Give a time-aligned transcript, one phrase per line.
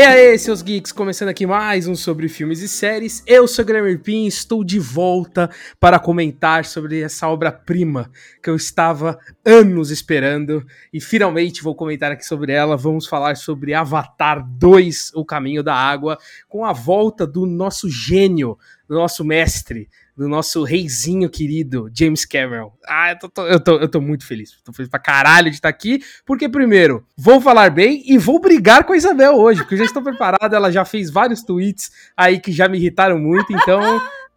[0.00, 3.22] E aí, seus geeks, começando aqui mais um sobre filmes e séries.
[3.26, 8.10] Eu sou Guilherme Pin, estou de volta para comentar sobre essa obra-prima
[8.42, 12.78] que eu estava anos esperando e finalmente vou comentar aqui sobre ela.
[12.78, 16.16] Vamos falar sobre Avatar 2, O Caminho da Água,
[16.48, 18.56] com a volta do nosso gênio,
[18.88, 19.86] do nosso mestre,
[20.20, 22.70] do nosso reizinho querido, James Cameron.
[22.86, 24.60] Ah, eu tô, eu tô, eu tô muito feliz.
[24.62, 28.84] Tô feliz pra caralho de estar aqui, porque primeiro, vou falar bem e vou brigar
[28.84, 32.38] com a Isabel hoje, porque eu já estou preparado, ela já fez vários tweets aí
[32.38, 33.80] que já me irritaram muito, então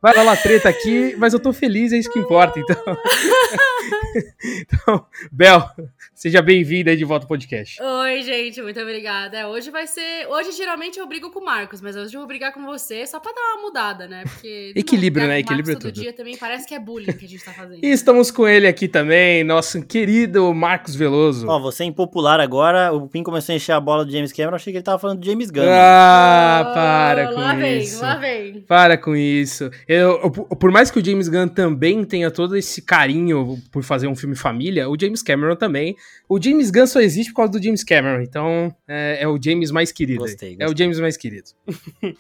[0.04, 2.76] vai lá treta aqui, mas eu tô feliz, é isso que importa, então.
[4.44, 5.66] então, Bel,
[6.14, 7.82] seja bem-vinda aí de volta ao podcast.
[7.82, 9.38] Oi, gente, muito obrigada.
[9.38, 10.28] É, hoje vai ser.
[10.28, 13.18] Hoje geralmente eu brigo com o Marcos, mas hoje eu vou brigar com você só
[13.18, 14.24] pra dar uma mudada, né?
[14.26, 14.74] Porque.
[14.76, 15.40] Equilíbrio, né?
[15.40, 16.02] Equilíbrio é todo tudo.
[16.02, 17.80] dia também parece que é bullying que a gente tá fazendo.
[17.82, 21.48] E estamos com ele aqui também, nosso querido Marcos Veloso.
[21.48, 24.58] Ó, você é impopular agora, o Pim começou a encher a bola do James Cameron,
[24.58, 25.64] achei que ele tava falando do James Gunn.
[25.66, 28.00] Ah, para com lá isso.
[28.00, 28.62] vem, lá vem.
[28.68, 29.72] Para com isso.
[29.94, 34.08] Eu, eu- por mais que o James Gunn também tenha todo esse carinho por fazer
[34.08, 35.96] um filme família, o James Cameron também.
[36.28, 39.72] O James Gunn só existe por causa do James Cameron, então é, é o James
[39.72, 40.20] mais querido.
[40.22, 40.78] Gostei, É o gostei.
[40.86, 41.50] James mais querido.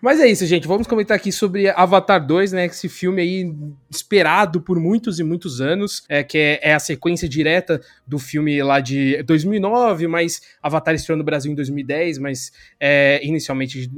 [0.00, 0.66] Mas é isso, gente.
[0.66, 2.66] Vamos comentar aqui sobre Avatar 2, né?
[2.66, 3.52] Esse filme aí
[3.90, 8.62] esperado por muitos e muitos anos, é, que é, é a sequência direta do filme
[8.62, 13.90] lá de 2009, mas Avatar estreou no Brasil em 2010, mas é, inicialmente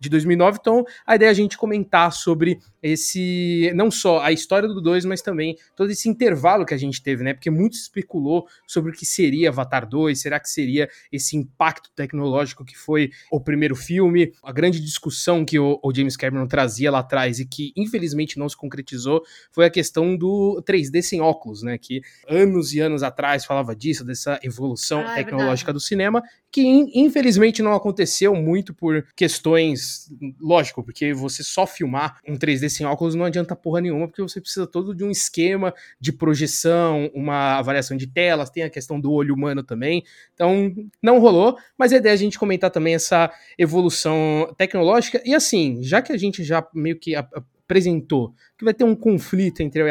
[0.00, 0.58] de- de 2009.
[0.60, 5.04] Então, a ideia é a gente comentar sobre esse, não só a história do 2,
[5.04, 7.34] mas também todo esse intervalo que a gente teve, né?
[7.34, 11.90] Porque muito se especulou sobre o que seria Avatar 2, será que seria esse impacto
[11.94, 16.90] tecnológico que foi o primeiro filme, a grande discussão que o, o James Cameron trazia
[16.90, 21.62] lá atrás e que infelizmente não se concretizou foi a questão do 3D sem óculos,
[21.62, 21.76] né?
[21.78, 25.72] Que anos e anos atrás falava disso, dessa evolução Ah, é tecnológica verdade.
[25.72, 30.08] do cinema, que in- infelizmente não aconteceu muito por questões,
[30.40, 34.40] lógico, porque você só filmar um 3D sem óculos não adianta porra nenhuma, porque você
[34.40, 39.12] precisa todo de um esquema de projeção, uma avaliação de telas, tem a questão do
[39.12, 40.02] olho humano também.
[40.34, 45.20] Então, não rolou, mas a ideia é a gente comentar também essa evolução tecnológica.
[45.24, 47.32] E assim, já que a gente já meio que ap-
[47.64, 49.90] apresentou que vai ter um conflito entre eu e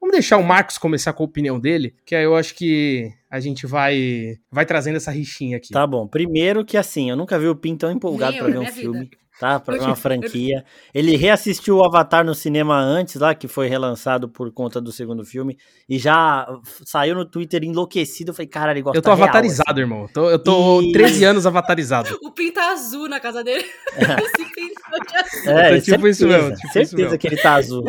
[0.00, 3.40] vamos deixar o Marcos começar com a opinião dele, que aí eu acho que a
[3.40, 5.72] gente vai vai trazendo essa rixinha aqui.
[5.72, 8.60] Tá bom, primeiro que assim, eu nunca vi o Pim tão empolgado eu, ver um
[8.60, 9.08] minha vida.
[9.40, 9.62] Tá?
[9.66, 10.64] Eu- uma franquia.
[10.94, 15.24] Ele reassistiu o Avatar no cinema antes, lá, que foi relançado por conta do segundo
[15.24, 15.56] filme,
[15.88, 16.46] e já
[16.84, 18.30] saiu no Twitter enlouquecido.
[18.30, 19.80] Eu falei, cara, ele gosta Eu tô real, avatarizado, assim.
[19.80, 20.08] irmão.
[20.12, 22.16] Tô- eu tô E- 13 anos avatarizado.
[22.22, 23.64] O Pin tá azul na casa dele.
[24.88, 25.52] Tá de azul.
[25.52, 27.18] É, Tipo isso certeza, mesmo, tipo isso certeza mesmo.
[27.18, 27.84] que ele tá azul.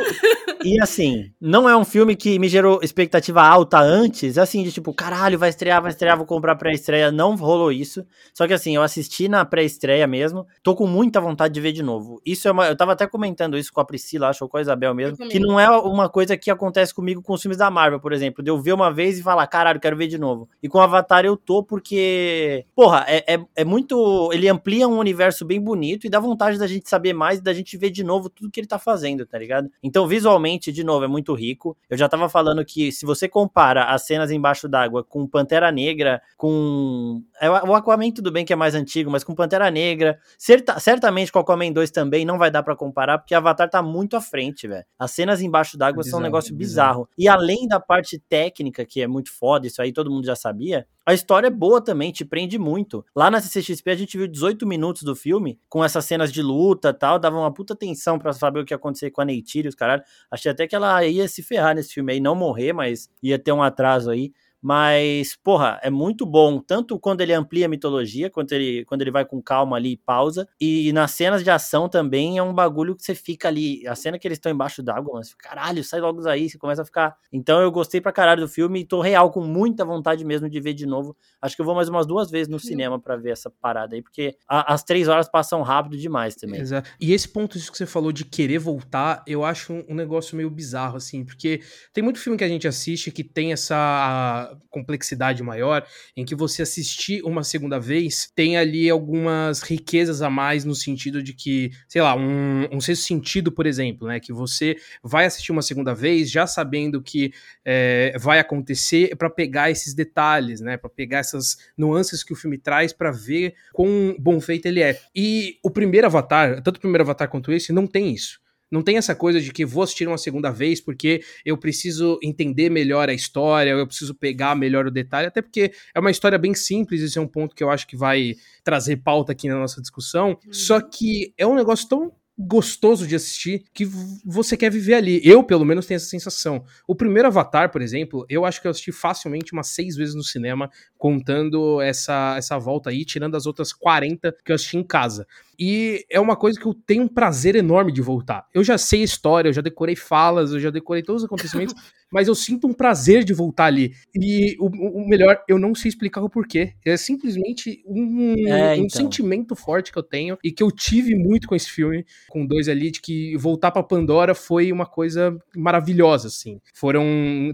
[0.63, 4.93] E assim, não é um filme que me gerou expectativa alta antes, assim, de tipo,
[4.93, 7.11] caralho, vai estrear, vai estrear, vou comprar pré-estreia.
[7.11, 8.03] Não rolou isso.
[8.33, 11.83] Só que assim, eu assisti na pré-estreia mesmo, tô com muita vontade de ver de
[11.83, 12.21] novo.
[12.25, 12.67] Isso é uma.
[12.67, 15.39] Eu tava até comentando isso com a Priscila, acho, ou com a Isabel mesmo, que
[15.39, 18.49] não é uma coisa que acontece comigo com os filmes da Marvel, por exemplo, de
[18.49, 20.49] eu ver uma vez e falar, caralho, quero ver de novo.
[20.63, 24.31] E com Avatar eu tô porque, porra, é, é, é muito.
[24.33, 27.53] Ele amplia um universo bem bonito e dá vontade da gente saber mais e da
[27.53, 29.69] gente ver de novo tudo que ele tá fazendo, tá ligado?
[29.83, 31.77] Então, visualmente, de novo, é muito rico.
[31.89, 36.21] Eu já tava falando que se você compara as cenas embaixo d'água com Pantera Negra,
[36.35, 37.21] com.
[37.41, 41.31] É, O Aquaman, tudo bem que é mais antigo, mas com Pantera Negra, certa- certamente
[41.31, 44.67] com Aquaman 2 também não vai dar pra comparar, porque Avatar tá muito à frente,
[44.67, 44.85] velho.
[44.97, 47.03] As cenas embaixo d'água são um negócio bizarro.
[47.03, 47.09] bizarro.
[47.17, 50.87] E além da parte técnica, que é muito foda, isso aí todo mundo já sabia,
[51.05, 53.05] a história é boa também, te prende muito.
[53.15, 56.89] Lá na CCXP a gente viu 18 minutos do filme, com essas cenas de luta
[56.89, 59.69] e tal, dava uma puta tensão pra saber o que ia acontecer com a Neytiri,
[59.69, 60.03] os caralho.
[60.29, 63.53] Achei até que ela ia se ferrar nesse filme aí, não morrer, mas ia ter
[63.53, 64.33] um atraso aí.
[64.67, 69.11] Mas, porra, é muito bom, tanto quando ele amplia a mitologia, quanto ele, quando ele
[69.11, 70.45] vai com calma ali e pausa.
[70.59, 73.87] E nas cenas de ação também é um bagulho que você fica ali.
[73.87, 76.85] A cena que eles estão embaixo d'água, mas caralho, sai logo daí, você começa a
[76.85, 77.15] ficar.
[77.31, 80.59] Então eu gostei pra caralho do filme e tô real com muita vontade mesmo de
[80.59, 81.15] ver de novo.
[81.41, 84.01] Acho que eu vou mais umas duas vezes no cinema pra ver essa parada aí,
[84.01, 86.59] porque a- as três horas passam rápido demais também.
[86.59, 86.89] Exato.
[86.99, 90.35] E esse ponto isso que você falou de querer voltar, eu acho um, um negócio
[90.35, 91.61] meio bizarro, assim, porque
[91.93, 96.61] tem muito filme que a gente assiste que tem essa complexidade maior, em que você
[96.61, 102.01] assistir uma segunda vez tem ali algumas riquezas a mais no sentido de que, sei
[102.01, 104.19] lá, um, um sexto sentido, por exemplo, né?
[104.19, 107.31] Que você vai assistir uma segunda vez já sabendo que
[107.63, 110.77] é, vai acontecer para pegar esses detalhes, né?
[110.77, 114.99] Para pegar essas nuances que o filme traz para ver quão bom feito ele é.
[115.15, 118.39] E o primeiro Avatar, tanto o primeiro Avatar quanto esse, não tem isso.
[118.71, 122.69] Não tem essa coisa de que vou assistir uma segunda vez porque eu preciso entender
[122.69, 126.53] melhor a história, eu preciso pegar melhor o detalhe, até porque é uma história bem
[126.53, 129.81] simples, esse é um ponto que eu acho que vai trazer pauta aqui na nossa
[129.81, 130.37] discussão.
[130.45, 130.53] Uhum.
[130.53, 133.85] Só que é um negócio tão gostoso de assistir que
[134.23, 135.19] você quer viver ali.
[135.23, 136.63] Eu, pelo menos, tenho essa sensação.
[136.87, 140.23] O primeiro Avatar, por exemplo, eu acho que eu assisti facilmente umas seis vezes no
[140.23, 145.25] cinema, contando essa, essa volta aí, tirando as outras 40 que eu assisti em casa.
[145.57, 148.45] E é uma coisa que eu tenho um prazer enorme de voltar.
[148.53, 151.73] Eu já sei a história, eu já decorei falas, eu já decorei todos os acontecimentos,
[152.11, 153.93] mas eu sinto um prazer de voltar ali.
[154.15, 156.73] E o, o melhor, eu não sei explicar o porquê.
[156.85, 158.85] É simplesmente um, é, então.
[158.85, 162.45] um, sentimento forte que eu tenho e que eu tive muito com esse filme, com
[162.45, 166.59] dois ali, de que voltar para Pandora foi uma coisa maravilhosa, assim.
[166.73, 167.03] Foram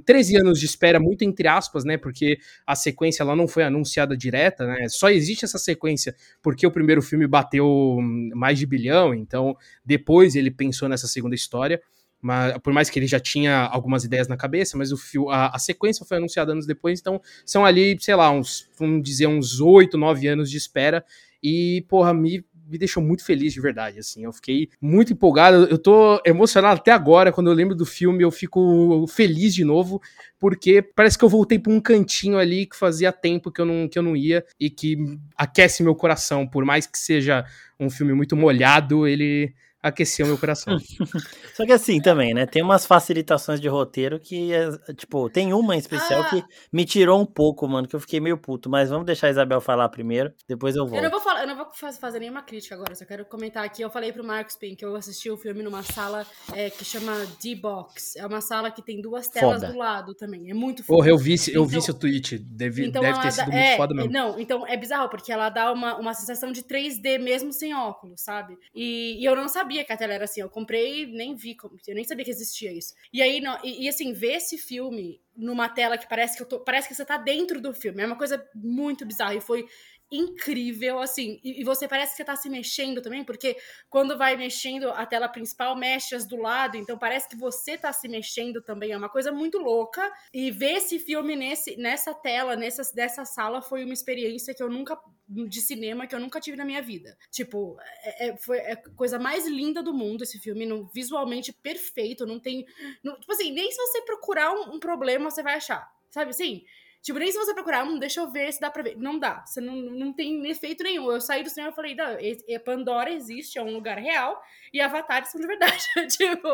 [0.06, 1.98] 13 anos de espera, muito entre aspas, né?
[1.98, 4.88] Porque a sequência ela não foi anunciada direta, né?
[4.90, 7.98] Só existe essa sequência porque o primeiro filme bateu
[8.36, 9.56] mais de bilhão, então
[9.86, 11.82] depois ele pensou nessa segunda história.
[12.24, 15.48] Mas, por mais que ele já tinha algumas ideias na cabeça, mas o fio, a,
[15.48, 19.60] a, sequência foi anunciada anos depois, então são ali, sei lá, uns, vamos dizer, uns
[19.60, 21.04] oito, nove anos de espera.
[21.44, 24.24] E, porra, me me deixou muito feliz de verdade, assim.
[24.24, 25.68] Eu fiquei muito empolgado.
[25.70, 27.32] Eu tô emocionado até agora.
[27.32, 30.02] Quando eu lembro do filme, eu fico feliz de novo,
[30.40, 33.88] porque parece que eu voltei para um cantinho ali que fazia tempo que eu, não,
[33.88, 34.98] que eu não ia e que
[35.38, 36.48] aquece meu coração.
[36.48, 37.46] Por mais que seja
[37.80, 40.78] um filme muito molhado, ele aqueceu meu coração.
[41.54, 42.46] Só que assim também, né?
[42.46, 46.30] Tem umas facilitações de roteiro que, é, tipo, tem uma em especial ah.
[46.30, 48.70] que me tirou um pouco, mano, que eu fiquei meio puto.
[48.70, 50.96] Mas vamos deixar a Isabel falar primeiro, depois eu volto.
[50.96, 51.68] Eu não vou, falar, eu não vou
[52.00, 53.82] fazer nenhuma crítica agora, só quero comentar aqui.
[53.82, 57.28] Eu falei pro Marcos Pin que eu assisti o filme numa sala é, que chama
[57.42, 58.16] D-Box.
[58.16, 59.74] É uma sala que tem duas telas foda.
[59.74, 60.50] do lado também.
[60.50, 60.98] É muito foda.
[60.98, 62.38] Porra, eu vi, eu então, vi seu tweet.
[62.38, 64.12] Deve, então deve ter sido muito é, foda mesmo.
[64.12, 68.22] Não, então é bizarro, porque ela dá uma, uma sensação de 3D mesmo sem óculos,
[68.22, 68.58] sabe?
[68.74, 70.42] E, e eu não sabia que a tela era assim.
[70.42, 71.56] Eu comprei, nem vi,
[71.88, 72.94] eu nem sabia que existia isso.
[73.14, 76.48] E aí, não, e, e, assim, ver esse filme numa tela que parece que eu
[76.48, 79.36] tô, parece que você tá dentro do filme, é uma coisa muito bizarra.
[79.36, 79.66] E foi
[80.16, 81.40] incrível, assim.
[81.44, 83.58] E, e, você parece que você tá se mexendo também, porque
[83.90, 87.92] quando vai mexendo, a tela principal mexe as do lado, então parece que você tá
[87.92, 88.92] se mexendo também.
[88.92, 90.12] É uma coisa muito louca.
[90.34, 94.70] E ver esse filme nesse, nessa tela, nessa, dessa sala, foi uma experiência que eu
[94.70, 94.98] nunca.
[95.28, 97.18] de cinema que eu nunca tive na minha vida.
[97.32, 101.52] Tipo, é, é foi é a coisa mais linda do mundo esse filme, no, visualmente
[101.52, 102.66] perfeito, não tem.
[102.66, 105.92] Tipo assim, nem se você procurar um, um problema você vai achar.
[106.10, 106.64] Sabe assim?
[107.04, 108.98] Tipo, nem se você procurar, hum, deixa eu ver se dá pra ver.
[108.98, 109.46] Não dá.
[109.46, 111.12] Você não, não tem efeito nenhum.
[111.12, 112.18] Eu saí do cinema e falei, não,
[112.64, 114.42] Pandora existe, é um lugar real,
[114.72, 115.84] e Avatar são de verdade.
[116.08, 116.48] tipo,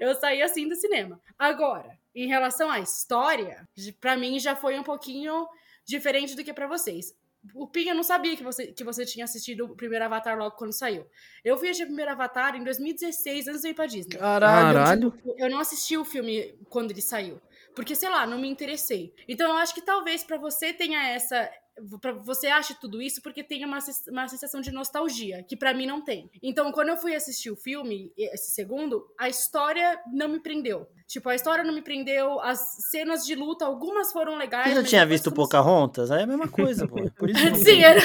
[0.00, 1.20] eu saí assim do cinema.
[1.38, 3.66] Agora, em relação à história,
[4.00, 5.46] para mim já foi um pouquinho
[5.84, 7.14] diferente do que para vocês.
[7.54, 10.72] O Pinha não sabia que você, que você tinha assistido o primeiro Avatar logo quando
[10.72, 11.06] saiu.
[11.44, 14.16] Eu vi o primeiro Avatar em 2016, antes de ir pra Disney.
[14.16, 15.06] Caralho.
[15.06, 17.40] Eu, tipo, eu não assisti o filme quando ele saiu.
[17.74, 19.14] Porque, sei lá, não me interessei.
[19.28, 21.48] Então eu acho que talvez para você tenha essa
[22.22, 23.78] você acha tudo isso porque tem uma,
[24.08, 26.30] uma sensação de nostalgia, que para mim não tem.
[26.42, 30.86] Então, quando eu fui assistir o filme, esse segundo, a história não me prendeu.
[31.06, 32.60] Tipo, a história não me prendeu, as
[32.90, 34.68] cenas de luta, algumas foram legais.
[34.68, 35.42] Você já tinha visto como...
[35.42, 36.10] Pocahontas?
[36.10, 36.96] Aí é a mesma coisa, pô.
[37.12, 38.00] Por isso Sim, era.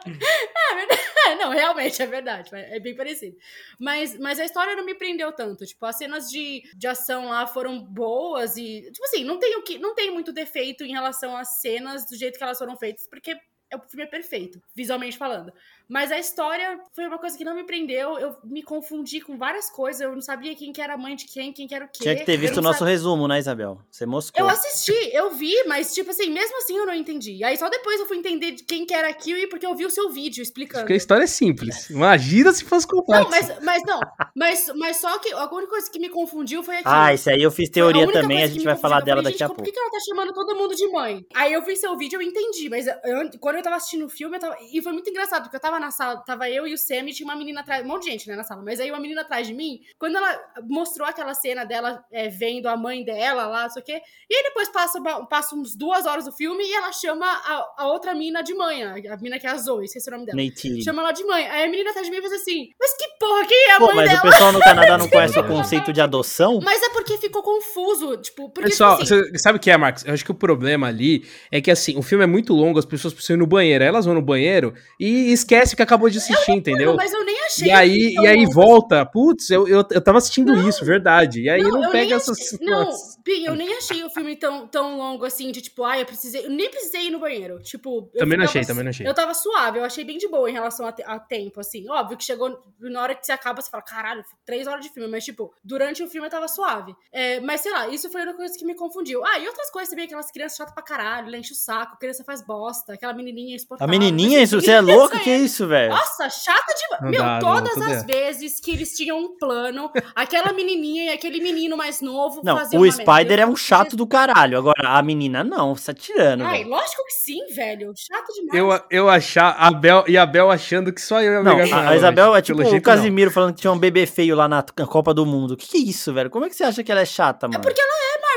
[0.00, 1.08] é verdade.
[1.38, 2.50] Não, realmente é verdade.
[2.52, 3.36] É bem parecido.
[3.78, 5.66] Mas, mas a história não me prendeu tanto.
[5.66, 8.82] Tipo, as cenas de, de ação lá foram boas e.
[8.92, 12.16] Tipo assim, não tem, o que, não tem muito defeito em relação às cenas do
[12.16, 13.36] jeito que elas foram feitas, porque
[13.70, 15.52] é o filme é perfeito, visualmente falando.
[15.88, 18.18] Mas a história foi uma coisa que não me prendeu.
[18.18, 20.02] Eu me confundi com várias coisas.
[20.02, 22.02] Eu não sabia quem que era a mãe de quem, quem que era o quê.
[22.02, 22.92] Tinha que ter visto o nosso sabia...
[22.92, 23.80] resumo, né, Isabel?
[23.90, 24.46] Você mostrou.
[24.46, 27.42] Eu assisti, eu vi, mas, tipo assim, mesmo assim eu não entendi.
[27.42, 29.86] Aí só depois eu fui entender de quem que era aquilo e porque eu vi
[29.86, 30.82] o seu vídeo explicando.
[30.82, 31.88] Porque a história é simples.
[31.88, 33.24] Imagina se fosse complexo.
[33.24, 34.00] Não, mas, mas não.
[34.36, 36.94] Mas, mas só que a única coisa que me confundiu foi aquilo.
[36.94, 38.42] Ah, isso aí eu fiz teoria a também.
[38.42, 39.62] A gente vai falar dela falei, daqui a pouco.
[39.62, 41.24] Por que, ela tá chamando todo mundo de mãe?
[41.34, 42.68] Aí eu vi seu vídeo eu entendi.
[42.68, 44.56] Mas eu, quando eu tava assistindo o filme, eu tava...
[44.72, 47.12] e foi muito engraçado, porque eu tava na sala, tava eu e o Sam e
[47.12, 49.22] tinha uma menina atrás, um monte de gente, né, na sala, mas aí uma menina
[49.22, 53.62] atrás de mim, quando ela mostrou aquela cena dela é, vendo a mãe dela lá,
[53.64, 56.74] não sei o quê, e aí depois passa, passa uns duas horas do filme e
[56.74, 60.08] ela chama a, a outra mina de mãe, a mina que é a Zoe, esqueci
[60.08, 60.40] o nome dela.
[60.40, 60.82] Nate.
[60.82, 61.46] Chama ela de mãe.
[61.48, 63.86] Aí a menina atrás de mim faz assim, mas que porra, quem é a Pô,
[63.86, 64.20] mãe mas dela?
[64.22, 66.60] Mas o pessoal no Canadá não conhece o conceito de adoção?
[66.62, 69.38] Mas é porque ficou confuso, tipo, porque, Pessoal, tipo assim...
[69.38, 70.04] sabe o que é, Marcos?
[70.04, 72.84] Eu acho que o problema ali é que, assim, o filme é muito longo, as
[72.84, 76.18] pessoas precisam ir no banheiro, elas vão no banheiro e esquecem esquece que acabou de
[76.18, 76.94] assistir, entendeu?
[76.96, 77.68] Mas eu nem achei.
[77.68, 81.42] E aí, e aí volta, putz, eu, eu, eu tava assistindo isso, verdade.
[81.42, 83.18] E aí não, eu pega essas achei- Não, situações.
[83.24, 86.44] Pi, eu nem achei o filme tão, tão longo assim, de tipo, ai, eu precisei.
[86.46, 87.58] Eu nem precisei ir no banheiro.
[87.60, 89.06] Tipo, eu Também não achei, também não achei.
[89.06, 91.88] Eu tava suave, eu achei bem de boa em relação a, te- a tempo, assim.
[91.88, 95.08] Óbvio que chegou na hora que você acaba, você fala, caralho, três horas de filme,
[95.08, 96.94] mas, tipo, durante o filme eu tava suave.
[97.12, 99.24] É, mas sei lá, isso foi uma coisa que me confundiu.
[99.24, 102.42] Ah, e outras coisas também, aquelas crianças chatas pra caralho, enche o saco, criança faz
[102.42, 103.90] bosta, aquela menininha A exportável.
[103.90, 105.14] menininha, mas, isso, você é louco?
[105.16, 105.90] isso Que aí- isso, velho?
[105.90, 107.10] Nossa, chata demais.
[107.10, 108.06] Meu, dá, todas as é.
[108.06, 112.80] vezes que eles tinham um plano, aquela menininha e aquele menino mais novo Não, faziam
[112.80, 112.92] o.
[112.92, 114.58] Spider é um chato do caralho.
[114.58, 116.42] Agora, a menina não, você tá tirando.
[116.42, 116.70] Ai, velho.
[116.70, 117.92] lógico que sim, velho.
[117.96, 118.58] Chato demais.
[118.58, 121.60] Eu, eu achar, a Bel, e a Bel achando que só eu ia Não, a,
[121.60, 122.94] ela, a Isabel é tipo o jeito, não.
[122.94, 125.56] Casimiro falando que tinha um bebê feio lá na na Copa do Mundo.
[125.56, 126.30] Que que é isso, velho?
[126.30, 127.62] Como é que você acha que ela é chata, mano?
[127.62, 127.80] porque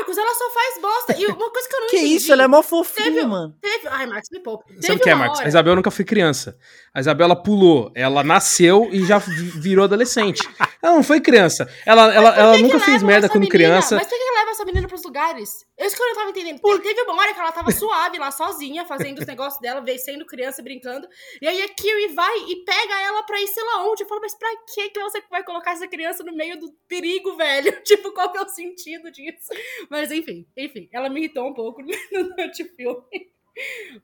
[0.02, 1.16] Marcos, ela só faz bosta.
[1.18, 2.14] E uma coisa que eu não Que entendi.
[2.16, 3.54] isso, ela é mó fofinha, Teve- mano.
[3.60, 3.88] Teve...
[3.88, 4.64] Ai, Marcos, me poupa.
[4.68, 5.38] Sabe Teve o que é, Marcos?
[5.38, 6.56] hora- A Isabel nunca foi criança.
[6.94, 10.46] A Isabel ela pulou, ela nasceu e já vi- virou adolescente.
[10.82, 11.68] Ela não foi criança.
[11.86, 13.50] Ela, ela, que ela que nunca fez levam merda quando menina?
[13.58, 13.94] criança.
[13.96, 15.66] Mas por que que essa menina pros lugares?
[15.76, 16.60] É isso que eu não tava entendendo.
[16.60, 19.98] Porque Teve uma hora que ela tava suave lá, sozinha, fazendo os negócios dela, veio
[19.98, 21.08] sendo criança, brincando.
[21.40, 24.02] E aí a Kiri vai e pega ela pra ir sei lá onde.
[24.02, 27.36] Eu falo, mas pra que que você vai colocar essa criança no meio do perigo,
[27.36, 27.72] velho?
[27.82, 29.48] Tipo, qual que é o sentido disso?
[29.90, 30.88] Mas enfim, enfim.
[30.92, 31.82] Ela me irritou um pouco
[32.12, 33.32] durante o filme.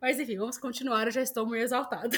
[0.00, 1.07] Mas enfim, vamos continuar.
[1.07, 2.17] Eu já estou muito exaltada.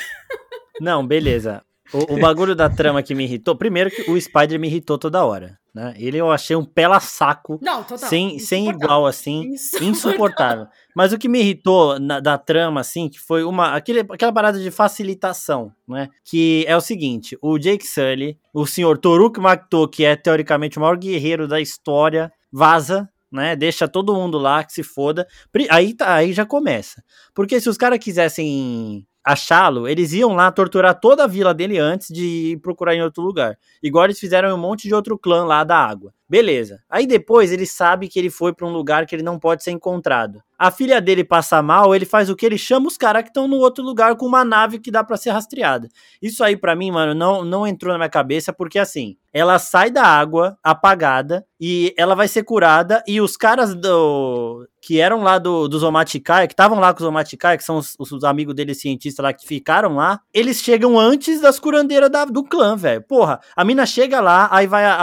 [0.80, 1.64] Não, beleza.
[1.92, 3.54] O, o bagulho da trama que me irritou.
[3.54, 5.59] Primeiro que o Spider me irritou toda hora.
[5.74, 5.94] Né?
[5.96, 7.58] Ele eu achei um pela saco.
[7.62, 8.08] Não, total.
[8.08, 8.84] sem, sem insuportável.
[8.86, 9.54] igual, assim.
[9.80, 10.66] Insuportável.
[10.96, 14.58] Mas o que me irritou na- da trama, assim, que foi uma aquele, aquela parada
[14.58, 16.08] de facilitação, né?
[16.24, 20.80] Que é o seguinte: o Jake Sully, o senhor Toruk Makto, que é teoricamente o
[20.80, 23.08] maior guerreiro da história, vaza.
[23.32, 25.24] Né, deixa todo mundo lá que se foda.
[25.70, 27.00] Aí, tá, aí já começa.
[27.32, 32.08] Porque se os caras quisessem achá-lo, eles iam lá torturar toda a vila dele antes
[32.08, 33.58] de procurar em outro lugar.
[33.82, 36.12] Igual eles fizeram um monte de outro clã lá da água.
[36.30, 36.78] Beleza.
[36.88, 39.72] Aí depois ele sabe que ele foi pra um lugar que ele não pode ser
[39.72, 40.40] encontrado.
[40.56, 42.46] A filha dele passa mal, ele faz o que?
[42.46, 45.16] Ele chama os caras que estão no outro lugar com uma nave que dá pra
[45.16, 45.88] ser rastreada.
[46.22, 49.90] Isso aí pra mim, mano, não, não entrou na minha cabeça porque assim, ela sai
[49.90, 55.38] da água apagada e ela vai ser curada e os caras do que eram lá
[55.38, 58.74] do, dos Omatikai, que estavam lá com os Omatikai, que são os, os amigos dele
[58.74, 63.02] cientistas lá que ficaram lá, eles chegam antes das curandeiras da- do clã, velho.
[63.02, 64.96] Porra, a mina chega lá, aí vai a,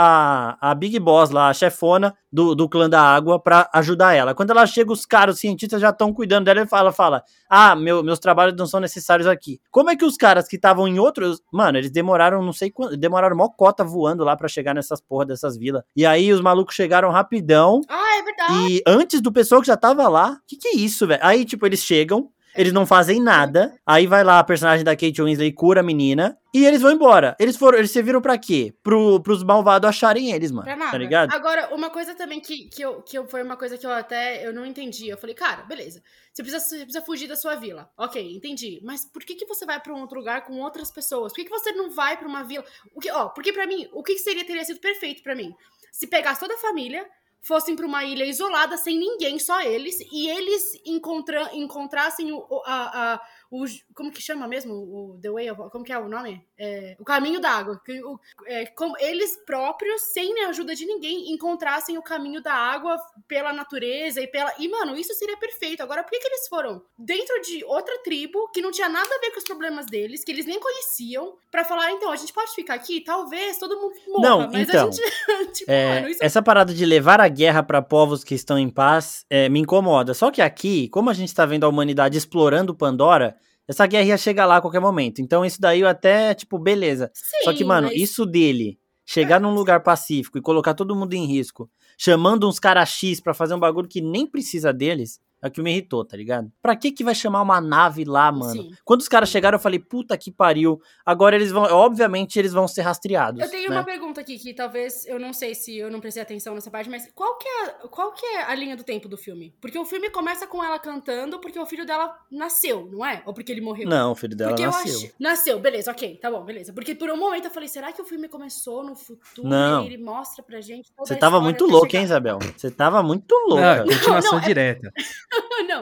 [0.60, 4.34] a, a Big Boss lá, a chefona do, do clã da água pra ajudar ela.
[4.34, 7.74] Quando ela chega, os caras, os cientistas já estão cuidando dela e fala, fala, ah,
[7.74, 9.60] meu, meus trabalhos não são necessários aqui.
[9.70, 12.96] Como é que os caras que estavam em outros, mano, eles demoraram não sei quanto,
[12.96, 15.82] demoraram mó cota voando lá pra chegar nessas porra dessas vilas.
[15.96, 18.66] E aí os malucos chegaram rapidão, Ah, é verdade.
[18.74, 21.20] e antes do pessoal que já tava lá, que que é isso, velho?
[21.24, 22.28] Aí, tipo, eles chegam,
[22.58, 23.74] eles não fazem nada.
[23.86, 26.36] Aí vai lá a personagem da Kate Winslet cura a menina.
[26.52, 27.36] E eles vão embora.
[27.38, 28.74] Eles foram, eles serviram pra quê?
[28.82, 30.64] Pro, pros malvados acharem eles, mano.
[30.64, 30.90] Pra nada.
[30.90, 31.32] Tá ligado?
[31.32, 34.44] Agora, uma coisa também que, que, eu, que eu, foi uma coisa que eu até
[34.46, 35.08] eu não entendi.
[35.08, 36.02] Eu falei, cara, beleza.
[36.32, 37.88] Você precisa, você precisa fugir da sua vila.
[37.96, 38.80] Ok, entendi.
[38.82, 41.32] Mas por que, que você vai pra um outro lugar com outras pessoas?
[41.32, 42.64] Por que, que você não vai pra uma vila?
[42.92, 45.54] O que, ó, porque pra mim, o que seria teria sido perfeito pra mim?
[45.92, 47.06] Se pegasse toda a família,
[47.40, 53.14] fossem pra uma ilha isolada, sem ninguém, só eles, e eles encontra, encontrassem o- a,
[53.14, 53.64] a- o.
[53.94, 54.72] Como que chama mesmo?
[54.74, 55.62] O The Way of.
[55.70, 56.44] Como que é o nome?
[56.58, 57.80] É, o caminho da água.
[57.84, 62.52] Que o- é, como eles próprios, sem a ajuda de ninguém, encontrassem o caminho da
[62.52, 64.52] água pela natureza e pela.
[64.58, 65.82] E, mano, isso seria perfeito.
[65.82, 69.18] Agora, por que, que eles foram dentro de outra tribo que não tinha nada a
[69.20, 72.32] ver com os problemas deles, que eles nem conheciam, pra falar, "Ah, então, a gente
[72.32, 73.00] pode ficar aqui?
[73.00, 75.02] Talvez todo mundo morra, Não, mas então, a gente.
[75.54, 78.68] tipo, É, mano, isso essa parada de levar a guerra pra povos que estão em
[78.68, 80.12] paz é, me incomoda.
[80.14, 83.37] Só que aqui, como a gente tá vendo a humanidade explorando Pandora,
[83.68, 85.20] essa guerra ia chegar lá a qualquer momento.
[85.20, 87.10] Então isso daí eu até, tipo, beleza.
[87.44, 91.14] Só que, Sim, mano, mas- isso dele chegar num lugar pacífico e colocar todo mundo
[91.14, 95.48] em risco, chamando uns caras X pra fazer um bagulho que nem precisa deles, é
[95.48, 96.50] o que me irritou, tá ligado?
[96.60, 98.52] Pra que que vai chamar uma nave lá, mano?
[98.52, 98.70] Sim.
[98.84, 100.80] Quando os caras chegaram, eu falei, puta que pariu.
[101.04, 103.40] Agora eles vão, obviamente, eles vão ser rastreados.
[103.40, 103.76] Eu tenho né?
[103.76, 106.90] uma pergunta aqui que talvez eu não sei se eu não prestei atenção nessa parte,
[106.90, 109.54] mas qual que é, qual que é a linha do tempo do filme?
[109.60, 113.22] Porque o filme começa com ela cantando porque o filho dela nasceu, não é?
[113.26, 113.88] Ou porque ele morreu?
[113.88, 114.96] Não, o filho dela Porque eu nasceu.
[114.96, 116.72] achei- Nasceu, beleza, ok, tá bom, beleza.
[116.72, 119.84] Porque por um momento eu falei, será que o filme começou no futuro Não.
[119.84, 121.98] e ele mostra pra gente Você tava muito louco, chegar?
[122.00, 122.38] hein, Isabel?
[122.56, 123.64] Você tava muito Não, louca.
[123.64, 124.92] é continuação Não, não, é- direta.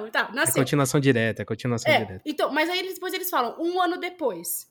[0.00, 0.54] Não, tá, É nasceu.
[0.62, 2.22] continuação direta, é continuação É, direta.
[2.24, 4.66] então, mas aí eles- depois eles falam, um ano depois.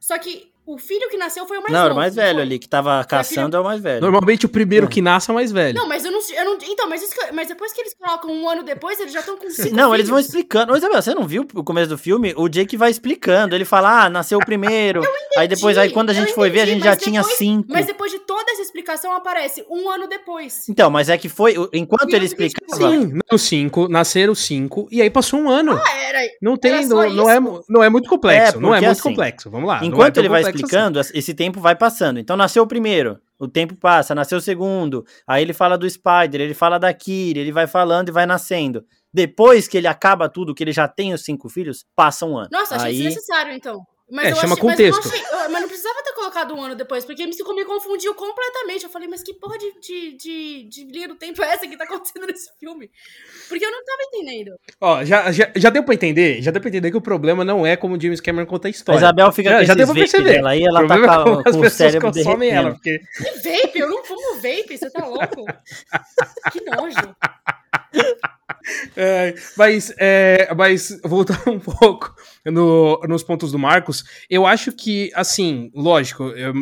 [0.00, 1.86] Só que o filho que nasceu foi o mais não, novo.
[1.86, 2.42] era o mais velho foi?
[2.42, 4.00] ali, que tava caçando é o mais velho.
[4.00, 4.88] Normalmente o primeiro É.
[4.88, 5.74] que nasce é o mais velho.
[5.78, 6.58] Não, mas eu não, eu não.
[6.62, 9.20] Então, mas, isso que eu- mas depois que eles colocam um ano depois, eles já
[9.20, 10.28] estão com cinco Não, eles vão filhos.
[10.28, 10.72] explicando.
[10.72, 12.32] Ô, Isabel, você não viu o começo do filme?
[12.36, 13.54] O Jake vai explicando.
[13.54, 15.02] Ele fala, ah, nasceu o primeiro.
[15.36, 17.20] aí depois, aí quando a eu gente foi ver, a entendi, gente já mas tinha
[17.20, 17.66] depois- cinco.
[17.70, 20.68] Mas depois de toda essa explicação, aparece um ano depois.
[20.68, 21.54] Então, mas é que foi.
[21.72, 22.90] Enquanto ele eu explicava.
[22.90, 25.72] Sim, não cinco, nasceram cinco, e aí passou um ano.
[25.84, 26.18] Ah, era.
[26.40, 29.02] não tem, era não, não é, não é muito complexo, É, não é muito assim,
[29.02, 29.76] complexo, vamos lá.
[29.76, 30.64] não é Enquanto tão ele vai assim.
[30.64, 32.18] explicando, esse tempo vai passando.
[32.18, 36.40] Então nasceu o primeiro, o tempo passa, nasceu o segundo, aí ele fala do Spider,
[36.40, 38.84] ele fala da Kiri, ele vai falando e vai nascendo.
[39.12, 42.48] Depois que ele acaba tudo, que ele já tem os cinco filhos, passa um ano.
[42.50, 42.96] Nossa, achei aí...
[42.96, 43.84] desnecessário, então.
[44.10, 45.08] Mas É, eu chama achei, mas contexto.
[45.08, 48.84] achei- eu- mas não precisava ter colocado um ano depois, porque me, me confundiu completamente.
[48.84, 51.76] Eu falei, mas que porra de, de, de, de linha do tempo é essa que
[51.76, 52.90] tá acontecendo nesse filme?
[53.48, 54.56] Porque eu não tava entendendo.
[54.80, 56.42] Ó, já, já, já deu pra entender?
[56.42, 58.70] Já deu pra entender que o problema não é como o James Cameron conta a
[58.70, 58.98] A história.
[58.98, 60.32] Isabel fica já, com já deu pra perceber.
[60.34, 62.66] dela aí, o ela tá é com, com o pessoas cérebro consomem derretendo.
[62.68, 63.78] ela, porque Que vape?
[63.78, 65.44] Eu não fumo vape, você tá louco?
[66.52, 67.16] Que nojo.
[68.96, 75.10] É, mas, é, mas voltando um pouco no- nos pontos do Marcos, eu acho que,
[75.14, 76.52] assim, lógico, eu-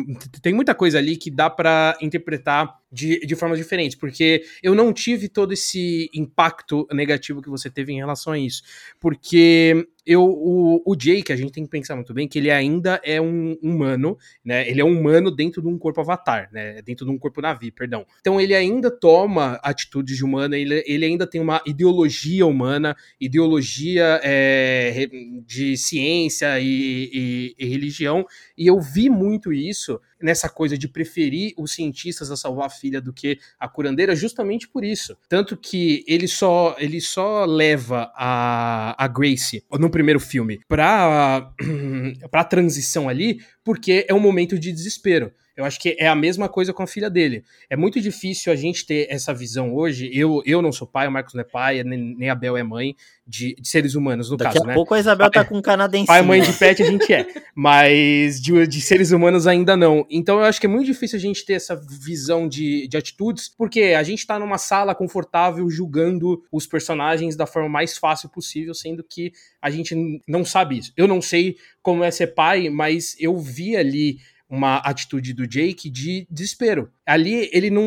[0.41, 4.93] tem muita coisa ali que dá pra interpretar de, de formas diferentes, porque eu não
[4.93, 8.61] tive todo esse impacto negativo que você teve em relação a isso,
[8.99, 12.99] porque eu, o, o Jake, a gente tem que pensar muito bem que ele ainda
[13.03, 14.69] é um humano, né?
[14.69, 16.81] Ele é um humano dentro de um corpo avatar, né?
[16.81, 18.05] Dentro de um corpo Navi, perdão.
[18.19, 24.19] Então ele ainda toma atitudes de humano, ele, ele ainda tem uma ideologia humana, ideologia
[24.23, 25.07] é,
[25.45, 28.25] de ciência e, e- e religião,
[28.57, 33.01] e eu vi muito isso nessa coisa de preferir os cientistas a salvar a filha
[33.01, 35.17] do que a curandeira, justamente por isso.
[35.27, 41.51] Tanto que ele só ele só leva a, a Grace no primeiro filme pra,
[42.31, 45.31] pra transição ali, porque é um momento de desespero.
[45.55, 47.43] Eu acho que é a mesma coisa com a filha dele.
[47.69, 50.09] É muito difícil a gente ter essa visão hoje.
[50.11, 52.63] Eu, eu não sou pai, o Marcos não é pai, nem, nem a Bel é
[52.63, 52.95] mãe
[53.25, 54.73] de, de seres humanos, no Daqui caso, a né?
[54.73, 56.07] pouco a Isabel tá com um canadense.
[56.07, 60.05] Pai e mãe de pet a gente é, mas de, de seres humanos ainda não.
[60.09, 63.47] Então eu acho que é muito difícil a gente ter essa visão de, de atitudes,
[63.47, 68.73] porque a gente tá numa sala confortável julgando os personagens da forma mais fácil possível,
[68.73, 69.31] sendo que
[69.61, 69.95] a gente
[70.27, 70.91] não sabe isso.
[70.97, 74.17] Eu não sei como é ser pai, mas eu vi ali
[74.49, 76.91] uma atitude do Jake de desespero.
[77.05, 77.83] Ali ele não,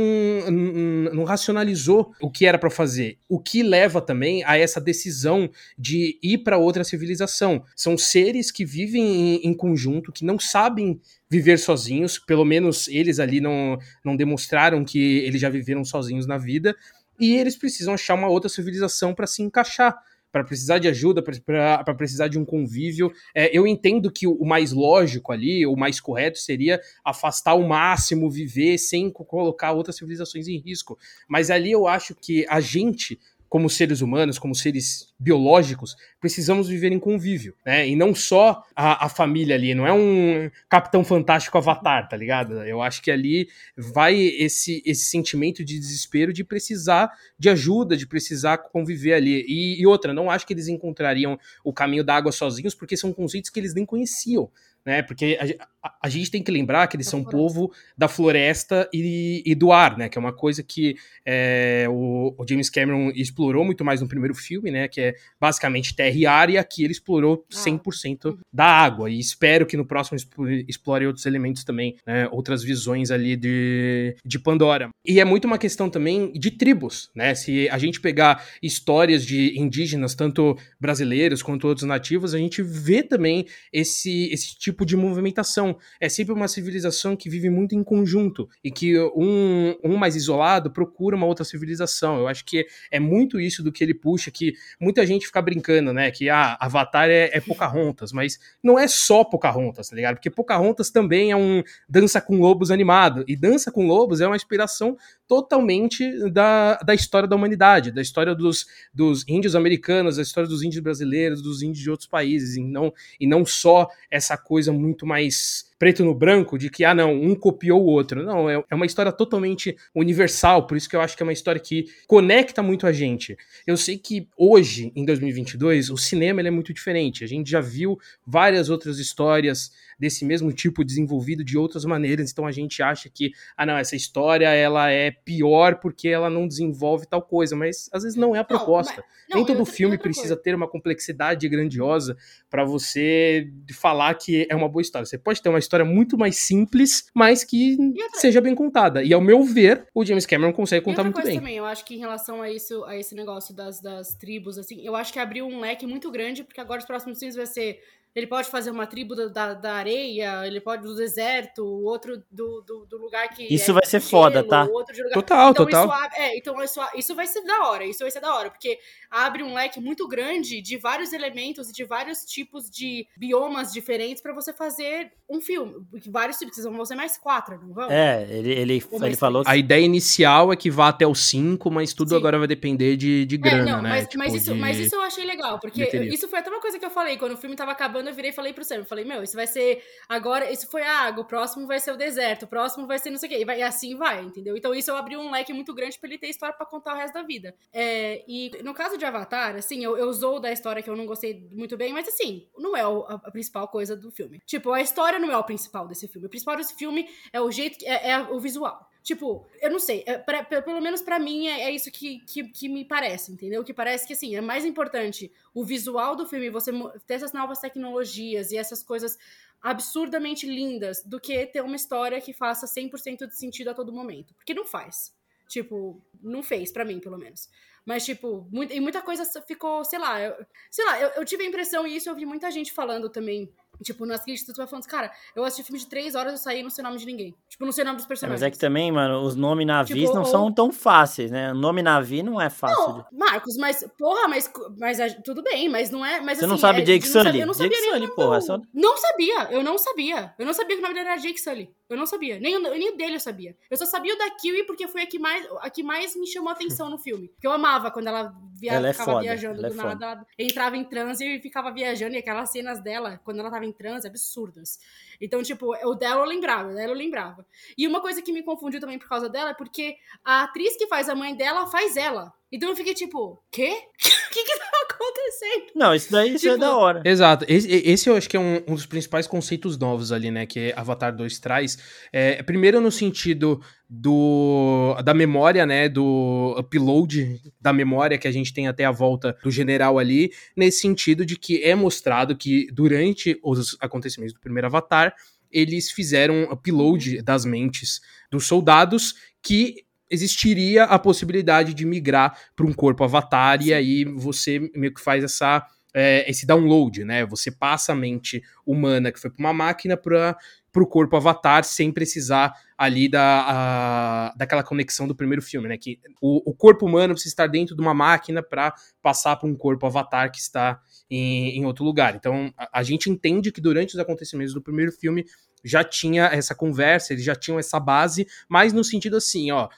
[0.51, 5.49] não, não racionalizou o que era pra fazer, o que leva também a essa decisão
[5.79, 7.65] de ir para outra civilização.
[7.77, 13.19] São seres que vivem em, em conjunto, que não sabem viver sozinhos, pelo menos eles
[13.19, 16.75] ali não, não demonstraram que eles já viveram sozinhos na vida,
[17.19, 19.97] e eles precisam achar uma outra civilização para se encaixar.
[20.37, 23.11] Para precisar de ajuda, para precisar de um convívio.
[23.35, 28.31] É, eu entendo que o mais lógico ali, o mais correto seria afastar ao máximo,
[28.31, 30.99] viver sem co- colocar outras civilizações em risco.
[31.27, 36.93] Mas ali eu acho que a gente, como seres humanos, como seres biológicos, precisamos viver
[36.93, 37.89] em convívio, né?
[37.89, 42.63] E não só a, a família ali, não é um Capitão Fantástico Avatar, tá ligado?
[42.65, 48.07] Eu acho que ali vai esse, esse sentimento de desespero de precisar de ajuda, de
[48.07, 49.45] precisar conviver ali.
[49.49, 53.13] E, e outra, não acho que eles encontrariam o caminho da água sozinhos, porque são
[53.13, 54.51] conceitos que eles nem conheciam.
[54.87, 58.89] Né, porque a, a- a gente tem que lembrar que eles são povo da floresta
[58.93, 60.09] e, e do ar, né?
[60.09, 64.35] Que é uma coisa que é, o, o James Cameron explorou muito mais no primeiro
[64.35, 64.89] filme, né?
[64.89, 67.57] Que é basicamente terra e ar, e aqui ele explorou Ah.
[67.57, 69.11] 100% da água.
[69.11, 74.17] E espero que no próximo explo- explore outros elementos também, né, outras visões ali de,
[74.25, 74.91] de Pandora.
[75.05, 77.35] E é muito uma questão também de tribos, né?
[77.35, 83.03] Se a gente pegar histórias de indígenas, tanto brasileiros quanto outros nativos, a gente vê
[83.03, 85.77] também esse, esse tipo de movimentação.
[86.01, 90.71] É sempre uma civilização que vive muito em conjunto e que um, um mais isolado
[90.71, 92.19] procura uma outra civilização.
[92.19, 95.93] Eu acho que é muito isso do que ele puxa, que muita gente fica brincando,
[95.93, 96.11] né?
[96.11, 100.17] Que ah, Avatar é, é Pocahontas, mas não é só Pocahontas, tá ligado?
[100.17, 103.25] Porque Pocahontas também é um Dança com Lobos animado.
[103.27, 108.35] E Dança com Lobos é uma inspiração totalmente da, da história da humanidade, da história
[108.35, 112.63] dos, dos índios americanos, da história dos índios brasileiros, dos índios de outros países, e
[112.63, 117.13] não, e não só essa coisa muito mais preto no branco de que, ah, não,
[117.15, 118.23] um copiou o outro.
[118.23, 121.33] Não, é, é uma história totalmente universal, por isso que eu acho que é uma
[121.33, 123.37] história que conecta muito a gente.
[123.67, 127.25] Eu sei que hoje, em 2022, o cinema é muito diferente.
[127.25, 132.47] A gente já viu várias outras histórias desse mesmo tipo desenvolvido de outras maneiras, então
[132.47, 137.07] a gente acha que, ah, não, essa história ela é pior porque ela não desenvolve
[137.07, 139.03] tal coisa, mas às vezes não é a proposta.
[139.29, 140.43] Não, Nem e todo outra- filme precisa coisa.
[140.43, 142.17] ter uma complexidade grandiosa
[142.49, 145.05] para você falar que é uma boa história.
[145.07, 148.21] Você pode ter uma história muito mais simples, mas que outra...
[148.21, 149.03] seja bem contada.
[149.03, 151.39] E ao meu ver, o James Cameron consegue contar muito bem.
[151.39, 154.85] também, eu acho que em relação a isso, a esse negócio das, das tribos, assim,
[154.85, 157.81] eu acho que abriu um leque muito grande, porque agora os próximos filmes vai ser
[158.17, 162.63] ele pode fazer uma tribo da, da areia, ele pode do deserto, o outro do,
[162.63, 163.43] do, do, lugar que.
[163.53, 164.67] Isso é vai ser gelo, foda, tá?
[165.13, 165.87] Total, então, total.
[165.87, 168.79] Isso, é, então isso, isso vai ser da hora, isso vai ser da hora, porque
[169.11, 174.23] abre um leque muito grande de vários elementos e de vários tipos de biomas diferentes
[174.23, 175.75] para você fazer um filme.
[176.07, 177.91] Vários tipos, vão ser mais quatro, não vão?
[177.91, 179.43] É, ele, ele, ele falou.
[179.45, 182.17] A ideia inicial é que vá até os cinco, mas tudo Sim.
[182.17, 183.91] agora vai depender de, de é, grana, é, não, né?
[183.91, 184.59] Mas, tipo, mas, isso, de...
[184.59, 187.33] mas isso eu achei legal, porque isso foi até uma coisa que eu falei quando
[187.33, 189.83] o filme tava acabando quando eu virei falei pro Sam, falei, meu, isso vai ser.
[190.09, 193.11] Agora, isso foi a água, o próximo vai ser o deserto, o próximo vai ser
[193.11, 193.41] não sei o quê.
[193.41, 194.57] E, vai, e assim vai, entendeu?
[194.57, 196.97] Então isso eu abri um leque muito grande pra ele ter história para contar o
[196.97, 197.55] resto da vida.
[197.73, 201.07] É, e no caso de Avatar, assim, eu, eu usou da história que eu não
[201.07, 204.41] gostei muito bem, mas assim, não é a, a, principal coisa do filme.
[204.47, 206.27] Tipo, a história não é o principal desse filme.
[206.27, 208.89] O principal desse filme é o jeito, é, é o visual.
[209.07, 212.43] Tipo, eu não sei, é, pra, pelo menos para mim é, é, isso que, que,
[212.49, 213.63] que, me parece, entendeu?
[213.63, 216.73] Que parece que, assim, é mais importante o visual do filme, você
[217.07, 219.17] ter essas novas tecnologias e essas coisas
[219.63, 224.35] absurdamente lindas, do que ter uma história que faça 100% de sentido a todo momento.
[224.35, 225.15] Porque não faz.
[225.47, 227.49] Tipo, não fez, para mim, pelo menos.
[227.85, 231.45] Mas, tipo, muito, e muita coisa ficou, sei lá, eu, sei lá, eu, eu tive
[231.45, 234.67] a impressão, e isso eu vi muita gente falando também Tipo, nas críticas tu vai
[234.67, 237.07] falando, cara, eu assisti filme de três horas e saí não sei o nome de
[237.07, 237.35] ninguém.
[237.49, 238.43] Tipo, não sei o nome dos personagens.
[238.43, 240.29] É, mas é que também, mano, os nomes navios tipo, não ou...
[240.29, 241.53] são tão fáceis, né?
[241.53, 242.89] O nome navi não é fácil.
[242.89, 243.05] Não, de...
[243.13, 246.21] Marcos, mas, porra, mas, mas tudo bem, mas não é.
[246.21, 247.41] Mas, Você assim, não sabe é, Jake Sully?
[247.41, 248.41] Eu não sabia Jake Sully, porra.
[248.41, 248.61] Só...
[248.73, 250.35] Não sabia, eu não sabia.
[250.39, 251.71] Eu não sabia que o nome dele era Jake Sully.
[251.89, 252.41] Eu não sabia.
[252.41, 253.57] Nem, nem o dele eu sabia.
[253.71, 256.27] Eu só sabia o da Kiwi porque foi a que mais, a que mais me
[256.27, 257.29] chamou a atenção no filme.
[257.29, 260.07] Porque eu amava quando ela, via, ela é ficava foda, viajando ela do é nada.
[260.07, 262.15] Ela entrava em transe e ficava viajando.
[262.15, 264.79] E aquelas cenas dela, quando ela tava em transe, absurdas.
[265.21, 267.47] Então, tipo, o dela eu lembrava, dela eu lembrava.
[267.77, 270.87] E uma coisa que me confundiu também por causa dela é porque a atriz que
[270.87, 272.33] faz a mãe dela faz ela.
[272.57, 273.71] Então eu fiquei tipo, quê?
[274.27, 275.73] O que que tá acontecendo?
[275.75, 277.01] Não, isso daí isso é tipo, da hora.
[277.07, 277.47] Exato.
[277.49, 280.45] Esse, esse, eu acho que é um, um, dos principais conceitos novos ali, né?
[280.45, 281.79] Que Avatar 2 traz.
[282.13, 288.53] É, primeiro no sentido do da memória, né, do upload da memória que a gente
[288.53, 293.39] tem até a volta do general ali, nesse sentido de que é mostrado que durante
[293.43, 295.15] os acontecimentos do primeiro Avatar,
[295.51, 302.67] eles fizeram um upload das mentes dos soldados que existiria a possibilidade de migrar para
[302.67, 305.67] um corpo avatar e aí você meio que faz essa
[305.99, 307.25] é, esse download, né?
[307.25, 310.37] Você passa a mente humana que foi para uma máquina para
[310.77, 315.79] o corpo avatar sem precisar ali da, a, daquela conexão do primeiro filme, né?
[315.79, 319.55] Que o, o corpo humano precisa estar dentro de uma máquina para passar para um
[319.55, 322.15] corpo avatar que está em, em outro lugar.
[322.15, 325.25] Então a, a gente entende que durante os acontecimentos do primeiro filme
[325.67, 329.69] já tinha essa conversa, eles já tinham essa base, mas no sentido assim, ó,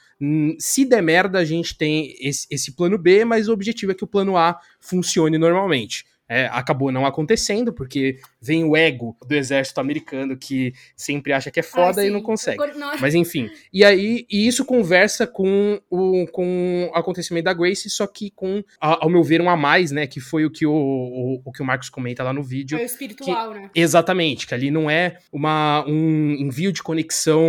[0.59, 4.03] se der merda, a gente tem esse, esse plano B, mas o objetivo é que
[4.03, 6.05] o plano A funcione normalmente.
[6.29, 11.59] É, acabou não acontecendo, porque vem o ego do exército americano que sempre acha que
[11.59, 12.59] é foda ah, e não consegue.
[12.77, 12.95] Não.
[12.99, 13.49] Mas enfim.
[13.73, 18.63] E aí, e isso conversa com o, com o acontecimento da Grace, só que com,
[18.79, 20.05] ao meu ver, um a mais, né?
[20.05, 22.77] Que foi o que o, o, o que o Marcos comenta lá no vídeo.
[22.77, 23.69] É o espiritual, que, né?
[23.73, 27.41] Exatamente, que ali não é uma, um envio de conexão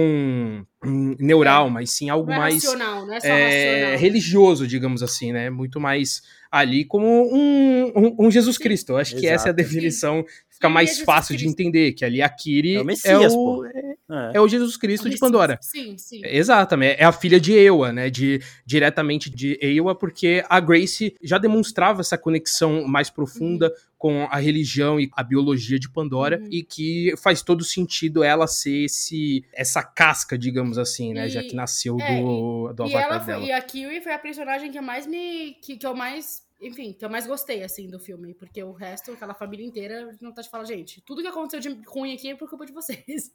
[1.18, 1.70] neural, é.
[1.70, 5.50] mas sim algo é mais racional, é, é religioso, digamos assim, né?
[5.50, 8.92] Muito mais ali como um, um, um Jesus Cristo.
[8.92, 9.20] Eu acho Exato.
[9.20, 10.24] que essa é a definição
[10.60, 14.32] fica mais fácil de entender, que ali a Kiri é o, Messias, é, o é,
[14.34, 15.58] é, o Jesus Cristo é o de Pandora.
[15.62, 16.20] Sim, sim.
[16.22, 21.38] Exatamente, é a filha de Ewa, né, de, diretamente de Ewa, porque a Grace já
[21.38, 23.74] demonstrava essa conexão mais profunda uhum.
[23.96, 26.48] com a religião e a biologia de Pandora, uhum.
[26.50, 31.42] e que faz todo sentido ela ser esse, essa casca, digamos assim, né, e, já
[31.42, 33.44] que nasceu é, do, do avatar dela.
[33.44, 35.56] e a Kiwi foi a personagem que mais me...
[35.62, 38.34] que, que eu mais enfim, que eu mais gostei, assim, do filme.
[38.34, 41.80] Porque o resto, aquela família inteira, não tá de falar, gente, tudo que aconteceu de
[41.86, 43.32] ruim aqui é por culpa de vocês.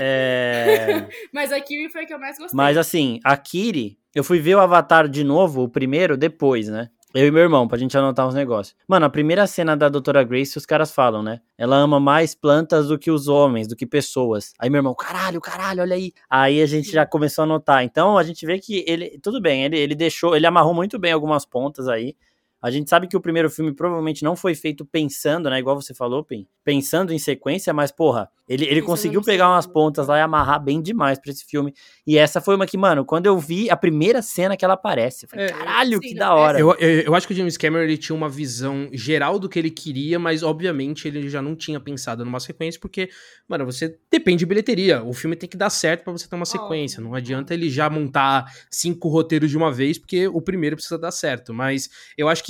[0.00, 1.08] É...
[1.32, 2.56] Mas a Kiri foi a que eu mais gostei.
[2.56, 6.90] Mas assim, a Kiri, eu fui ver o Avatar de novo, o primeiro, depois, né?
[7.14, 8.76] Eu e meu irmão, pra gente anotar uns negócios.
[8.86, 11.40] Mano, a primeira cena da Doutora Grace, os caras falam, né?
[11.56, 14.52] Ela ama mais plantas do que os homens, do que pessoas.
[14.58, 16.12] Aí meu irmão, caralho, caralho, olha aí.
[16.28, 17.82] Aí a gente já começou a notar.
[17.82, 21.10] Então a gente vê que ele, tudo bem, ele, ele deixou, ele amarrou muito bem
[21.12, 22.14] algumas pontas aí.
[22.60, 25.58] A gente sabe que o primeiro filme provavelmente não foi feito pensando, né?
[25.58, 30.08] Igual você falou, Pim, pensando em sequência, mas, porra, ele, ele conseguiu pegar umas pontas
[30.08, 31.72] lá e amarrar bem demais pra esse filme.
[32.06, 35.26] E essa foi uma que, mano, quando eu vi a primeira cena que ela aparece,
[35.26, 36.58] eu falei, É, caralho, sim, que não, da hora.
[36.58, 39.58] Eu, eu, eu acho que o James Cameron ele tinha uma visão geral do que
[39.58, 43.10] ele queria, mas obviamente ele já não tinha pensado numa sequência, porque,
[43.46, 45.02] mano, você depende de bilheteria.
[45.04, 47.02] O filme tem que dar certo pra você ter uma sequência.
[47.02, 51.10] Não adianta ele já montar cinco roteiros de uma vez, porque o primeiro precisa dar
[51.10, 51.52] certo.
[51.52, 52.47] Mas eu acho que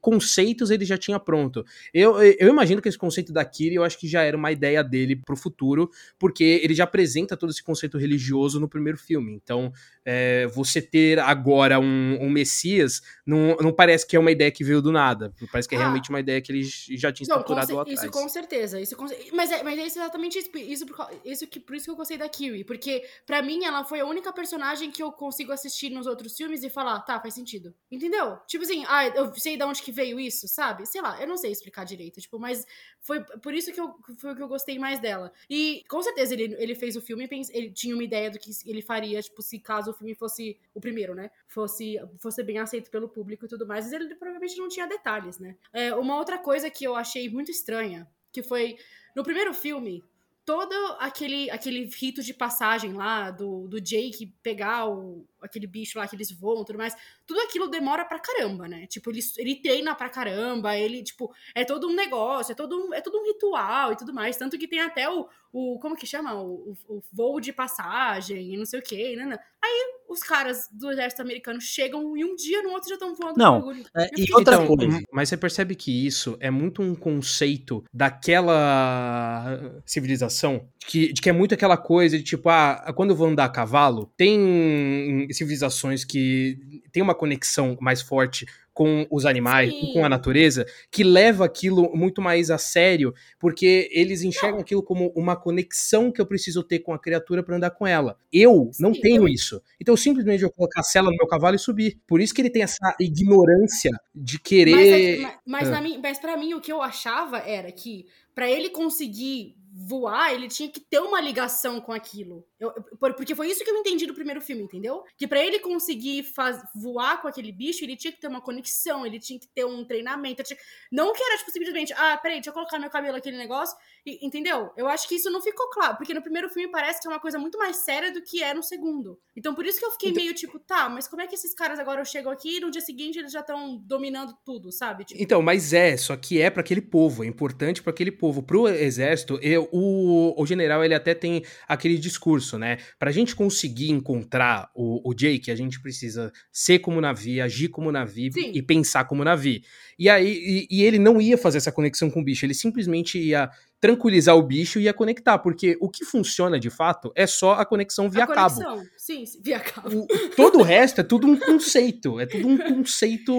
[0.00, 1.64] conceitos ele já tinha pronto.
[1.92, 4.82] Eu, eu imagino que esse conceito da Kiri, eu acho que já era uma ideia
[4.82, 9.32] dele pro futuro, porque ele já apresenta todo esse conceito religioso no primeiro filme.
[9.32, 9.72] Então,
[10.04, 14.64] é, você ter agora um, um Messias não, não parece que é uma ideia que
[14.64, 15.32] veio do nada.
[15.50, 15.82] Parece que é Ah.
[15.82, 18.02] realmente uma ideia que ele já tinha estruturado lá atrás.
[18.02, 18.80] isso com certeza.
[18.80, 20.50] Isso com Mas, é, mas é exatamente isso.
[20.56, 20.86] Isso,
[21.24, 22.64] isso que, por isso que eu gostei da Kiwi.
[22.64, 26.62] Porque, pra mim, ela foi a única personagem que eu consigo assistir nos outros filmes
[26.62, 27.74] e falar, tá, faz sentido.
[27.90, 28.38] Entendeu?
[28.46, 30.86] Tipo assim, ah, eu sei de onde que veio isso, sabe?
[30.86, 32.20] Sei lá, eu não sei explicar direito.
[32.20, 32.66] Tipo, mas
[33.00, 35.32] foi por isso que eu, foi que eu gostei mais dela.
[35.48, 38.82] E com certeza ele, ele fez o filme, ele tinha uma ideia do que ele
[38.82, 41.30] faria, tipo, se caso o filme fosse o primeiro, né?
[41.46, 43.84] Fosse, fosse bem aceito pelo público e tudo mais.
[43.84, 45.56] Mas ele provavelmente não tinha detalhes, né?
[45.72, 48.76] É, uma outra coisa que eu achei muito estranha, que foi
[49.14, 50.02] no primeiro filme,
[50.44, 56.06] todo aquele, aquele rito de passagem lá do, do Jake pegar o, aquele bicho lá
[56.06, 56.94] que eles voam e tudo mais,
[57.26, 58.86] tudo aquilo demora pra caramba, né?
[58.86, 62.94] Tipo, ele, ele treina pra caramba, ele, tipo, é todo um negócio, é todo um,
[62.94, 64.36] é todo um ritual e tudo mais.
[64.36, 66.34] Tanto que tem até o, o como que chama?
[66.34, 69.26] O, o, o voo de passagem e não sei o quê, né?
[69.26, 69.38] né.
[69.62, 73.38] Aí os caras do exército americano chegam e um dia no outro já estão voando
[73.38, 75.00] Não, com é, e fiquei, outra tipo, coisa.
[75.12, 81.32] Mas você percebe que isso é muito um conceito daquela civilização, que, de que é
[81.32, 86.82] muito aquela coisa de tipo, ah, quando eu vou andar a cavalo, tem civilizações que
[86.92, 89.92] tem uma conexão mais forte com os animais, Sim.
[89.92, 95.12] com a natureza, que leva aquilo muito mais a sério, porque eles enxergam aquilo como
[95.14, 98.16] uma conexão que eu preciso ter com a criatura para andar com ela.
[98.32, 99.60] Eu não Sim, tenho eu- isso.
[99.78, 101.98] Então eu simplesmente vou colocar a sela no meu cavalo e subir.
[102.06, 105.98] Por isso que ele tem essa ignorância de querer Mas, é que- mas, mas, Ah.
[106.02, 110.68] mas pra mim, o que eu achava era que pra ele conseguir voar, ele tinha
[110.70, 112.46] que ter uma ligação com aquilo.
[112.60, 115.02] Eu- eu- por- porque foi isso que eu entendi do primeiro filme, entendeu?
[115.16, 119.06] Que pra ele conseguir faz- voar com aquele bicho, ele tinha que ter uma conexão,
[119.06, 120.42] ele tinha que ter um treinamento.
[120.42, 120.58] tinha-
[120.92, 123.76] Não que era, tipo, simplesmente, ah, peraí, deixa eu colocar meu cabelo naquele negócio.
[124.06, 124.70] e- entendeu?
[124.76, 125.96] Eu acho que isso não ficou claro.
[125.96, 128.54] Porque no primeiro filme parece que é uma coisa muito mais séria do que é
[128.54, 129.18] no segundo.
[129.36, 131.52] Então por isso que eu fiquei Então- meio tipo, tá, mas como é que esses
[131.54, 135.04] caras agora chegam aqui e no dia seguinte eles já estão dominando tudo, sabe?
[135.04, 138.42] Tipo, Então, mas é, só que é pra aquele povo, é importante pra aquele povo.
[138.42, 142.78] Pro exército, eu- o, o general ele até tem aquele discurso, né?
[142.98, 147.92] Pra gente conseguir encontrar o, o Jake, a gente precisa ser como Navi, agir como
[147.92, 148.52] Navi Sim.
[148.54, 149.62] e pensar como Navi.
[149.98, 153.18] E aí, e, e ele não ia fazer essa conexão com o bicho, ele simplesmente
[153.18, 153.50] ia
[153.80, 157.64] tranquilizar o bicho e ia conectar, porque o que funciona de fato é só a
[157.64, 158.54] conexão via a cabo.
[158.56, 158.86] conexão.
[158.96, 160.00] Sim, sim, via cabo.
[160.02, 163.32] O- todo o resto é tudo um conceito, é tudo um conceito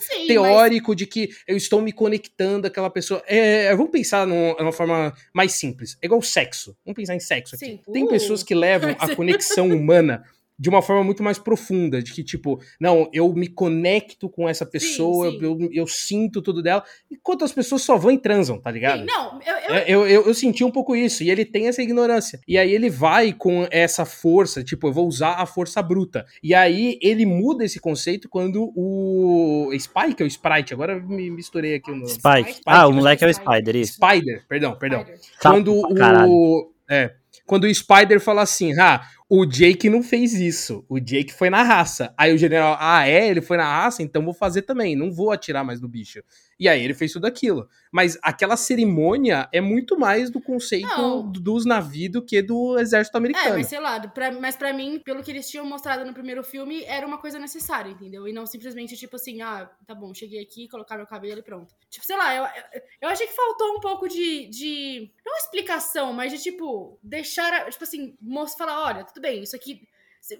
[0.00, 3.22] Sim, mas- teórico de que eu estou me conectando àquela pessoa.
[3.26, 5.96] É, vamos pensar num- numa forma mais simples.
[6.00, 6.74] É igual sexo.
[6.84, 7.66] Vamos pensar em sexo aqui.
[7.66, 7.80] Sim.
[7.92, 8.08] Tem Uh.
[8.08, 10.24] pessoas que levam a conexão humana
[10.58, 14.64] de uma forma muito mais profunda, de que, tipo, não, eu me conecto com essa
[14.64, 15.38] pessoa, sim.
[15.40, 19.00] Eu, eu, eu sinto tudo dela, enquanto as pessoas só vão e transam, tá ligado?
[19.00, 21.68] Sim, não, eu, eu, É, Eu, eu, eu senti um pouco isso, e ele tem
[21.68, 22.40] essa ignorância.
[22.46, 26.24] E aí ele vai com essa força, tipo, eu vou usar a força bruta.
[26.42, 31.74] E aí ele muda esse conceito quando o Spike, ou Sprite, agora eu me misturei
[31.74, 32.08] aqui o nome.
[32.08, 32.50] Spike.
[32.50, 33.62] Spike, Ah, o moleque é o Spider.
[33.62, 33.92] Spider, isso.
[33.94, 35.04] Spider, perdão, perdão.
[35.40, 36.30] Quando caralho.
[36.30, 36.72] o.
[36.88, 37.14] É.
[37.46, 39.02] Quando o Spider fala assim, ah,
[39.34, 40.84] o Jake não fez isso.
[40.90, 42.12] O Jake foi na raça.
[42.18, 43.28] Aí o general, ah, é?
[43.30, 44.02] Ele foi na raça?
[44.02, 44.94] Então vou fazer também.
[44.94, 46.22] Não vou atirar mais no bicho.
[46.60, 47.66] E aí ele fez tudo aquilo.
[47.90, 51.26] Mas aquela cerimônia é muito mais do conceito Não.
[51.32, 53.56] dos navios do que do exército É, americano.
[53.56, 56.84] mas sei lá, pra, mas pra mim, pelo que eles tinham mostrado no primeiro filme,
[56.84, 58.28] era uma coisa necessária, entendeu?
[58.28, 61.74] E não simplesmente, tipo assim, ah, tá bom, cheguei aqui, colocar meu cabelo e pronto.
[61.90, 65.10] Tipo, sei lá, eu, eu, eu achei que faltou um pouco de, de.
[65.24, 67.70] Não explicação, mas de, tipo, deixar.
[67.70, 69.88] Tipo assim, moço falar, olha, tudo bem, isso aqui.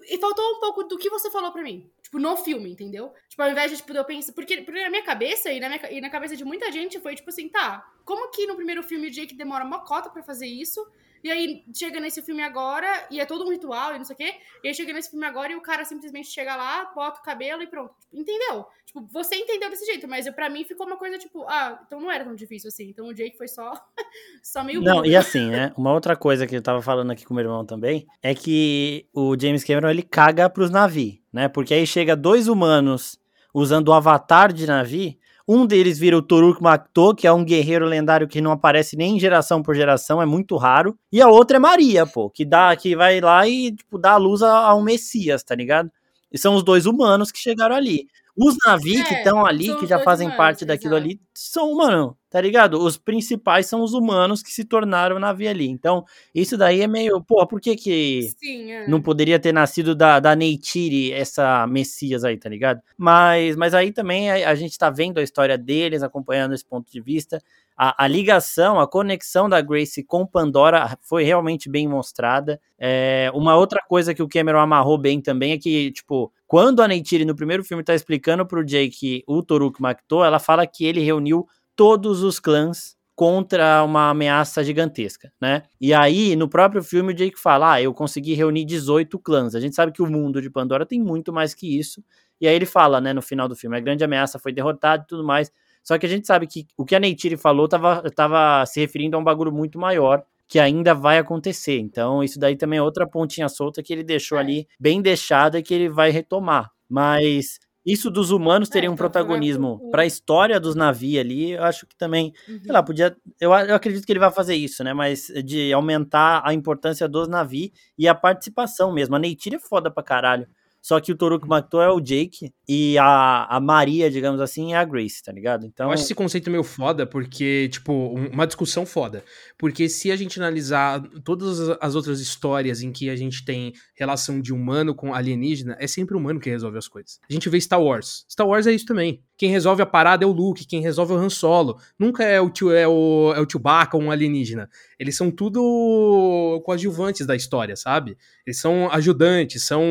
[0.09, 1.89] E faltou um pouco do que você falou pra mim.
[2.01, 3.11] Tipo, no filme, entendeu?
[3.27, 4.31] Tipo, ao invés de, tipo, eu pensar.
[4.33, 7.15] Porque, porque na minha cabeça e na, minha, e na cabeça de muita gente foi,
[7.15, 7.83] tipo assim, tá.
[8.05, 10.85] Como que no primeiro filme o Jake demora uma cota pra fazer isso?
[11.23, 14.17] E aí chega nesse filme agora e é todo um ritual e não sei o
[14.17, 14.33] quê.
[14.63, 17.63] E aí chega nesse filme agora e o cara simplesmente chega lá, bota o cabelo
[17.63, 17.93] e pronto.
[18.01, 18.65] Tipo, entendeu?
[18.85, 22.01] Tipo, você entendeu desse jeito, mas eu, pra mim ficou uma coisa tipo, ah, então
[22.01, 22.89] não era tão difícil assim.
[22.89, 23.71] Então o Jake foi só,
[24.43, 25.71] só meio Não, e assim, né?
[25.77, 29.39] Uma outra coisa que eu tava falando aqui com meu irmão também é que o
[29.39, 31.47] James Cameron ele caga pros navios, né?
[31.47, 33.17] Porque aí chega dois humanos,
[33.53, 35.19] usando o avatar de Navi.
[35.47, 39.19] Um deles vira o Toruk Makto, que é um guerreiro lendário que não aparece nem
[39.19, 40.97] geração por geração, é muito raro.
[41.11, 44.17] E a outra é Maria, pô, que dá que vai lá e tipo, dá a
[44.17, 45.91] luz a, a um Messias, tá ligado?
[46.31, 48.07] E são os dois humanos que chegaram ali.
[48.35, 51.07] Os Navi é, que estão ali, que já fazem humanos, parte daquilo exato.
[51.07, 52.79] ali, são humanos, tá ligado?
[52.79, 55.69] Os principais são os humanos que se tornaram Navi ali.
[55.69, 57.21] Então, isso daí é meio.
[57.21, 58.87] Pô, por que que Sim, é.
[58.87, 62.81] não poderia ter nascido da, da Neytiri essa Messias aí, tá ligado?
[62.97, 66.91] Mas, mas aí também a, a gente tá vendo a história deles, acompanhando esse ponto
[66.91, 67.39] de vista.
[67.77, 72.59] A, a, ligação, a conexão da Grace com Pandora foi realmente bem mostrada.
[72.77, 76.87] É, uma outra coisa que o Cameron amarrou bem também é que, tipo, quando a
[76.87, 81.01] Neytiri no primeiro filme tá explicando pro Jake o Toruk Makto, ela fala que ele
[81.01, 85.63] reuniu todos os clãs contra uma ameaça gigantesca, né?
[85.79, 89.55] E aí, no próprio filme, o Jake fala: Ah, eu consegui reunir 18 clãs.
[89.55, 92.03] A gente sabe que o mundo de Pandora tem muito mais que isso.
[92.41, 95.07] E aí ele fala, né, no final do filme, a grande ameaça foi derrotada e
[95.07, 95.49] tudo mais.
[95.83, 99.17] Só que a gente sabe que o que a Neytiri falou tava, tava se referindo
[99.17, 101.79] a um bagulho muito maior que ainda vai acontecer.
[101.79, 104.41] Então, isso daí também é outra pontinha solta que ele deixou é.
[104.41, 106.71] ali bem deixada e que ele vai retomar.
[106.87, 109.91] Mas isso dos humanos teria é, um então, protagonismo o...
[109.91, 112.59] para a história dos navios ali, eu acho que também, uhum.
[112.63, 116.41] sei lá, podia, eu, eu acredito que ele vai fazer isso, né, mas de aumentar
[116.45, 119.15] a importância dos navios e a participação mesmo.
[119.15, 120.47] A Neytiri é foda pra caralho.
[120.83, 124.77] Só que o Toruko Matou é o Jake e a, a Maria, digamos assim, é
[124.77, 125.65] a Grace, tá ligado?
[125.65, 125.87] Então.
[125.87, 129.23] Eu acho esse conceito meio foda, porque, tipo, uma discussão foda.
[129.57, 134.41] Porque se a gente analisar todas as outras histórias em que a gente tem relação
[134.41, 137.17] de humano com alienígena, é sempre o humano que resolve as coisas.
[137.29, 138.25] A gente vê Star Wars.
[138.29, 139.23] Star Wars é isso também.
[139.37, 141.79] Quem resolve a parada é o Luke, quem resolve é o Han Solo.
[141.97, 144.69] Nunca é o, tio, é o, é o Chewbacca ou um alienígena.
[144.97, 148.17] Eles são tudo coadjuvantes da história, sabe?
[148.45, 149.83] Eles são ajudantes, são,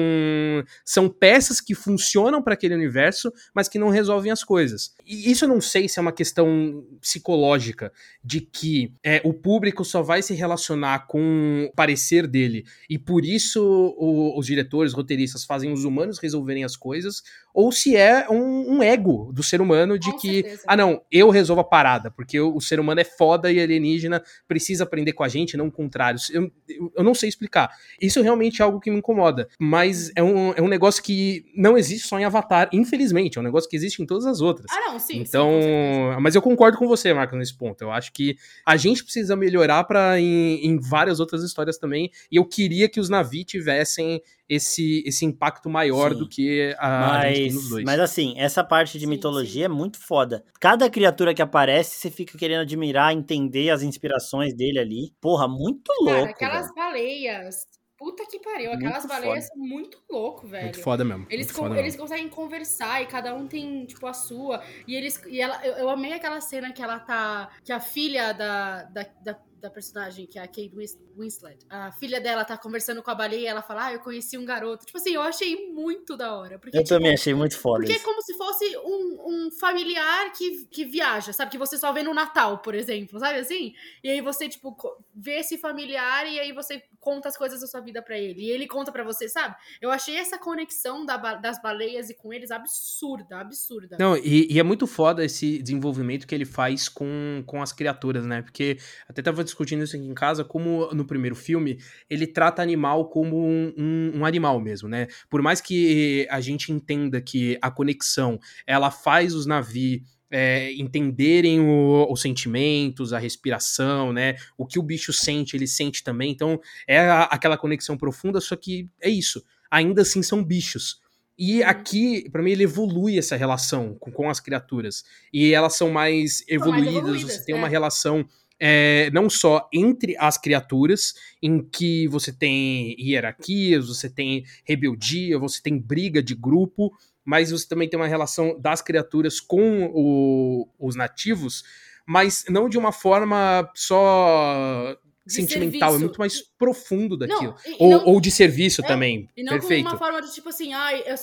[0.84, 4.94] são peças que funcionam para aquele universo, mas que não resolvem as coisas.
[5.04, 7.92] E isso eu não sei se é uma questão psicológica,
[8.24, 13.24] de que é, o público só vai se relacionar com o parecer dele, e por
[13.24, 13.62] isso
[13.98, 17.22] o, os diretores, roteiristas fazem os humanos resolverem as coisas,
[17.54, 20.62] ou se é um, um ego do ser humano de Com que, certeza.
[20.66, 24.22] ah não, eu resolvo a parada, porque o, o, ser humano é foda e alienígena
[24.48, 26.18] precisa aprender com a gente, não o contrário.
[26.32, 27.70] Eu, eu, eu, não sei explicar.
[28.00, 31.76] Isso realmente é algo que me incomoda, mas é um, é um negócio que não
[31.76, 34.66] existe só em Avatar, infelizmente, é um negócio que existe em todas as outras.
[34.70, 35.18] Ah não, sim.
[35.18, 37.82] Então, sim, mas eu concordo com você, Marcos, nesse ponto.
[37.82, 38.36] Eu acho que
[38.66, 43.00] a gente precisa melhorar para em, em várias outras histórias também, e eu queria que
[43.00, 44.22] os Navi tivessem
[44.54, 46.18] esse, esse impacto maior Sim.
[46.18, 47.84] do que a, mas, a gente tem nos dois.
[47.84, 49.72] Mas assim, essa parte de sim, mitologia sim.
[49.72, 50.44] é muito foda.
[50.60, 55.14] Cada criatura que aparece, você fica querendo admirar, entender as inspirações dele ali.
[55.20, 56.20] Porra, muito louco.
[56.20, 56.74] Cara, aquelas velho.
[56.74, 57.66] baleias.
[57.96, 59.56] Puta que pariu, aquelas muito baleias foda.
[59.56, 60.64] são muito louco, velho.
[60.64, 61.26] Muito foda mesmo.
[61.30, 62.00] Eles, com, foda eles mesmo.
[62.00, 64.62] conseguem conversar e cada um tem, tipo, a sua.
[64.86, 65.22] E eles.
[65.28, 67.48] E ela, eu, eu amei aquela cena que ela tá.
[67.64, 70.72] Que a filha da, da, da da personagem, que é a Kate
[71.16, 74.36] Winslet, a filha dela tá conversando com a baleia e ela fala, ah, eu conheci
[74.36, 74.84] um garoto.
[74.84, 76.58] Tipo assim, eu achei muito da hora.
[76.58, 77.78] Porque, eu tipo, também achei muito foda.
[77.78, 78.02] Porque isso.
[78.02, 81.52] é como se fosse um, um familiar que, que viaja, sabe?
[81.52, 83.72] Que você só vê no Natal, por exemplo, sabe assim?
[84.02, 84.76] E aí você, tipo,
[85.14, 88.42] vê esse familiar e aí você conta as coisas da sua vida para ele.
[88.42, 89.54] E ele conta para você, sabe?
[89.80, 93.96] Eu achei essa conexão da, das baleias e com eles absurda, absurda.
[93.98, 98.26] Não, e, e, é muito foda esse desenvolvimento que ele faz com, com as criaturas,
[98.26, 98.42] né?
[98.42, 103.08] Porque até tava discutindo isso aqui em casa, como no primeiro filme, ele trata animal
[103.08, 105.06] como um, um, um, animal mesmo, né?
[105.28, 111.60] Por mais que a gente entenda que a conexão, ela faz os navios é, entenderem
[111.60, 114.36] o, os sentimentos, a respiração, né?
[114.56, 116.32] O que o bicho sente, ele sente também.
[116.32, 119.44] Então, é a, aquela conexão profunda, só que é isso.
[119.70, 121.02] Ainda assim são bichos.
[121.38, 125.04] E aqui, para mim, ele evolui essa relação com, com, as criaturas.
[125.32, 127.58] E elas são mais evoluídas, mais evoluídas você tem é.
[127.58, 128.26] uma relação
[128.64, 135.60] é, não só entre as criaturas, em que você tem hierarquias, você tem rebeldia, você
[135.60, 140.94] tem briga de grupo, mas você também tem uma relação das criaturas com o, os
[140.94, 141.64] nativos,
[142.06, 145.96] mas não de uma forma só sentimental, é serviço.
[145.96, 147.54] é muito mais profundo daquilo.
[147.66, 149.28] Não, ou, não, ou de serviço é, também.
[149.36, 149.84] E não Perfeito.
[149.84, 151.16] como uma forma de tipo assim, ah, eu,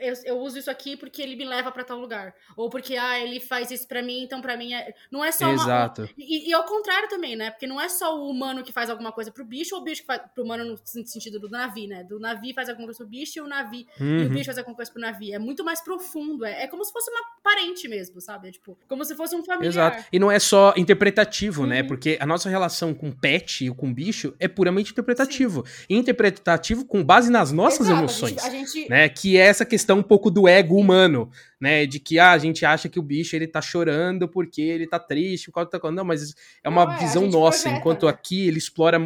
[0.00, 2.34] eu, eu, uso isso aqui porque ele me leva para tal lugar.
[2.56, 4.94] Ou porque, ah, ele faz isso para mim, então para mim é.
[5.10, 6.02] Não é só Exato.
[6.02, 7.50] Uma, e, e ao contrário também, né?
[7.50, 10.02] Porque não é só o humano que faz alguma coisa pro bicho, ou o bicho
[10.02, 12.04] que faz pro humano no sentido do navio, né?
[12.04, 13.86] Do navio faz alguma coisa pro bicho e o navio.
[14.00, 14.06] Uhum.
[14.06, 14.28] E o uhum.
[14.28, 15.34] bicho faz alguma coisa pro navio.
[15.34, 16.44] É muito mais profundo.
[16.44, 18.48] É, é como se fosse uma parente mesmo, sabe?
[18.48, 19.92] É tipo, como se fosse um familiar.
[19.92, 20.04] Exato.
[20.12, 21.76] E não é só interpretativo, né?
[21.78, 21.82] uhum.
[21.82, 21.88] né?
[21.88, 25.64] Porque a nossa relação com pet pet, com bicho, é puramente interpretativo.
[25.66, 25.96] Sim.
[25.96, 28.38] Interpretativo com base nas nossas Exato, emoções.
[28.38, 28.90] A gente, a gente...
[28.90, 29.08] Né?
[29.08, 31.86] Que é essa questão um pouco do ego humano, né?
[31.86, 34.98] De que ah, a gente acha que o bicho ele tá chorando porque ele tá
[34.98, 38.12] triste, por causa Não, mas é uma Não, é, visão nossa, projeta, enquanto né?
[38.12, 38.98] aqui ele explora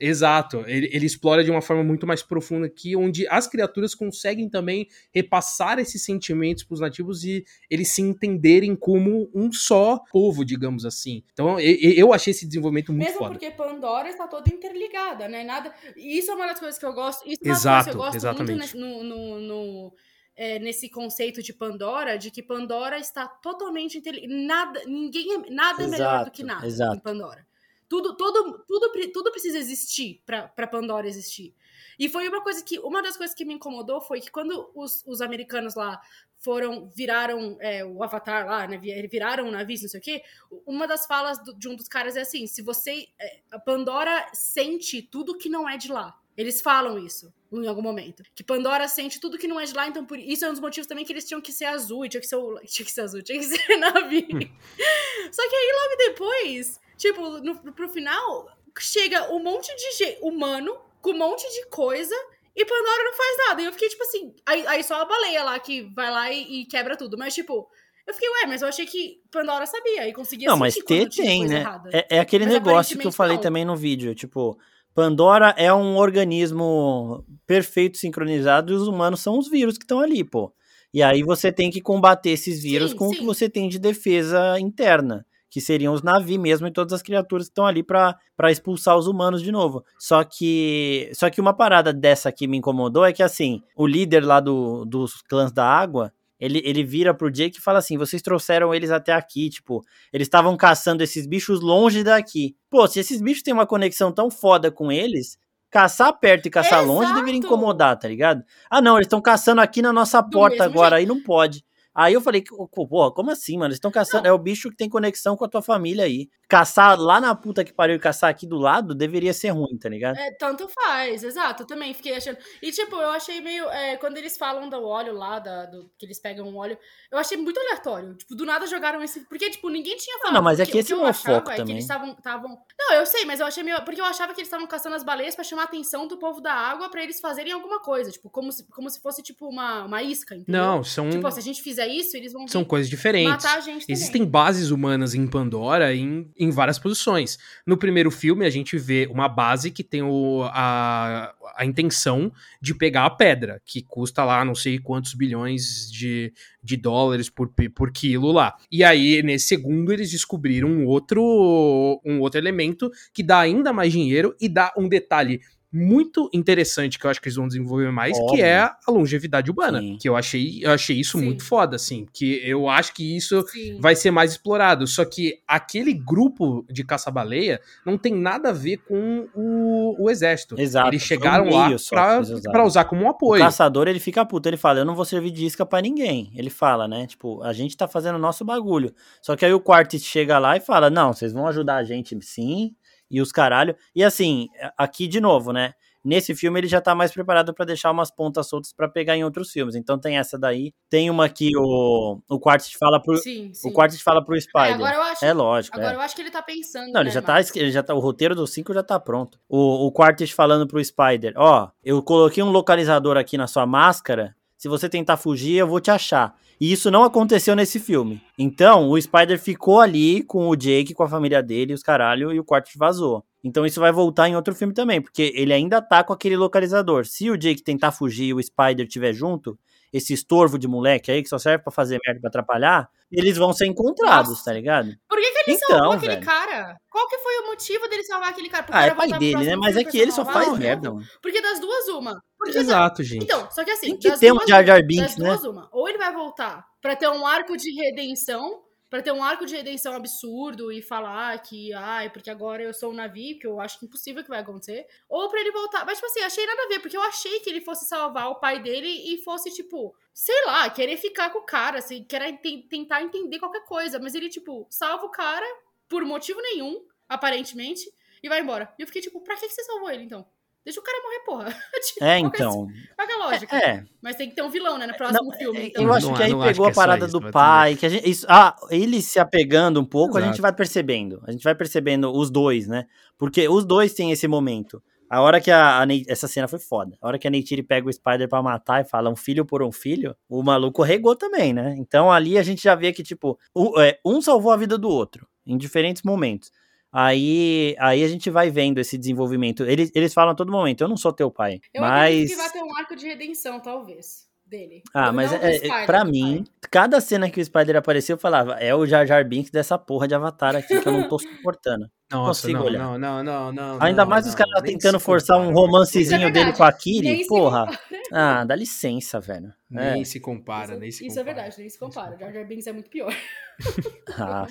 [0.00, 4.48] Exato, ele, ele, explora de uma forma muito mais profunda aqui, onde as criaturas conseguem
[4.48, 10.42] também repassar esses sentimentos para os nativos e eles se entenderem como um só povo,
[10.42, 11.22] digamos assim.
[11.34, 13.32] Então eu, eu achei esse desenvolvimento muito Mesmo foda.
[13.32, 15.44] porque Pandora está toda interligada, né?
[15.44, 15.70] Nada.
[15.94, 17.28] Isso é uma das coisas que eu gosto.
[17.28, 18.74] Isso é uma Exato, que eu gosto exatamente.
[18.74, 19.92] muito no, no, no
[20.34, 24.34] é, nesse conceito de Pandora, de que Pandora está totalmente interligada.
[24.34, 26.96] Nada, ninguém, é, nada exato, é melhor do que nada exato.
[26.96, 27.49] em Pandora.
[27.90, 31.56] Tudo, tudo, tudo, tudo precisa existir para Pandora existir.
[31.98, 32.78] E foi uma coisa que.
[32.78, 36.00] Uma das coisas que me incomodou foi que quando os, os americanos lá
[36.38, 38.78] foram, viraram é, o Avatar lá, né?
[38.78, 40.22] Viraram o navio, não sei o quê.
[40.64, 43.08] Uma das falas do, de um dos caras é assim: se você.
[43.18, 46.16] É, a Pandora sente tudo que não é de lá.
[46.36, 48.22] Eles falam isso em algum momento.
[48.36, 50.60] Que Pandora sente tudo que não é de lá, então por isso é um dos
[50.60, 52.36] motivos também que eles tinham que ser azul, tinha que ser,
[52.66, 54.28] tinha que ser azul, tinha que ser navio.
[54.32, 55.32] Hum.
[55.32, 58.46] Só que aí logo depois Tipo, no, pro final,
[58.78, 62.14] chega um monte de humano com um monte de coisa
[62.54, 63.62] e Pandora não faz nada.
[63.62, 64.34] E eu fiquei, tipo assim.
[64.44, 67.16] Aí, aí só a baleia lá que vai lá e, e, quebra tudo.
[67.16, 67.66] Mas, tipo.
[68.06, 71.46] Eu fiquei, ué, mas eu achei que Pandora sabia e conseguia Não, mas ter tem,
[71.46, 71.64] né?
[71.92, 73.42] É, é, aquele mas negócio que eu falei não.
[73.42, 74.14] também no vídeo.
[74.14, 74.58] Tipo,
[74.92, 80.22] Pandora é um organismo perfeito, sincronizado, e os humanos são os vírus que estão ali,
[80.22, 80.52] pô.
[80.92, 83.14] E aí você tem que combater esses vírus sim, com sim.
[83.14, 87.02] o que você tem de defesa interna que seriam os Navi mesmo e todas as
[87.02, 88.16] criaturas que estão ali para
[88.48, 89.84] expulsar os humanos de novo.
[89.98, 94.24] Só que só que uma parada dessa que me incomodou é que assim, o líder
[94.24, 98.22] lá do, dos clãs da água, ele, ele vira pro Jake e fala assim: vocês
[98.22, 102.56] trouxeram eles até aqui, tipo, eles estavam caçando esses bichos longe daqui.
[102.70, 105.36] Pô, se esses bichos têm uma conexão tão foda com eles,
[105.70, 106.88] caçar perto e caçar Exato.
[106.88, 108.42] longe deveria incomodar, tá ligado?
[108.70, 111.00] Ah, não, eles estão caçando aqui na nossa porta agora, jeito.
[111.00, 111.64] aí não pode.
[111.94, 113.66] Aí eu falei, pô, como assim, mano?
[113.66, 114.24] Eles estão caçando.
[114.24, 114.30] Não.
[114.30, 116.28] É o bicho que tem conexão com a tua família aí.
[116.48, 119.88] Caçar lá na puta que pariu e caçar aqui do lado deveria ser ruim, tá
[119.88, 120.16] ligado?
[120.16, 121.62] É, tanto faz, exato.
[121.62, 122.38] Eu também fiquei achando.
[122.62, 123.68] E, tipo, eu achei meio.
[123.70, 126.78] É, quando eles falam do óleo lá, da, do, que eles pegam um óleo,
[127.10, 128.14] eu achei muito aleatório.
[128.14, 129.20] Tipo, do nada jogaram esse.
[129.28, 130.34] Porque, tipo, ninguém tinha falado.
[130.34, 131.76] Não, mas é que esse não é o foco é também.
[131.76, 132.58] eles estavam.
[132.78, 133.84] Não, eu sei, mas eu achei meio.
[133.84, 136.40] Porque eu achava que eles estavam caçando as baleias pra chamar a atenção do povo
[136.40, 138.10] da água pra eles fazerem alguma coisa.
[138.10, 140.60] Tipo, como se, como se fosse, tipo, uma, uma isca, entendeu?
[140.60, 141.10] Não, são.
[141.10, 142.46] Tipo, se a gente fizer isso, eles vão.
[142.48, 143.44] São coisas diferentes.
[143.88, 147.38] Existem bases humanas em Pandora em, em várias posições.
[147.66, 152.74] No primeiro filme, a gente vê uma base que tem o, a, a intenção de
[152.74, 157.92] pegar a pedra, que custa lá não sei quantos bilhões de, de dólares por, por
[157.92, 158.56] quilo lá.
[158.70, 163.92] E aí, nesse segundo, eles descobriram um outro, um outro elemento que dá ainda mais
[163.92, 165.40] dinheiro e dá um detalhe
[165.72, 168.34] muito interessante que eu acho que eles vão desenvolver mais, Óbvio.
[168.34, 169.80] que é a longevidade urbana.
[169.80, 169.98] Sim.
[170.00, 171.24] Que eu achei, eu achei isso Sim.
[171.24, 172.06] muito foda, assim.
[172.12, 173.78] Que eu acho que isso Sim.
[173.80, 174.86] vai ser mais explorado.
[174.86, 180.60] Só que aquele grupo de caça-baleia não tem nada a ver com o, o exército.
[180.60, 180.88] Exato.
[180.88, 183.40] Eles chegaram um lá pra, pra, usar como um apoio.
[183.40, 184.48] O caçador, ele fica puto.
[184.48, 186.32] Ele fala, eu não vou servir de isca pra ninguém.
[186.34, 187.06] Ele fala, né?
[187.06, 188.92] Tipo, a gente tá fazendo o nosso bagulho.
[189.22, 192.18] Só que aí o Quartet chega lá e fala, não, vocês vão ajudar a gente
[192.22, 192.74] sim,
[193.10, 193.74] e os caralho.
[193.94, 195.74] E assim, aqui de novo, né?
[196.02, 199.24] Nesse filme ele já tá mais preparado para deixar umas pontas soltas para pegar em
[199.24, 199.74] outros filmes.
[199.74, 200.72] Então tem essa daí.
[200.88, 203.18] Tem uma que o, o Quartet fala pro.
[203.18, 203.68] Sim, sim.
[203.68, 204.70] O Quartet fala pro Spider.
[204.70, 205.76] É, agora eu acho, é lógico.
[205.76, 205.96] Agora é.
[205.96, 206.90] eu acho que ele tá pensando.
[206.90, 207.94] Não, ele, né, já tá, ele já tá.
[207.94, 209.38] O roteiro do 5 já tá pronto.
[209.46, 214.34] O, o Quartet falando pro Spider: Ó, eu coloquei um localizador aqui na sua máscara.
[214.60, 216.36] Se você tentar fugir, eu vou te achar.
[216.60, 218.20] E isso não aconteceu nesse filme.
[218.38, 222.38] Então, o Spider ficou ali com o Jake, com a família dele, os caralho, e
[222.38, 223.24] o quarto vazou.
[223.42, 227.06] Então isso vai voltar em outro filme também, porque ele ainda tá com aquele localizador.
[227.06, 229.58] Se o Jake tentar fugir e o Spider estiver junto,
[229.90, 233.54] esse estorvo de moleque aí que só serve para fazer merda pra atrapalhar, eles vão
[233.54, 234.44] ser encontrados, Nossa.
[234.44, 234.94] tá ligado?
[235.08, 235.18] Por
[235.50, 236.26] ele então, salvou aquele velho.
[236.26, 236.76] cara?
[236.88, 238.62] Qual que foi o motivo dele salvar aquele cara?
[238.62, 239.56] Pro ah, é pai dele, né?
[239.56, 241.04] Mas é que ele só faz merda, mano.
[241.22, 242.20] Porque das duas, uma.
[242.38, 243.24] Porque Exato, gente.
[243.24, 245.28] Então, só que assim, Tem que ter um Jar Jar Binks, né?
[245.28, 245.68] Duas, uma.
[245.72, 249.54] Ou ele vai voltar pra ter um arco de redenção para ter um arco de
[249.54, 253.78] redenção absurdo e falar que, ai, porque agora eu sou o navio, que eu acho
[253.78, 255.86] que impossível que vai acontecer, ou para ele voltar.
[255.86, 258.40] Mas, tipo assim, achei nada a ver, porque eu achei que ele fosse salvar o
[258.40, 262.38] pai dele e fosse, tipo, sei lá, querer ficar com o cara, assim, querer
[262.68, 264.00] tentar entender qualquer coisa.
[264.00, 265.46] Mas ele, tipo, salva o cara
[265.88, 267.88] por motivo nenhum, aparentemente,
[268.20, 268.74] e vai embora.
[268.76, 270.26] E eu fiquei, tipo, pra que você salvou ele, então?
[270.64, 271.56] Deixa o cara morrer, porra.
[271.80, 272.68] Tipo, é, então.
[272.96, 273.56] Qual é a lógica?
[273.56, 273.84] É.
[274.02, 274.86] Mas tem que ter um vilão, né?
[274.86, 275.58] No próximo não, filme.
[275.58, 275.82] É, então.
[275.84, 278.08] Eu acho que aí pegou a parada do pai, que a gente.
[278.08, 280.24] Isso, ah, ele se apegando um pouco, Exato.
[280.24, 281.22] a gente vai percebendo.
[281.26, 282.86] A gente vai percebendo os dois, né?
[283.16, 284.82] Porque os dois têm esse momento.
[285.10, 286.96] A hora que a, a essa cena foi foda.
[287.02, 289.60] A hora que a Neytiri pega o Spider para matar e fala um filho por
[289.60, 291.74] um filho, o maluco regou também, né?
[291.78, 294.88] Então ali a gente já vê que, tipo, um, é, um salvou a vida do
[294.88, 296.52] outro em diferentes momentos.
[296.92, 299.64] Aí, aí a gente vai vendo esse desenvolvimento.
[299.64, 301.60] Eles, eles falam a todo momento, eu não sou teu pai.
[301.72, 302.30] Eu mas...
[302.30, 304.82] que vai ter um arco de redenção, talvez dele.
[304.92, 308.74] Ah, mas é, é, pra mim, cada cena que o Spider apareceu, eu falava, é
[308.74, 311.88] o Jar Jar Binks dessa porra de Avatar aqui que eu não tô suportando.
[312.10, 312.78] Não consigo não, olhar.
[312.78, 313.82] Não, não, não, não.
[313.82, 317.66] Ainda mais os caras tentando forçar um romancezinho é dele com a Kiri, porra.
[318.12, 319.52] Ah, dá licença, velho.
[319.70, 320.04] Nem é.
[320.04, 321.20] se compara, isso, nem se Isso compara.
[321.20, 322.16] é verdade, nem se compara.
[322.18, 323.14] Jar Jar Binks é muito pior.
[324.18, 324.46] Ah,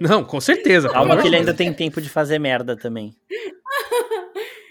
[0.00, 0.88] não, com certeza.
[0.90, 3.16] Calma que ele ainda tem tempo de fazer merda também.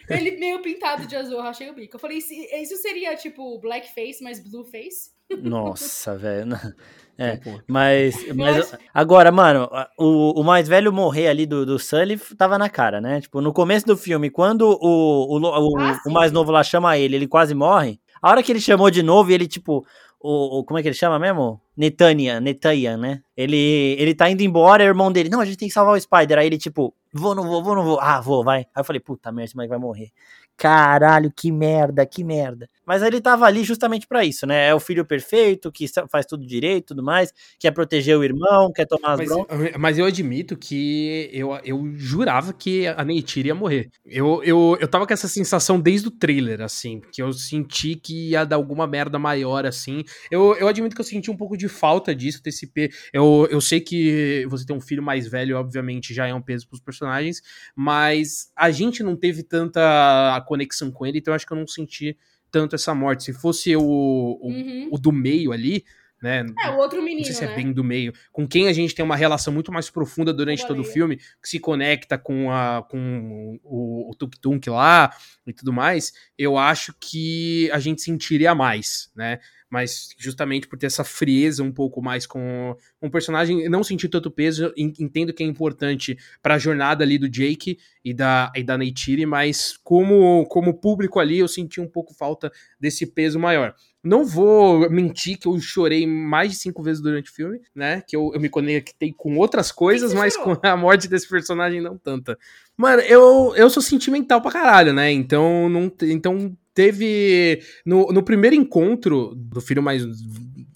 [0.09, 1.95] Ele meio pintado de azul, eu achei o bico.
[1.95, 5.11] Eu falei, isso seria tipo blackface, mas blueface?
[5.41, 6.55] Nossa, velho.
[7.17, 12.57] É, mas, mas agora, mano, o, o mais velho morrer ali do, do Sully tava
[12.57, 13.21] na cara, né?
[13.21, 16.97] Tipo, no começo do filme, quando o, o, o, ah, o mais novo lá chama
[16.97, 17.99] ele, ele quase morre.
[18.21, 19.85] A hora que ele chamou de novo ele, tipo,
[20.19, 21.61] o, o, como é que ele chama mesmo?
[21.75, 23.21] Netanya, Netanya, né?
[23.35, 25.95] Ele, ele tá indo embora, é o irmão dele, não, a gente tem que salvar
[25.95, 26.37] o Spider.
[26.37, 27.99] Aí ele, tipo, vou, não vou, vou, não vou.
[27.99, 28.59] Ah, vou, vai.
[28.59, 30.11] Aí eu falei, puta merda, esse moleque vai morrer.
[30.55, 32.67] Caralho, que merda, que merda.
[32.87, 34.69] Mas ele tava ali justamente para isso, né?
[34.69, 38.85] É o filho perfeito, que faz tudo direito tudo mais, quer proteger o irmão, quer
[38.85, 39.71] tomar as mas, broncas.
[39.77, 43.89] Mas eu admito que eu, eu jurava que a Neytiri ia morrer.
[44.05, 48.29] Eu, eu, eu tava com essa sensação desde o trailer, assim, que eu senti que
[48.29, 50.03] ia dar alguma merda maior, assim.
[50.31, 52.89] Eu, eu admito que eu senti um pouco de falta disso, TCP.
[53.11, 56.67] Eu, eu sei que você tem um filho mais velho, obviamente, já é um peso
[56.67, 57.41] pros personagens,
[57.75, 62.17] mas a gente não teve tanta conexão com ele, então acho que eu não senti
[62.57, 63.23] tanto essa morte.
[63.23, 64.89] Se fosse o, o, uhum.
[64.91, 65.85] o do meio ali,
[66.21, 66.43] né?
[66.59, 67.55] É, o outro menino, Não sei se é né?
[67.55, 68.11] bem do meio.
[68.31, 71.47] Com quem a gente tem uma relação muito mais profunda durante todo o filme, que
[71.47, 75.13] se conecta com, a, com o, o Tuk Tuk lá
[75.45, 79.39] e tudo mais, eu acho que a gente sentiria mais, né?
[79.69, 84.31] Mas justamente por ter essa frieza um pouco mais com, o personagem, não senti tanto
[84.31, 88.77] peso, entendo que é importante para a jornada ali do Jake e da, e da
[88.77, 93.75] Neytiri, mas como, como público ali eu senti um pouco falta desse peso maior.
[94.03, 98.01] Não vou mentir que eu chorei mais de cinco vezes durante o filme, né?
[98.07, 100.55] Que eu, eu me conectei com outras coisas, mas chorou?
[100.55, 102.37] com a morte desse personagem não tanta.
[102.77, 105.11] Mano, eu, eu sou sentimental pra caralho, né?
[105.11, 107.59] Então, não, então teve.
[107.83, 110.05] No, no primeiro encontro do filho mais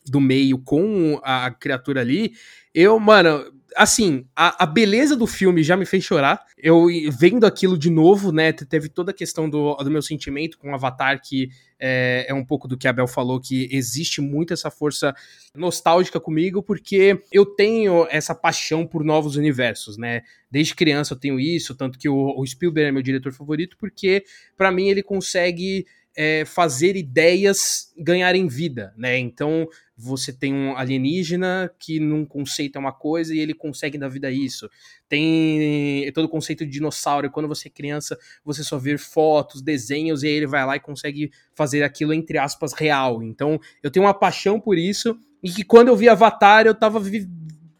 [0.09, 2.33] do meio com a criatura ali,
[2.73, 3.45] eu, mano,
[3.75, 6.43] assim, a, a, beleza do filme já me fez chorar.
[6.57, 8.51] Eu vendo aquilo de novo, né?
[8.51, 11.49] Teve toda a questão do, do meu sentimento com o Avatar, que
[11.79, 15.15] é, é, um pouco do que a Bel falou, que existe muito essa força
[15.55, 20.21] nostálgica comigo, porque eu tenho essa paixão por novos universos, né?
[20.49, 24.23] Desde criança eu tenho isso, tanto que o, o Spielberg é meu diretor favorito, porque
[24.57, 29.17] para mim ele consegue é, fazer ideias ganharem vida, né?
[29.17, 29.67] Então
[30.01, 34.27] você tem um alienígena que num conceito é uma coisa e ele consegue dar vida
[34.27, 34.67] a isso.
[35.07, 40.23] Tem todo o conceito de dinossauro, quando você é criança, você só vê fotos, desenhos,
[40.23, 43.21] e aí ele vai lá e consegue fazer aquilo, entre aspas, real.
[43.21, 46.99] Então, eu tenho uma paixão por isso, e que quando eu vi Avatar, eu tava
[46.99, 47.29] vi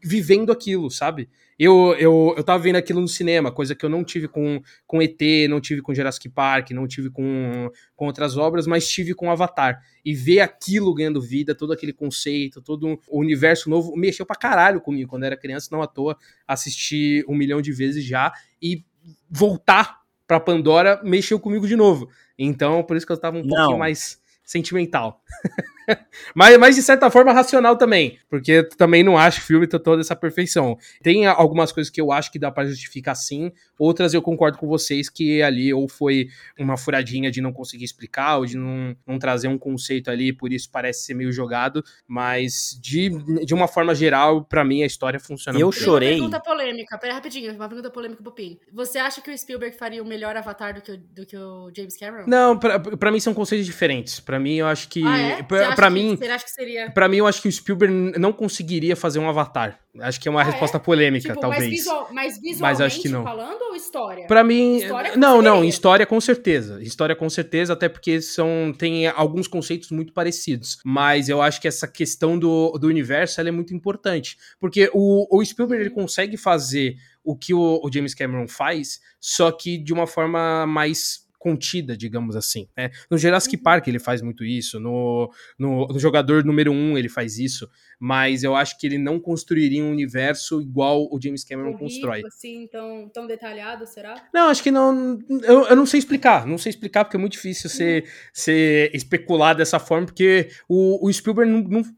[0.04, 1.30] vivendo aquilo, sabe?
[1.64, 5.00] Eu, eu, eu tava vendo aquilo no cinema, coisa que eu não tive com, com
[5.00, 9.30] ET, não tive com Jurassic Park, não tive com, com outras obras, mas tive com
[9.30, 9.80] Avatar.
[10.04, 14.82] E ver aquilo ganhando vida, todo aquele conceito, todo o universo novo, mexeu pra caralho
[14.82, 18.84] comigo quando eu era criança, não à toa, assisti um milhão de vezes já, e
[19.30, 22.10] voltar pra Pandora mexeu comigo de novo.
[22.40, 23.56] Então, por isso que eu tava um não.
[23.56, 25.22] pouquinho mais sentimental.
[26.36, 28.20] mas, mas, de certa forma, racional também.
[28.30, 30.78] Porque também não acho que o filme tem toda essa perfeição.
[31.02, 34.68] Tem algumas coisas que eu acho que dá para justificar sim, outras eu concordo com
[34.68, 36.28] vocês que ali ou foi
[36.58, 40.52] uma furadinha de não conseguir explicar, ou de não, não trazer um conceito ali, por
[40.54, 41.84] isso parece ser meio jogado.
[42.08, 43.10] Mas, de,
[43.46, 46.20] de uma forma geral, para mim a história funciona Eu chorei.
[46.20, 48.60] Uma pergunta polêmica, pera rapidinho, uma pergunta polêmica pro Pim.
[48.74, 51.72] Você acha que o Spielberg faria o melhor Avatar do que o, do que o
[51.76, 52.26] James Cameron?
[52.28, 54.20] Não, para mim são conceitos diferentes.
[54.20, 55.06] Para mim, eu acho que.
[55.06, 55.44] Ah, é?
[55.76, 56.92] Para mim, você acha que seria?
[56.92, 59.80] Para mim, eu acho que o Spielberg não conseguiria fazer um Avatar.
[60.00, 60.80] Acho que é uma ah, resposta é?
[60.80, 61.64] polêmica, tipo, talvez.
[61.64, 63.24] Mas, visual, mas visualmente mas acho que não.
[63.24, 64.26] falando ou história?
[64.26, 66.82] Para mim, história não, não, história com certeza.
[66.82, 70.80] História com certeza, até porque são tem alguns conceitos muito parecidos.
[70.86, 75.44] Mas eu acho que essa questão do, do universo é muito importante, porque o, o
[75.44, 80.08] Spielberg ele consegue fazer o que o, o James Cameron faz, só que de uma
[80.08, 82.68] forma mais contida, digamos assim.
[82.78, 82.92] Né?
[83.10, 83.64] No Jurassic uhum.
[83.64, 87.68] Park ele faz muito isso, no, no, no, jogador número um ele faz isso,
[88.00, 92.22] mas eu acho que ele não construiria um universo igual o James Cameron constrói.
[92.28, 94.14] assim, tão, tão detalhado, será?
[94.32, 95.18] Não, acho que não.
[95.42, 97.76] Eu, eu não sei explicar, não sei explicar, porque é muito difícil uhum.
[97.76, 101.52] ser, ser especular dessa forma, porque o, o Spielberg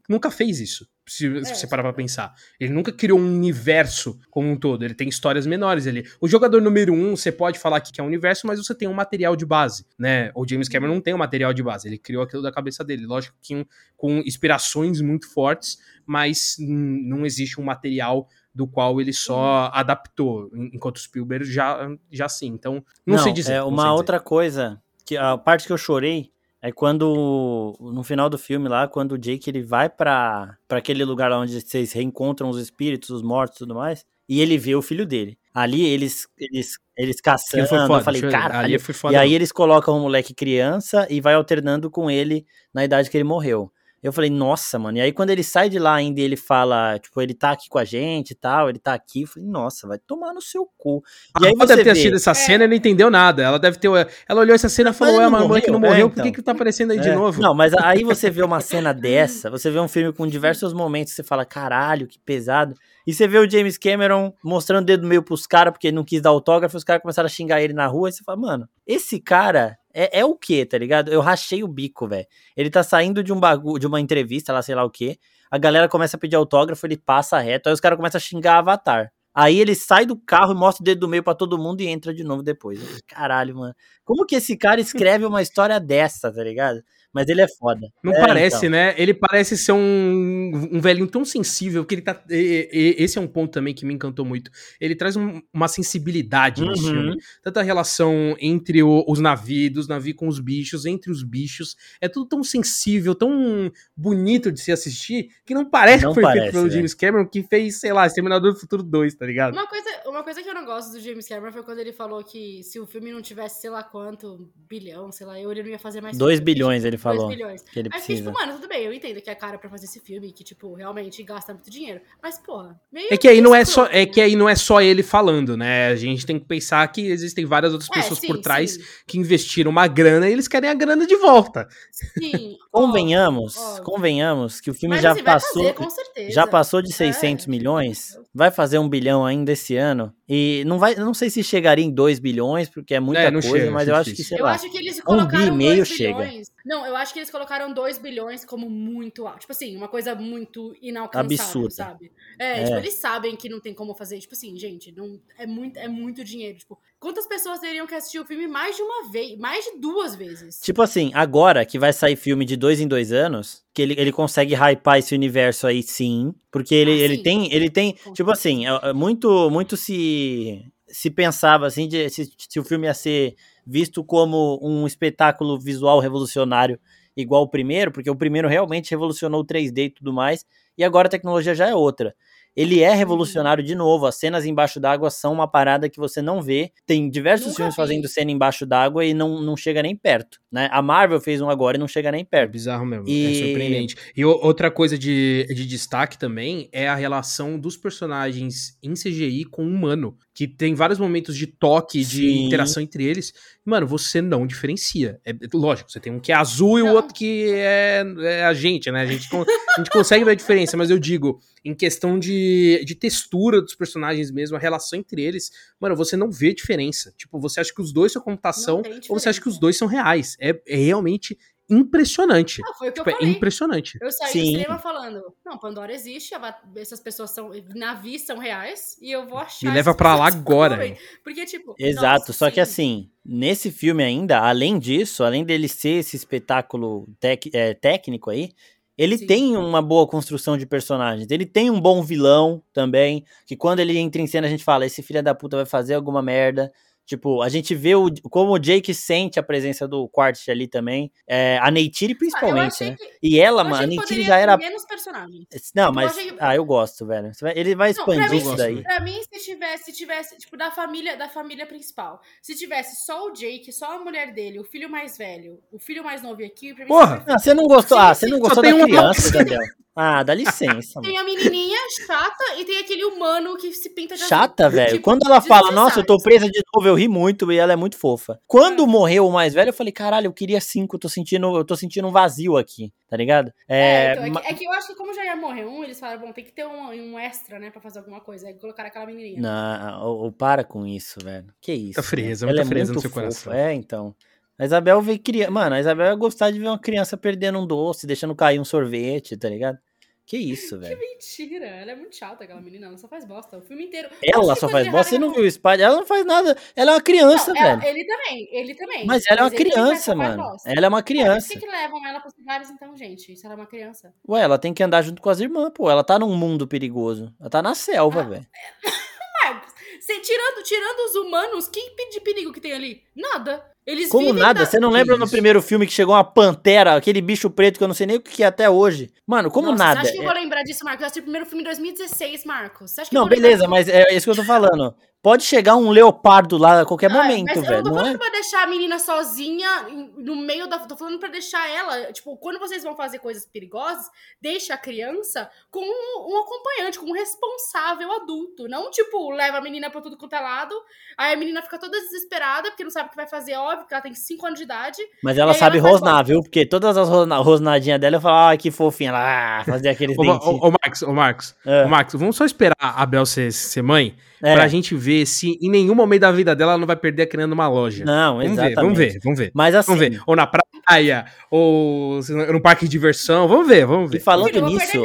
[0.08, 2.34] nunca fez isso se, é, você parar pra pensar.
[2.58, 6.04] Ele nunca criou um universo como um todo, ele tem histórias menores ali.
[6.20, 8.94] O jogador número um, você pode falar que é um universo, mas você tem um
[8.94, 10.30] material de base, né?
[10.34, 13.06] O James Cameron não tem um material de base, ele criou aquilo da cabeça dele.
[13.06, 13.64] Lógico que um,
[13.96, 21.00] com inspirações muito fortes, mas não existe um material do qual ele só adaptou, enquanto
[21.00, 22.48] Spielberg já, já sim.
[22.48, 22.74] Então,
[23.04, 23.54] não, não sei dizer.
[23.54, 24.28] É uma outra dizer.
[24.28, 26.33] coisa, que a parte que eu chorei
[26.64, 31.30] é quando, no final do filme lá, quando o Jake ele vai para aquele lugar
[31.30, 35.04] onde vocês reencontram os espíritos, os mortos e tudo mais, e ele vê o filho
[35.04, 35.38] dele.
[35.52, 38.78] Ali eles eles eles caçando, foda, eu falei, cara, ali
[39.10, 43.16] e aí eles colocam o moleque criança e vai alternando com ele na idade que
[43.18, 43.70] ele morreu.
[44.04, 44.98] Eu falei, nossa, mano.
[44.98, 47.78] E aí, quando ele sai de lá ainda ele fala, tipo, ele tá aqui com
[47.78, 49.22] a gente e tal, ele tá aqui.
[49.22, 51.02] Eu falei, nossa, vai tomar no seu cu.
[51.40, 52.34] E aí ela deve ter assistido essa é.
[52.34, 53.42] cena e não entendeu nada.
[53.42, 53.88] Ela deve ter.
[54.28, 56.10] Ela olhou essa cena e falou, é, a mamãe que não morreu, é, então.
[56.10, 57.00] por que, que tá aparecendo aí é.
[57.00, 57.40] de novo?
[57.40, 61.14] Não, mas aí você vê uma cena dessa, você vê um filme com diversos momentos,
[61.14, 62.74] você fala, caralho, que pesado.
[63.06, 66.04] E você vê o James Cameron mostrando o dedo meio pros caras, porque ele não
[66.04, 68.68] quis dar autógrafo, os caras começaram a xingar ele na rua, e você fala, mano,
[68.86, 71.10] esse cara é, é o que, tá ligado?
[71.12, 72.26] Eu rachei o bico, velho.
[72.56, 75.18] Ele tá saindo de um bagulho, de uma entrevista, lá, sei lá o que.
[75.50, 78.58] A galera começa a pedir autógrafo, ele passa reto, aí os caras começam a xingar
[78.58, 79.12] Avatar.
[79.34, 81.88] Aí ele sai do carro e mostra o dedo do meio para todo mundo e
[81.88, 82.78] entra de novo depois.
[83.06, 83.74] Caralho, mano.
[84.04, 86.82] Como que esse cara escreve uma história dessa, tá ligado?
[87.14, 87.86] Mas ele é foda.
[88.02, 88.70] Não é, parece, então.
[88.70, 88.94] né?
[88.98, 92.20] Ele parece ser um, um velhinho tão sensível que ele tá.
[92.28, 94.50] E, e, esse é um ponto também que me encantou muito.
[94.80, 96.70] Ele traz um, uma sensibilidade uhum.
[96.70, 97.16] no filme.
[97.42, 101.76] Tanta relação entre o, os navios, dos navios com os bichos, entre os bichos.
[102.00, 106.22] É tudo tão sensível, tão bonito de se assistir, que não parece não que foi
[106.24, 106.70] parece, feito pelo é.
[106.70, 109.52] James Cameron, que fez, sei lá, Exterminador do Futuro 2, tá ligado?
[109.52, 112.24] Uma coisa, uma coisa que eu não gosto do James Cameron foi quando ele falou
[112.24, 115.70] que se o filme não tivesse, sei lá quanto, bilhão, sei lá, eu ele não
[115.70, 116.18] ia fazer mais.
[116.18, 117.28] 2 bilhões, ele falou.
[117.28, 117.62] bilhões.
[117.62, 118.30] Que ele Aí precisa.
[118.30, 120.74] tipo, mano, tudo bem, eu entendo que é cara pra fazer esse filme, que, tipo,
[120.74, 122.00] realmente gasta muito dinheiro.
[122.22, 123.08] Mas, porra, meio.
[123.10, 123.86] É que aí não é só.
[123.86, 125.88] É que aí não é só ele falando, né?
[125.88, 128.82] A gente tem que pensar que existem várias outras é, pessoas sim, por trás sim.
[129.06, 131.68] que investiram uma grana e eles querem a grana de volta.
[131.92, 132.56] Sim.
[132.72, 135.74] convenhamos, convenhamos que o filme Mas, já assim, passou.
[135.74, 137.50] Fazer, já passou de 600 é.
[137.50, 138.18] milhões.
[138.34, 140.12] Vai fazer um bilhão ainda esse ano.
[140.28, 143.48] E não vai, não sei se chegaria em 2 bilhões, porque é muita é, coisa,
[143.48, 145.84] chega, mas eu acho que, sei eu lá, acho que eles um bi e meio
[145.84, 146.30] chega.
[146.64, 149.40] Não, eu acho que eles colocaram 2 bilhões como muito alto.
[149.40, 151.70] Tipo assim, uma coisa muito inalcançável, Absurda.
[151.70, 152.12] sabe?
[152.38, 154.18] É, é, tipo, eles sabem que não tem como fazer.
[154.18, 156.56] Tipo assim, gente, não, é, muito, é muito dinheiro.
[156.56, 160.14] Tipo, quantas pessoas teriam que assistir o filme mais de uma vez, mais de duas
[160.14, 160.58] vezes?
[160.60, 164.10] Tipo assim, agora que vai sair filme de dois em dois anos, que ele, ele
[164.10, 168.66] consegue hypar esse universo aí sim, porque ele, ah, ele tem, ele tem, tipo assim,
[168.66, 173.34] é, é muito, muito se se pensava assim de se, se o filme ia ser
[173.66, 176.78] visto como um espetáculo visual revolucionário
[177.16, 180.44] igual o primeiro, porque o primeiro realmente revolucionou o 3D e tudo mais,
[180.76, 182.14] e agora a tecnologia já é outra.
[182.56, 184.06] Ele é revolucionário de novo.
[184.06, 186.70] As cenas embaixo d'água são uma parada que você não vê.
[186.86, 187.76] Tem diversos Nunca filmes vi.
[187.76, 190.68] fazendo cena embaixo d'água e não, não chega nem perto, né?
[190.70, 192.50] A Marvel fez um agora e não chega nem perto.
[192.50, 193.08] É bizarro mesmo.
[193.08, 193.26] E...
[193.26, 193.96] É surpreendente.
[194.16, 199.64] E outra coisa de, de destaque também é a relação dos personagens em CGI com
[199.64, 200.16] o humano.
[200.34, 202.46] Que tem vários momentos de toque, de Sim.
[202.46, 203.32] interação entre eles.
[203.64, 205.20] Mano, você não diferencia.
[205.24, 206.78] É, lógico, você tem um que é azul não.
[206.78, 209.02] e o outro que é, é a gente, né?
[209.02, 212.94] A gente, a gente consegue ver a diferença, mas eu digo, em questão de, de
[212.94, 217.14] textura dos personagens mesmo, a relação entre eles, mano, você não vê diferença.
[217.16, 219.86] Tipo, você acha que os dois são computação ou você acha que os dois são
[219.86, 220.36] reais.
[220.40, 222.60] É, é realmente impressionante.
[222.64, 223.32] Ah, foi o que tipo, eu é falei.
[223.32, 223.98] É impressionante.
[224.00, 224.40] Eu saí Sim.
[224.40, 226.34] do cinema falando, não, Pandora existe,
[226.76, 229.66] essas pessoas são, navios são reais, e eu vou achar...
[229.66, 230.78] Me leva pra lá agora.
[231.22, 231.74] Porque, tipo...
[231.78, 232.52] Exato, nossa, só sim.
[232.52, 238.30] que assim, nesse filme ainda, além disso, além dele ser esse espetáculo tec, é, técnico
[238.30, 238.50] aí,
[238.96, 239.26] ele Sim.
[239.26, 241.28] tem uma boa construção de personagens.
[241.30, 243.24] Ele tem um bom vilão também.
[243.44, 245.94] Que quando ele entra em cena, a gente fala: esse filho da puta vai fazer
[245.94, 246.72] alguma merda.
[247.06, 251.12] Tipo, a gente vê o, como o Jake sente a presença do Quartz ali também.
[251.28, 252.96] É, a Neytiri principalmente, ah, né?
[252.96, 254.56] Que, e ela, mano, a Neytiri já era.
[254.56, 255.46] menos personagens.
[255.74, 256.16] Não, tipo, mas.
[256.16, 257.30] Eu Ah, eu gosto, velho.
[257.54, 258.82] Ele vai expandir não, isso daí.
[258.82, 262.20] Pra mim, se tivesse, se tivesse, tipo, da família, da família principal.
[262.40, 266.02] Se tivesse só o Jake, só a mulher dele, o filho mais velho, o filho
[266.02, 266.88] mais novo aqui, pra mim.
[266.88, 267.22] Porra!
[267.26, 267.98] Não, você não gostou.
[267.98, 269.60] Ah, você não gostou da criança, Gabriel.
[269.96, 271.00] Ah, dá licença.
[271.00, 274.22] Tem a menininha chata e tem aquele humano que se pinta de.
[274.24, 274.92] Chata, velho.
[274.92, 277.72] Tipo, Quando ela fala, nossa, eu tô presa de novo, eu ri muito e ela
[277.72, 278.40] é muito fofa.
[278.46, 281.64] Quando morreu o mais velho, eu falei, caralho, eu queria cinco, eu tô sentindo, eu
[281.64, 283.52] tô sentindo um vazio aqui, tá ligado?
[283.68, 285.64] É, É, então, é, ma- que, é que eu acho que como já ia morrer
[285.66, 288.48] um, eles falaram, bom, tem que ter um, um extra, né, pra fazer alguma coisa.
[288.48, 289.40] Aí colocaram aquela menininha.
[289.40, 291.46] Não, ô, ô, para com isso, velho.
[291.60, 291.84] Que isso.
[291.84, 292.56] Muita frieza, velho.
[292.56, 293.20] muita Ela é frieza no seu fofa.
[293.22, 293.52] coração.
[293.52, 294.14] É, então.
[294.58, 295.50] A Isabel vê criança.
[295.50, 298.64] Mano, a Isabel ia gostar de ver uma criança perdendo um doce, deixando cair um
[298.64, 299.78] sorvete, tá ligado?
[300.26, 300.98] Que isso, Que velho.
[301.00, 304.08] mentira, ela é muito chata, aquela menina, ela só faz bosta, o filme inteiro.
[304.22, 305.10] Ela que só faz bosta.
[305.10, 305.80] Você não que viu o Spider?
[305.82, 306.56] Ela não faz nada.
[306.74, 307.90] Ela é uma criança, Não, ela- velho.
[307.96, 309.06] ele também, ele também.
[309.06, 310.42] Mas ela é uma criança, mano.
[310.64, 311.48] Ela é uma É, por criança.
[311.52, 313.36] que, que levam ela pros lugares então, gente?
[313.36, 314.14] Se ela é uma criança.
[314.26, 315.90] Ué, ela tem que andar junto com as irmãs, pô.
[315.90, 317.34] Ela tá num mundo perigoso.
[317.38, 318.46] Ela tá na selva, Ah, velho.
[319.44, 321.80] Marcos, você, tirando, tirando os humanos, que
[322.10, 323.02] de perigo que tem ali?
[323.14, 323.62] Nada.
[323.86, 324.60] Eles Como vivem nada?
[324.60, 327.84] da- Você não lembra no primeiro filme que chegou uma pantera, aquele bicho preto que
[327.84, 329.10] eu não sei nem o que é até hoje?
[329.26, 330.00] Mano, como Nossa, nada?
[330.00, 331.00] Você acha que eu É- vou lembrar disso, Marcos?
[331.02, 332.90] Eu assisti o primeiro filme em 2016, Marcos.
[332.90, 334.94] Você acha que Não, eu vou lembrar beleza, mas é isso que eu tô falando.
[335.24, 337.76] Pode chegar um leopardo lá a qualquer Ah, momento, mas eu velho.
[337.76, 338.18] não tô Não falando é?
[338.18, 339.86] pra deixar a menina sozinha
[340.18, 340.78] no meio da.
[340.80, 342.12] Tô falando pra deixar ela.
[342.12, 344.04] Tipo, quando vocês vão fazer coisas perigosas,
[344.38, 348.68] deixa a criança com um, um acompanhante, com um responsável adulto.
[348.68, 350.74] Não, tipo, leva a menina pra tudo quanto é lado.
[351.16, 353.94] Aí a menina fica toda desesperada, porque não sabe o que vai fazer, óbvio, porque
[353.94, 354.98] ela tem 5 anos de idade.
[355.22, 356.42] Mas ela sabe ela rosnar, viu?
[356.42, 359.08] Porque todas as rosna- rosnadinhas dela eu falo, ah, que fofinha.
[359.08, 361.84] Ela ah, fazia aqueles Ô, ô, ô, Marcos, ô, Marcos, É.
[361.84, 364.54] ô, Marcos, vamos só esperar a Bel ser, ser mãe É.
[364.54, 367.26] pra gente ver se em nenhum momento da vida dela ela não vai perder a
[367.26, 368.04] criança numa loja.
[368.04, 368.74] Não, vamos exatamente.
[368.74, 369.50] ver, vamos ver, vamos ver.
[369.54, 370.22] Mas assim, Vamos ver.
[370.26, 372.20] Ou na praia, ou
[372.52, 373.46] no parque de diversão.
[373.46, 374.20] Vamos ver, vamos e ver.
[374.20, 375.02] falando eu vou nisso,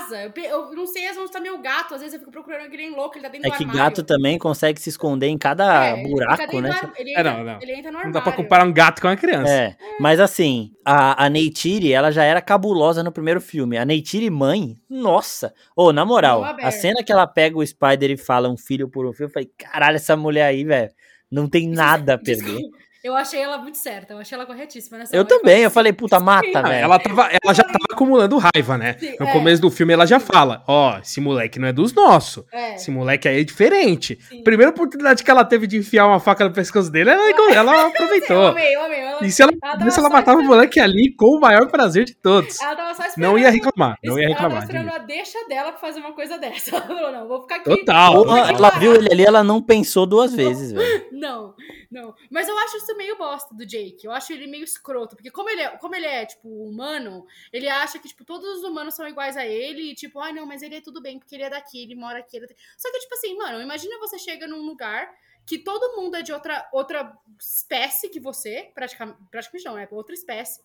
[0.00, 0.32] casa.
[0.34, 2.90] Eu, eu não sei, vezes tá meu gato, às vezes eu fico procurando que nem
[2.94, 3.82] louco, ele tá dentro é do que armário.
[3.82, 6.70] gato também consegue se esconder em cada É, buraco, né?
[6.70, 7.58] ar- Ele É, entra, não, não.
[7.62, 8.12] ele entra no Não armário.
[8.12, 9.50] dá pra comparar um gato com uma criança.
[9.52, 13.76] É, mas assim, a, a Neytiri, ela já era cabulosa no primeiro filme.
[13.78, 15.52] A Neytiri mãe, nossa.
[15.74, 19.06] Ô, na moral, a cena que ela pega o Spider e fala um filho por
[19.06, 20.90] um filho, eu falei, caralho, essa mulher aí, velho,
[21.30, 22.60] não tem nada a perder.
[23.06, 25.28] Eu achei ela muito certa, eu achei ela corretíssima nessa Eu hora.
[25.28, 26.72] também, eu falei, puta, mata, velho.
[26.74, 28.96] ela, tava, ela já tava acumulando raiva, né?
[28.98, 29.32] Sim, No é.
[29.32, 32.44] começo do filme ela já fala: Ó, esse moleque não é dos nossos.
[32.52, 32.74] É.
[32.74, 34.18] Esse moleque aí é diferente.
[34.28, 34.42] Sim.
[34.42, 37.86] Primeira oportunidade que ela teve de enfiar uma faca no pescoço dele, ela, ela Eu
[37.88, 38.46] aproveitou.
[38.48, 39.00] amei, eu amei.
[39.00, 42.04] Ela, E se ela, ela se ela matava o moleque ali com o maior prazer
[42.04, 42.60] de todos.
[42.60, 43.30] Ela tava só esperando.
[43.30, 44.60] Não ia reclamar, não ia Ela reclamar.
[44.60, 46.70] tava esperando a deixa dela pra fazer uma coisa dessa.
[46.76, 47.70] Ela falou, não, vou ficar aqui.
[47.70, 48.14] Total.
[48.36, 48.80] ela parada.
[48.80, 51.06] viu ele ali, ela não pensou duas vezes, velho.
[51.16, 51.54] Não,
[51.90, 52.14] não.
[52.30, 54.04] Mas eu acho isso meio bosta do Jake.
[54.04, 55.16] Eu acho ele meio escroto.
[55.16, 58.64] Porque como ele é, como ele é tipo, humano, ele acha que, tipo, todos os
[58.64, 59.90] humanos são iguais a ele.
[59.90, 62.18] E, tipo, ah, não, mas ele é tudo bem, porque ele é daqui, ele mora
[62.18, 62.36] aqui.
[62.36, 62.46] Ele...
[62.76, 65.12] Só que, tipo assim, mano, imagina você chega num lugar
[65.44, 68.70] que todo mundo é de outra, outra espécie que você.
[68.74, 70.60] Praticamente, praticamente não, é outra espécie.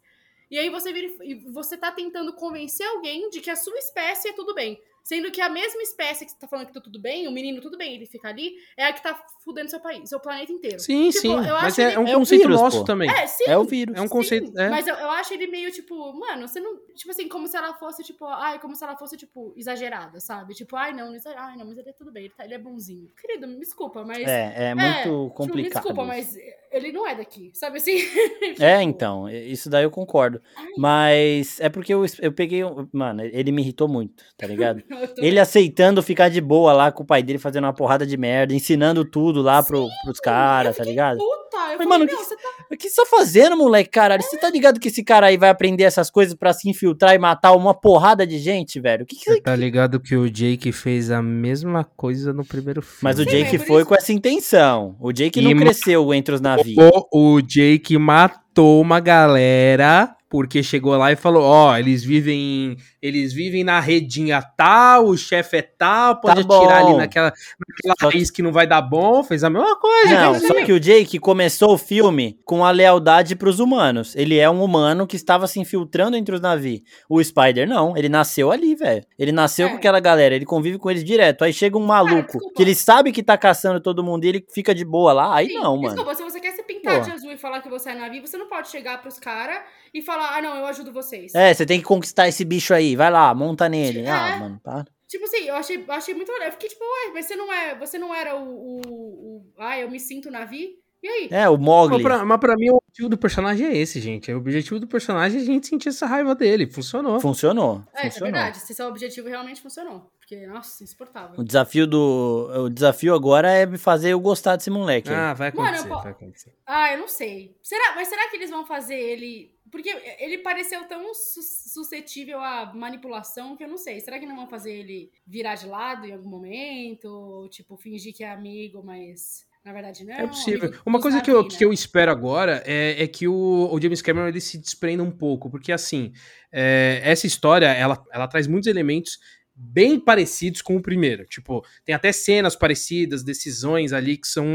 [0.49, 4.27] E aí você vira e você tá tentando convencer alguém de que a sua espécie
[4.27, 4.81] é tudo bem.
[5.03, 7.59] Sendo que a mesma espécie que você tá falando que tá tudo bem, o menino
[7.61, 10.79] tudo bem, ele fica ali, é a que tá fudendo seu país, seu planeta inteiro.
[10.79, 11.31] Sim, Tipo, sim.
[11.33, 12.83] eu Mas acho é, ele- é um É conceito vírus, nosso pô.
[12.85, 13.09] também.
[13.09, 13.43] É, sim.
[13.47, 13.95] É o vírus.
[13.97, 14.47] É um conceito.
[14.47, 14.69] Sim, é.
[14.69, 16.77] Mas eu, eu acho ele meio, tipo, mano, você não.
[16.95, 20.53] Tipo assim, como se ela fosse, tipo, ai, como se ela fosse, tipo, exagerada, sabe?
[20.53, 23.09] Tipo, ai, não, ai, não, mas ele é tudo bem, ele, tá- ele é bonzinho.
[23.19, 24.19] Querido, me desculpa, mas.
[24.27, 25.83] É, é tipo, muito me complicado.
[25.83, 26.35] desculpa, isso.
[26.35, 26.37] mas
[26.71, 27.91] ele não é daqui, sabe assim?
[28.61, 30.41] É, Tipo, então, isso daí eu concordo.
[30.77, 32.61] Mas é porque eu, eu peguei.
[32.91, 34.83] Mano, ele me irritou muito, tá ligado?
[35.17, 38.53] Ele aceitando ficar de boa lá com o pai dele fazendo uma porrada de merda,
[38.53, 41.17] ensinando tudo lá pro, pros caras, tá ligado?
[41.17, 42.49] Puta, eu falei, mano, meu, que- você tá.
[42.71, 44.23] O que você tá fazendo, moleque, caralho?
[44.23, 47.17] Você tá ligado que esse cara aí vai aprender essas coisas pra se infiltrar e
[47.19, 49.03] matar uma porrada de gente, velho?
[49.03, 52.81] O que que Você tá ligado que o Jake fez a mesma coisa no primeiro
[52.81, 52.99] filme.
[53.03, 54.95] Mas o Sim, Jake é foi isso- com essa intenção.
[55.01, 56.77] O Jake E não cresceu entre os navios.
[57.11, 62.77] O, o Jake matou uma galera porque chegou lá e falou: Ó, eles vivem.
[63.01, 67.95] Eles vivem na redinha tal, o chefe é tal, pode Tá atirar ali naquela, naquela
[67.99, 69.23] Só que- raiz que não vai dar bom.
[69.23, 70.21] Fez a mesma coisa.
[70.21, 74.15] Não, só que o Jake começou o filme com a lealdade pros humanos.
[74.15, 76.81] Ele é um humano que estava se infiltrando entre os navios.
[77.09, 79.03] O Spider não, ele nasceu ali, velho.
[79.19, 79.69] Ele nasceu É.
[79.71, 81.43] com aquela galera, ele convive com eles direto.
[81.43, 82.53] Aí chega um maluco desculpa.
[82.55, 85.35] que ele sabe que tá caçando todo mundo e ele fica de boa lá.
[85.35, 85.89] Aí Sim, não, mano.
[85.95, 87.05] Desculpa, se você quer se pintar Pô.
[87.05, 89.57] de azul e falar que você é navio, você não pode chegar pros caras
[89.93, 91.35] e falar, ah, não, eu ajudo vocês.
[91.35, 92.95] É, você tem que conquistar esse bicho aí.
[92.95, 94.01] Vai lá, monta nele.
[94.01, 94.09] É.
[94.09, 94.85] Ah, mano, para.
[95.07, 96.47] Tipo assim, eu achei, achei muito legal.
[96.47, 97.75] Eu fiquei tipo, ué, mas você não é.
[97.75, 98.45] Você não era o.
[98.45, 100.69] o, o ah, eu me sinto navio?
[101.03, 101.27] E aí?
[101.31, 101.95] É, o Mogli.
[101.95, 104.31] Mas pra, mas pra mim, o, objetivo do personagem é esse, gente.
[104.31, 106.67] O objetivo do personagem é a gente sentir essa raiva dele.
[106.67, 107.19] Funcionou.
[107.19, 107.83] Funcionou.
[107.93, 108.31] É, é funcionou.
[108.33, 108.57] verdade.
[108.59, 110.11] Se esse é o objetivo, realmente funcionou.
[110.19, 111.39] Porque, nossa, insuportável.
[111.39, 112.65] O desafio do.
[112.65, 115.09] O desafio agora é me fazer eu gostar desse moleque.
[115.09, 115.15] aí.
[115.15, 116.53] Ah, vai Mano, acontecer, eu po- vai acontecer.
[116.65, 117.57] Ah, eu não sei.
[117.63, 119.51] Será, mas será que eles vão fazer ele.
[119.71, 119.89] Porque
[120.19, 124.01] ele pareceu tão su- suscetível à manipulação que eu não sei.
[124.01, 127.05] Será que não vão fazer ele virar de lado em algum momento?
[127.05, 130.13] Ou, tipo, fingir que é amigo, mas na verdade não?
[130.13, 130.73] É possível.
[130.85, 131.75] Uma coisa que eu, Harvey, que eu né?
[131.75, 135.71] espero agora é, é que o, o James Cameron ele se desprenda um pouco, porque
[135.71, 136.11] assim,
[136.51, 139.19] é, essa história ela, ela traz muitos elementos
[139.55, 141.25] bem parecidos com o primeiro.
[141.25, 144.45] Tipo, tem até cenas parecidas, decisões ali que são,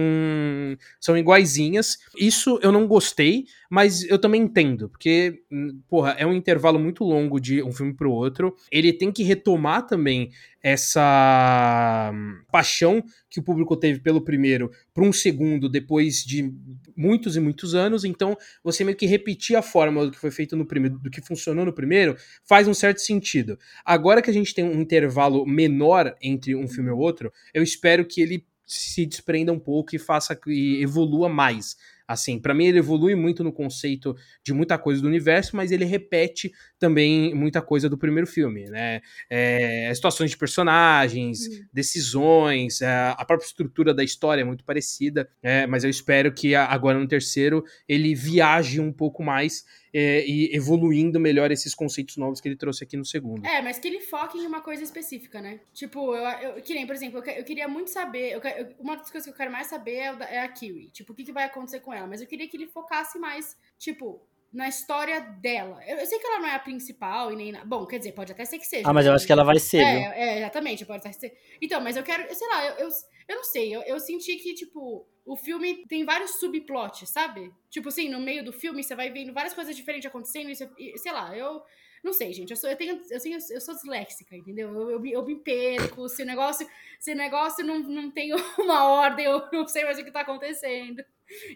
[1.01, 1.99] são iguaizinhas.
[2.19, 7.05] Isso eu não gostei, mas eu também entendo, porque, hum, porra, é um intervalo muito
[7.05, 8.55] longo de um filme pro outro.
[8.71, 10.31] Ele tem que retomar também
[10.63, 16.53] essa hum, paixão que o público teve pelo primeiro para um segundo depois de
[16.97, 18.05] muitos e muitos anos.
[18.05, 21.21] Então, você meio que repetir a fórmula do que foi feito no primeiro, do que
[21.21, 23.59] funcionou no primeiro, faz um certo sentido.
[23.85, 28.05] Agora que a gente tem um intervalo menor entre um filme e outro, eu espero
[28.05, 31.77] que ele se desprenda um pouco e faça e evolua mais.
[32.09, 35.85] Assim, para mim ele evolui muito no conceito de muita coisa do universo, mas ele
[35.85, 39.01] repete também muita coisa do primeiro filme, né?
[39.31, 41.65] É, situações de personagens, Hum.
[41.73, 46.55] decisões, é, a própria estrutura da história é muito parecida, é, mas eu espero que
[46.55, 49.65] agora no terceiro ele viaje um pouco mais
[49.99, 53.47] é, e evoluindo melhor esses conceitos novos que ele trouxe aqui no segundo.
[53.47, 55.61] É, mas que ele foque em uma coisa específica, né?
[55.73, 56.25] Tipo, eu,
[56.57, 58.33] eu que nem, por exemplo, eu, eu queria muito saber.
[58.33, 60.91] eu eu- uma das coisas que eu quero mais saber é, é a Kiwi.
[60.91, 62.07] Tipo, o que, que vai acontecer com ela?
[62.07, 64.21] Mas eu queria que ele focasse mais, tipo,
[64.53, 65.79] na história dela.
[65.87, 67.53] Eu, eu sei que ela não é a principal e nem.
[67.53, 68.89] na- Bom, quer dizer, pode até ser que seja.
[68.89, 69.83] Ah, mas eu acho que ela vai ser?
[69.83, 70.03] É,
[70.35, 71.37] é, exatamente, pode até ser.
[71.61, 72.89] Então, mas eu quero, sei lá, eu, eu,
[73.29, 77.53] eu não sei, eu, eu senti que, tipo, o filme tem vários subplots, sabe?
[77.71, 80.71] Tipo assim, no meio do filme você vai vendo várias coisas diferentes acontecendo, e, você-
[80.79, 81.61] e, sei lá, eu.
[82.03, 82.51] Não sei, gente.
[82.51, 84.73] Eu sou, eu tenho, eu, tenho, eu sou disléxica, entendeu?
[84.73, 86.09] Eu, eu, eu me perco.
[86.09, 86.69] Se o negócio,
[87.01, 90.21] se o negócio não, não tem uma ordem, eu não sei mais o que tá
[90.21, 91.05] acontecendo.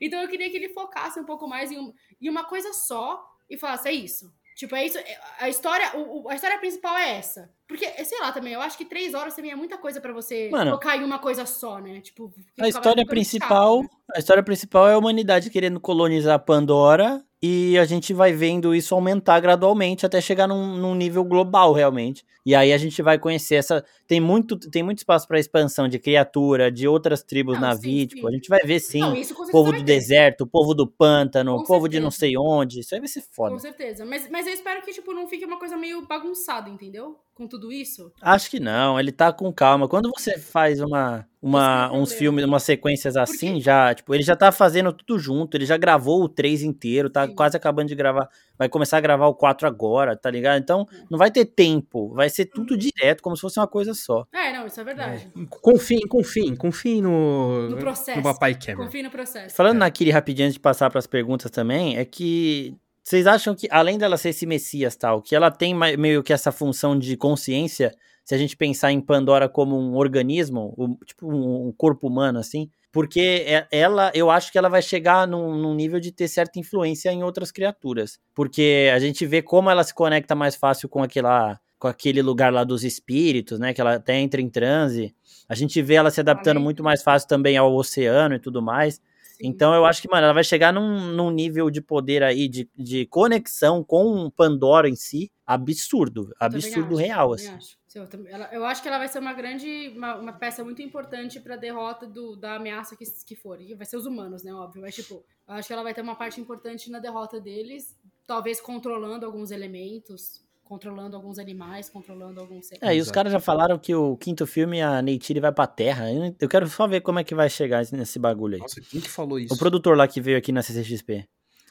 [0.01, 3.24] Então eu queria que ele focasse um pouco mais em, um- em uma coisa só
[3.49, 4.32] e falasse, é isso.
[4.57, 4.99] Tipo, é isso.
[4.99, 7.53] é- A história, o- a história principal é essa.
[7.70, 10.50] Porque, sei lá, também, eu acho que três horas também é muita coisa pra você
[10.50, 12.00] Mano, focar em uma coisa só, né?
[12.00, 13.98] Tipo, A história principal, chato, né?
[14.16, 18.92] a história principal é a humanidade querendo colonizar Pandora e a gente vai vendo isso
[18.94, 22.24] aumentar gradualmente até chegar num, num nível global realmente.
[22.44, 25.98] E aí a gente vai conhecer essa tem muito tem muito espaço para expansão de
[25.98, 28.06] criatura, de outras tribos Não, na sim, vi, sim.
[28.08, 29.00] tipo, a gente vai ver sim.
[29.00, 29.84] Não, certeza povo do ter.
[29.84, 32.32] deserto, povo do pântano, Com povo de não certeza.
[32.32, 32.80] sei onde.
[32.80, 33.52] Isso aí vai ser foda.
[33.52, 34.04] Com certeza.
[34.04, 37.16] Mas, mas eu espero que, tipo, não fique uma coisa meio bagunçada, entendeu?
[37.41, 38.12] Com tudo isso.
[38.20, 39.88] Acho que não, ele tá com calma.
[39.88, 44.36] Quando você faz uma, uma é uns filmes, umas sequências assim, já, tipo, ele já
[44.36, 47.34] tá fazendo tudo junto, ele já gravou o 3 inteiro, tá Sim.
[47.34, 48.28] quase acabando de gravar,
[48.59, 50.61] vai começar a gravar o 4 agora, tá ligado?
[50.61, 50.97] Então, É.
[51.11, 52.66] não vai ter tempo, vai ser Uhum.
[52.66, 54.26] tudo direto, como se fosse uma coisa só.
[54.34, 55.32] É, não, isso é verdade.
[55.62, 58.18] Confiem, confiem, confiem no, No processo.
[58.18, 58.84] no Papai Cameron.
[58.84, 59.57] Confie no processo.
[59.57, 59.78] Falando É.
[59.78, 62.76] na Kiri rapidinho antes de passar pras perguntas também, é que
[63.11, 66.52] vocês acham que, além dela ser esse Messias tal, que ela tem meio que essa
[66.52, 67.92] função de consciência,
[68.24, 72.70] se a gente pensar em Pandora como um organismo, um- tipo um, corpo humano, assim,
[72.92, 76.61] porque é- ela, eu acho que ela vai chegar num, num nível de ter certa
[76.61, 78.20] influência em outras criaturas.
[78.32, 82.52] Porque a gente vê como ela se conecta mais fácil com aquela com aquele lugar
[82.52, 83.72] lá dos espíritos, né?
[83.72, 85.14] Que ela até entra em transe.
[85.48, 89.00] A gente vê ela se adaptando muito mais fácil também ao oceano e tudo mais.
[89.41, 89.49] Sim.
[89.49, 92.68] Então eu acho que, mano, ela vai chegar num, num nível de poder aí, de,
[92.76, 96.32] de conexão com Pandora em si, absurdo.
[96.38, 97.49] Absurdo real, assim.
[97.49, 97.80] acho.
[97.93, 100.80] Eu, também- ela- eu acho que ela vai ser uma grande, uma, uma peça muito
[100.80, 103.61] importante pra derrota do, da ameaça que, que for.
[103.61, 104.80] E vai ser os humanos, né, óbvio.
[104.82, 108.61] Mas, tipo, eu acho que ela vai ter uma parte importante na derrota deles, talvez
[108.61, 112.68] controlando alguns elementos, controlando alguns animais, controlando alguns...
[112.68, 112.80] seres.
[112.80, 116.04] É, e os caras já falaram que o quinto filme, a Neytiri vai pra Terra.
[116.40, 118.60] Eu quero só ver como é que vai chegar nesse bagulho aí.
[118.60, 119.52] Nossa, quem que falou isso?
[119.52, 121.12] O produtor lá que veio aqui na CCXP.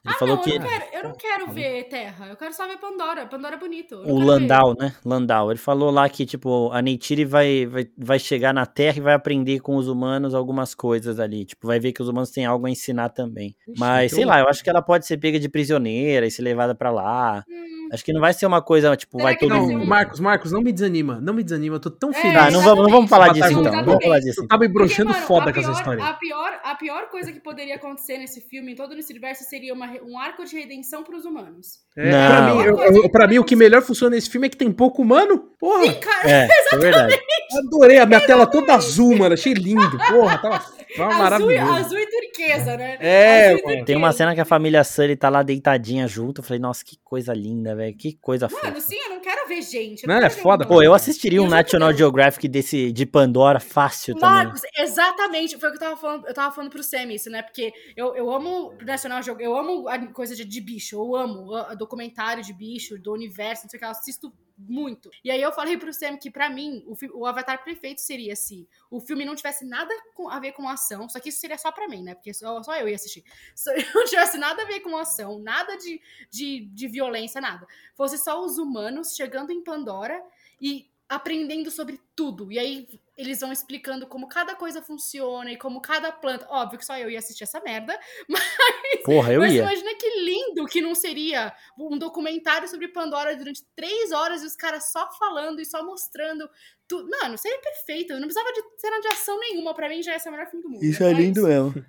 [0.02, 0.52] Ele Ah, falou não, que.
[0.52, 2.28] eu não quero, eu não quero ver Terra.
[2.28, 3.26] Eu quero só ver Pandora.
[3.26, 3.96] Pandora é bonito.
[3.96, 4.96] O quero ver- Landau, né?
[5.06, 5.52] Landau.
[5.52, 9.14] Ele falou lá que, tipo, a Neytiri vai, vai, vai chegar na Terra e vai
[9.14, 11.44] aprender com os humanos algumas coisas ali.
[11.46, 13.56] Tipo, vai ver que os humanos têm algo a ensinar também.
[13.68, 16.32] Ixi, Mas, então- sei lá, eu acho que ela pode ser pega de prisioneira e
[16.32, 17.44] ser levada pra lá.
[17.50, 19.86] Hum, Acho que não vai ser uma coisa, tipo, Será vai todo Não, mundo.
[19.86, 21.20] Marcos, Marcos, não me desanima.
[21.22, 21.76] Não me desanima.
[21.76, 22.34] Eu tô tão É, feliz.
[22.38, 23.68] Tá, não vamos, não vamos falar disso Exatamente.
[23.68, 23.78] então.
[23.80, 24.42] Não vamos falar disso.
[24.42, 26.04] Tu tá me broxando Porque, mano, foda a com essa pior- história.
[26.04, 29.74] A pior, a pior coisa que poderia acontecer nesse filme, em todo esse universo, seria
[29.74, 31.80] uma um arco de redenção pros humanos.
[31.98, 32.28] É, Não.
[32.30, 34.72] pra, mim, eu- eu- pra mim, o que melhor funciona nesse filme é que tem
[34.72, 35.50] pouco humano.
[35.60, 37.20] Porra, Ih, cara, É, é verdade.
[37.66, 39.34] adorei a minha tela toda azul, mano.
[39.34, 39.98] Achei lindo.
[40.10, 40.64] Porra, tava
[40.98, 41.74] Uma azul, e- maravilhoso.
[41.86, 42.98] azul e turquesa, né?
[43.00, 43.86] É, e mano.
[43.86, 46.40] Tem uma cena que a família Sully tá lá deitadinha junto.
[46.42, 47.96] Eu falei, nossa, que coisa linda, velho.
[47.96, 48.68] Que coisa fofa.
[48.68, 50.08] Mano, sim, eu não quero ver gente.
[50.08, 50.66] Não, quero é foda.
[50.68, 54.30] Pô, eu assistiria um Eu National Geographic desse de Pandora fácil também.
[54.30, 55.58] Marcos, exatamente.
[55.60, 56.28] Foi o que eu tava falando.
[56.28, 57.42] Eu tava falando pro Sam isso, né?
[57.42, 61.54] Porque eu, eu amo National Geographic, eu amo a coisa de, de bicho, eu amo
[61.56, 64.34] a- a documentário de bicho, do universo, não sei o que, eu assisto
[64.68, 65.10] muito.
[65.24, 68.68] E aí eu falei pro Sam que, pra mim, o, o Avatar perfeito seria se
[68.92, 69.94] o filme não tivesse nada
[70.30, 72.16] a ver com ação, só que isso seria só pra mim, né?
[72.16, 73.24] Porque só, só eu ia assistir.
[73.56, 77.66] Se não tivesse nada a ver com ação, nada de, de, de violência, nada.
[77.96, 80.22] Fosse só os humanos chegando em Pandora
[80.60, 82.52] e aprendendo sobre tudo.
[82.52, 82.88] E aí
[83.20, 86.48] eles vão explicando como cada coisa funciona e como cada planta.
[86.50, 88.00] Óbvio que só eu ia assistir essa merda.
[89.04, 89.62] Porra, eu mas ia.
[89.62, 94.56] imagina que lindo que não seria um documentário sobre Pandora durante três horas e os
[94.56, 96.50] caras só falando e só mostrando.
[96.88, 97.10] tudo.
[97.10, 98.14] Mano, seria perfeito.
[98.14, 99.74] Eu não precisava de cena de ação nenhuma.
[99.74, 100.84] Pra mim já ia ser o melhor filme do mundo.
[100.84, 101.86] Isso é Só lindo mesmo.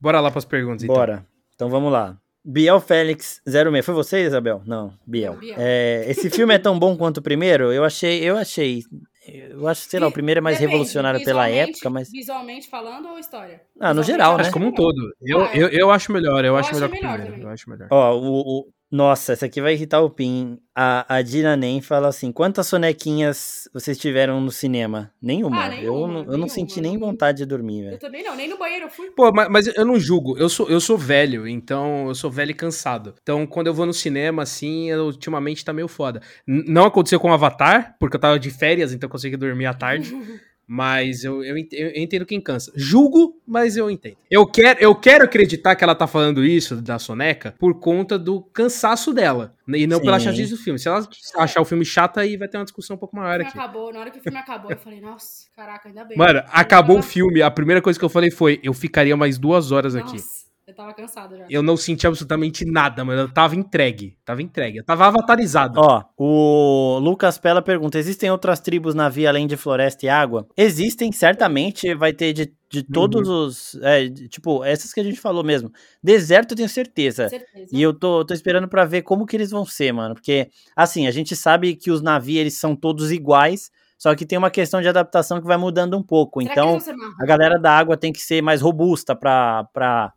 [0.00, 0.96] Bora lá pras perguntas, então.
[0.96, 1.26] Bora.
[1.54, 2.18] Então vamos lá.
[2.42, 3.84] Biel Félix 06.
[3.84, 4.62] Foi você, Isabel?
[4.66, 5.34] Não, Biel.
[5.34, 5.56] Biel.
[5.58, 7.72] É, esse filme é tão bom quanto o primeiro?
[7.72, 8.82] Eu achei, eu achei.
[9.26, 12.10] Eu acho, sei lá, o primeiro é mais Depende, revolucionário pela época, mas.
[12.10, 13.62] Visualmente falando ou história?
[13.80, 14.40] Ah, no geral, né?
[14.40, 14.92] Acho acho como um melhor.
[14.92, 15.14] todo.
[15.22, 17.32] Eu, Ah, eu, eu acho melhor, eu, eu acho acho melhor que o melhor primeiro.
[17.32, 17.48] também.
[17.48, 17.88] Eu acho melhor.
[17.90, 20.58] Ó, o, o- Nossa, essa aqui vai irritar o Pin.
[20.76, 25.10] A, a Dina Nem fala assim: quantas sonequinhas vocês tiveram no cinema?
[25.20, 25.64] Nenhuma.
[25.64, 27.06] Ah, eu, nenhuma, não, eu não nenhuma, senti nem nenhuma.
[27.10, 27.98] vontade de dormir, Eu velho.
[27.98, 29.10] também não, nem no banheiro eu fui.
[29.12, 30.36] Pô, mas, mas eu não julgo.
[30.36, 33.14] Eu sou, eu sou velho, então eu sou velho e cansado.
[33.22, 36.20] Então, quando eu vou no cinema, assim, eu, ultimamente tá meio foda.
[36.46, 39.66] N- não aconteceu com o Avatar, porque eu tava de férias, então eu consegui dormir
[39.66, 40.14] à tarde.
[40.66, 42.72] Mas eu, eu, eu entendo quem cansa.
[42.74, 44.16] Julgo, mas eu entendo.
[44.30, 48.40] Eu quero, eu quero acreditar que ela tá falando isso da soneca por conta do
[48.40, 49.54] cansaço dela.
[49.68, 50.26] E não pela Sim.
[50.26, 50.78] chatice do filme.
[50.78, 51.06] Se ela
[51.36, 53.58] achar o filme chato, aí vai ter uma discussão um pouco maior filme aqui.
[53.58, 56.16] acabou, na hora que o filme acabou, eu falei, nossa, caraca, ainda bem.
[56.16, 57.42] Mano, acabou o filme.
[57.42, 60.16] A primeira coisa que eu falei foi: eu ficaria mais duas horas aqui.
[60.64, 61.46] Eu tava cansada já.
[61.50, 64.16] Eu não senti absolutamente nada, mas eu tava entregue.
[64.24, 64.78] Tava entregue.
[64.78, 65.80] Eu tava avatarizado.
[65.80, 70.46] Ó, o Lucas Pella pergunta: existem outras tribos na via além de floresta e água?
[70.56, 73.74] Existem, certamente vai ter de, de todos os.
[73.82, 75.72] é, tipo, essas que a gente falou mesmo.
[76.00, 77.28] Deserto, eu tenho certeza.
[77.28, 77.66] certeza.
[77.72, 80.14] E eu tô, tô esperando pra ver como que eles vão ser, mano.
[80.14, 84.38] Porque, assim, a gente sabe que os navios, eles são todos iguais, só que tem
[84.38, 86.40] uma questão de adaptação que vai mudando um pouco.
[86.40, 86.78] Será então,
[87.20, 90.12] a galera da água tem que ser mais robusta pra, pra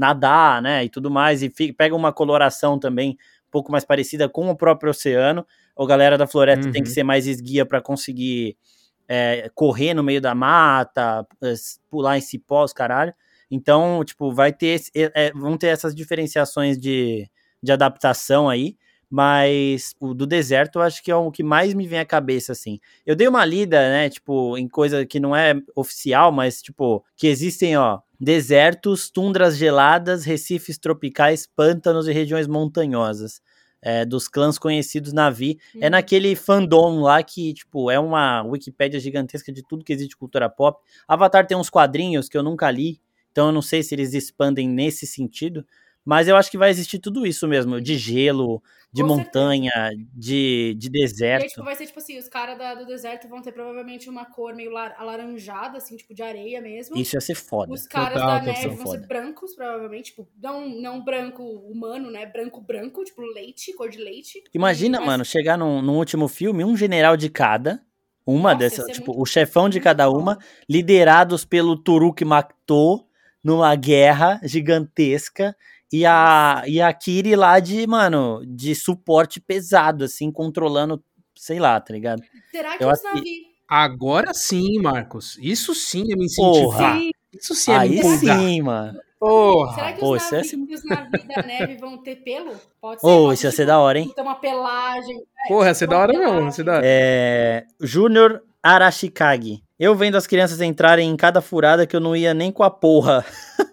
[0.00, 3.10] nadar, né, e tudo mais, e fi- pega uma coloração também
[3.46, 5.46] um pouco mais parecida com o próprio oceano.
[5.78, 6.94] A galera da floresta tem que Uhum.
[6.94, 8.56] ser mais esguia pra conseguir
[9.12, 13.12] é, correr no meio da mata, es- pular em cipós, caralho.
[13.50, 17.28] Então, tipo, vai ter, esse- é, vão ter essas diferenciações de,
[17.60, 18.76] de adaptação aí,
[19.10, 22.52] mas o do deserto eu acho que é o que mais me vem à cabeça,
[22.52, 22.78] assim.
[23.04, 27.26] Eu dei uma lida, né, tipo, em coisa que não é oficial, mas, tipo, que
[27.26, 33.40] existem, ó, desertos, tundras geladas, recifes tropicais, pântanos e regiões montanhosas.
[33.82, 35.58] é, dos clãs conhecidos na Vi.
[35.80, 35.90] É Hum.
[35.92, 40.50] naquele fandom lá que, tipo, é uma Wikipédia gigantesca de tudo que existe de cultura
[40.50, 40.78] pop.
[41.08, 43.00] Avatar tem uns quadrinhos que eu nunca li,
[43.32, 45.64] então eu não sei se eles expandem nesse sentido.
[46.04, 49.70] Mas eu acho que vai existir tudo isso mesmo, de gelo, de Com montanha,
[50.14, 51.48] de, de E aí, deserto.
[51.48, 54.70] tipo, vai ser tipo assim, os caras do deserto vão ter provavelmente uma cor meio
[54.70, 56.96] lar- alaranjada, assim, tipo de areia mesmo.
[56.96, 57.72] Isso ia ser foda.
[57.72, 58.98] Os caras Total, da neve vão foda.
[59.00, 60.04] ser brancos, provavelmente.
[60.10, 62.26] Tipo, não, não branco humano, né?
[62.26, 64.42] Branco branco, tipo leite, cor de leite.
[64.54, 67.80] Imagina, Mas- mano, chegar num, num último filme, um general de cada,
[68.26, 70.38] uma Nossa, dessas, tipo, muito- o chefão de cada uma,
[70.68, 73.06] liderados pelo Turuk Makto,
[73.44, 75.56] numa guerra gigantesca,
[75.92, 81.02] e a, e a Kiri lá de, mano, de suporte pesado, assim, controlando,
[81.36, 82.22] sei lá, tá ligado?
[82.50, 83.24] Será que Eu os navios.
[83.68, 85.38] Agora sim, Marcos.
[85.40, 86.94] Isso sim é me incentivar.
[86.94, 87.00] Porra.
[87.32, 88.38] Isso sim é me Aí empolgar.
[88.38, 88.98] sim, mano.
[89.18, 89.74] Porra.
[89.74, 92.54] Será que pô, os isso ia navios, ser- os navios da neve vão ter pelo?
[92.80, 93.06] Pode ser.
[93.06, 94.12] Ô, pode isso ia tipo, ser da hora, hein?
[94.16, 95.22] Ter uma pelagem.
[95.46, 96.40] Porra, ia ser da hora mesmo.
[96.46, 96.82] ia ser da hora.
[96.84, 99.62] É, Júnior Arashikage.
[99.78, 102.70] Eu vendo as crianças entrarem em cada furada que eu não ia nem com a
[102.70, 103.24] porra.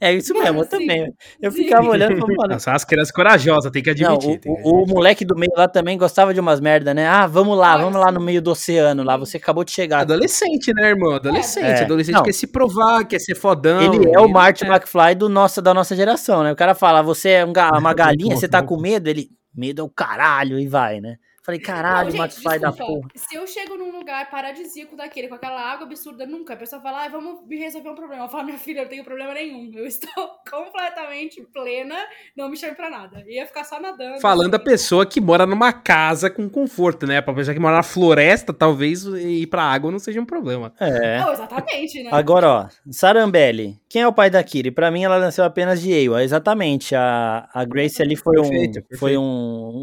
[0.00, 1.12] É isso mesmo, eu também.
[1.40, 1.64] Eu Sim.
[1.64, 4.36] ficava olhando e falando, Não, as crianças corajosas, tem que Não, admitir.
[4.36, 7.06] o, tem que o- o moleque do meio lá também gostava de umas merda, né?
[7.06, 9.16] Ah, vamos lá, vamos lá no meio do oceano lá.
[9.16, 10.00] Você acabou de chegar.
[10.00, 11.14] Adolescente, né, irmão?
[11.14, 11.64] Adolescente.
[11.80, 11.84] É.
[11.84, 12.22] Adolescente Não.
[12.22, 13.80] quer se provar, quer ser fodão.
[13.94, 14.68] Ele é o Marty é.
[14.68, 16.52] McFly do nossa, da nossa geração, né?
[16.52, 19.08] O cara fala, você é um uma galinha, você tá com medo?
[19.08, 21.16] Ele, medo é o caralho, e vai, né?
[21.50, 23.08] Falei, caralho, Não, gente, da porra.
[23.16, 26.54] Se eu chego num lugar paradisíaco daquele, com aquela água absurda, nunca.
[26.54, 28.24] A pessoa fala, ah, vamos me resolver um problema.
[28.24, 29.72] Eu falo, minha filha, eu não tenho problema nenhum.
[29.74, 31.96] Eu estou completamente plena,
[32.36, 33.24] não me chame pra nada.
[33.26, 34.20] Ia ficar só nadando.
[34.20, 34.64] Falando a assim.
[34.64, 37.20] pessoa que mora numa casa com conforto, né?
[37.20, 40.72] Pra pessoa que mora na floresta, talvez ir pra água não seja um problema.
[40.78, 41.18] É.
[41.18, 42.10] Não, exatamente, né?
[42.12, 43.80] Agora, ó, Sarambelli.
[43.88, 44.70] Quem é o pai da Kiri?
[44.70, 46.22] Pra mim, ela nasceu apenas de Ewa.
[46.22, 46.94] Exatamente.
[46.94, 48.42] A, a Grace ali foi um.
[48.42, 49.00] Perfeito, perfeito.
[49.00, 49.22] Foi um.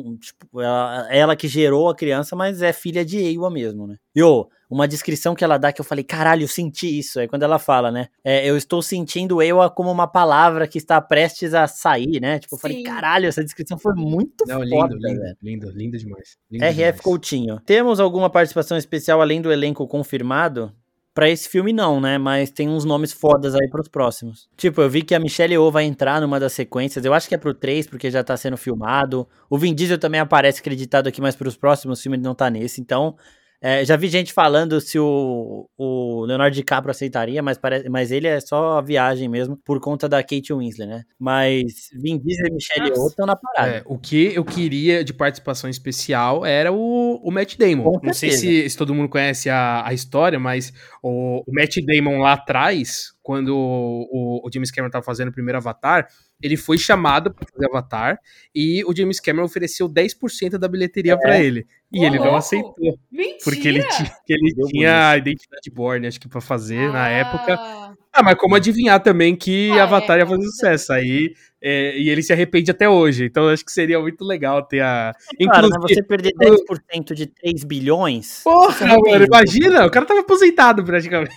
[0.08, 3.96] um, tipo, ela, ela que gerou a criança, mas é filha de Ewa mesmo, né?
[4.16, 7.20] E, ô, uma descrição que ela dá que eu falei, caralho, eu senti isso.
[7.20, 8.08] É quando ela fala, né?
[8.24, 12.38] É, eu estou sentindo Ewa como uma palavra que está prestes a sair, né?
[12.40, 12.84] Tipo, eu falei, Sim.
[12.84, 15.38] caralho, essa descrição foi muito Não, foda, lindo, lindo, velho.
[15.42, 16.38] lindo, lindo demais.
[16.52, 17.02] Lindo RF demais.
[17.02, 17.60] Coutinho.
[17.66, 20.72] Temos alguma participação especial além do elenco confirmado?
[21.18, 22.20] Pra esse filme não, né?
[22.20, 24.48] Mas tem uns nomes fodas aí pros próximos.
[24.56, 27.04] Tipo, eu vi que a Michelle Yeoh vai entrar numa das sequências.
[27.04, 29.28] Eu acho que é pro 3, porque já tá sendo filmado.
[29.50, 32.80] O Vin Diesel também aparece acreditado aqui, mas pros próximos filmes ele não tá nesse.
[32.80, 33.16] Então,
[33.60, 38.28] é, já vi gente falando se o, o Leonardo DiCaprio aceitaria, mas, parece, mas ele
[38.28, 41.04] é só a viagem mesmo, por conta da Kate Winslet, né?
[41.18, 42.90] Mas Vin Diesel e Michelle.
[42.90, 43.78] Yeoh estão na parada.
[43.78, 47.84] É, o que eu queria de participação especial era o, o Matt Damon.
[47.84, 48.64] Com Não sei certeza.
[48.64, 53.14] se, se todo mundo conhece a, a história, mas o, o Matt Damon lá atrás,
[53.24, 56.08] quando o, o, o James Cameron tava fazendo o primeiro Avatar,
[56.42, 58.20] ele foi chamado para fazer Avatar
[58.54, 61.66] e o James Cameron ofereceu 10% da bilheteria pra ele.
[61.92, 62.38] E Ô, ele não louco!
[62.40, 63.38] aceitou, Mentira!
[63.44, 67.56] porque ele, ti- que ele tinha a identidade born, acho que pra fazer na época.
[67.58, 70.92] Ah, Ah, mas como adivinhar também que Ah, Avatar é, ia fazer sucesso?
[70.94, 73.26] Aí, é, e ele se arrepende até hoje.
[73.26, 75.14] Então, acho que seria muito legal ter a.
[75.40, 75.68] Claro?
[75.68, 75.96] Inclusive.
[75.96, 78.42] Você perder 10% de 3 bilhões.
[78.44, 81.34] Porra, mano, imagina, o cara tava aposentado praticamente.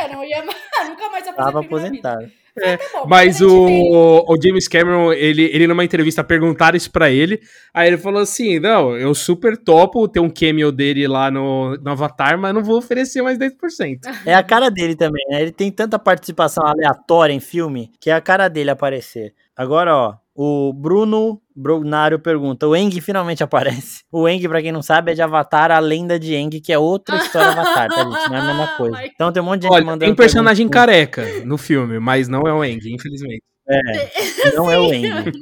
[0.00, 0.42] É, não ia
[0.88, 2.32] nunca mais Tava aposentar na vida.
[2.58, 7.10] Tá bom, Mas tem- o, o James Cameron, ele, ele numa entrevista perguntaram isso pra
[7.10, 7.40] ele.
[7.72, 11.90] Aí ele falou assim: Não, eu super topo ter um cameo dele lá no, no
[11.90, 14.00] Avatar, mas não vou oferecer mais 10%.
[14.26, 15.42] É a cara dele também, né?
[15.42, 19.34] Ele tem tanta participação aleatória em filme que é a cara dele aparecer.
[19.56, 24.04] Agora, ó, o Bruno Brugnário pergunta: o Eng finalmente aparece?
[24.12, 26.78] O Eng, pra quem não sabe, é de Avatar, a lenda de Eng, que é
[26.78, 28.30] outra história Avatar, tá, gente?
[28.30, 29.04] Não é a mesma coisa.
[29.04, 30.04] Então tem um monte de gente Olha, mandando.
[30.04, 33.42] tem personagem careca no filme, mas não é o Eng, infelizmente.
[33.68, 35.32] É, não é o Eng.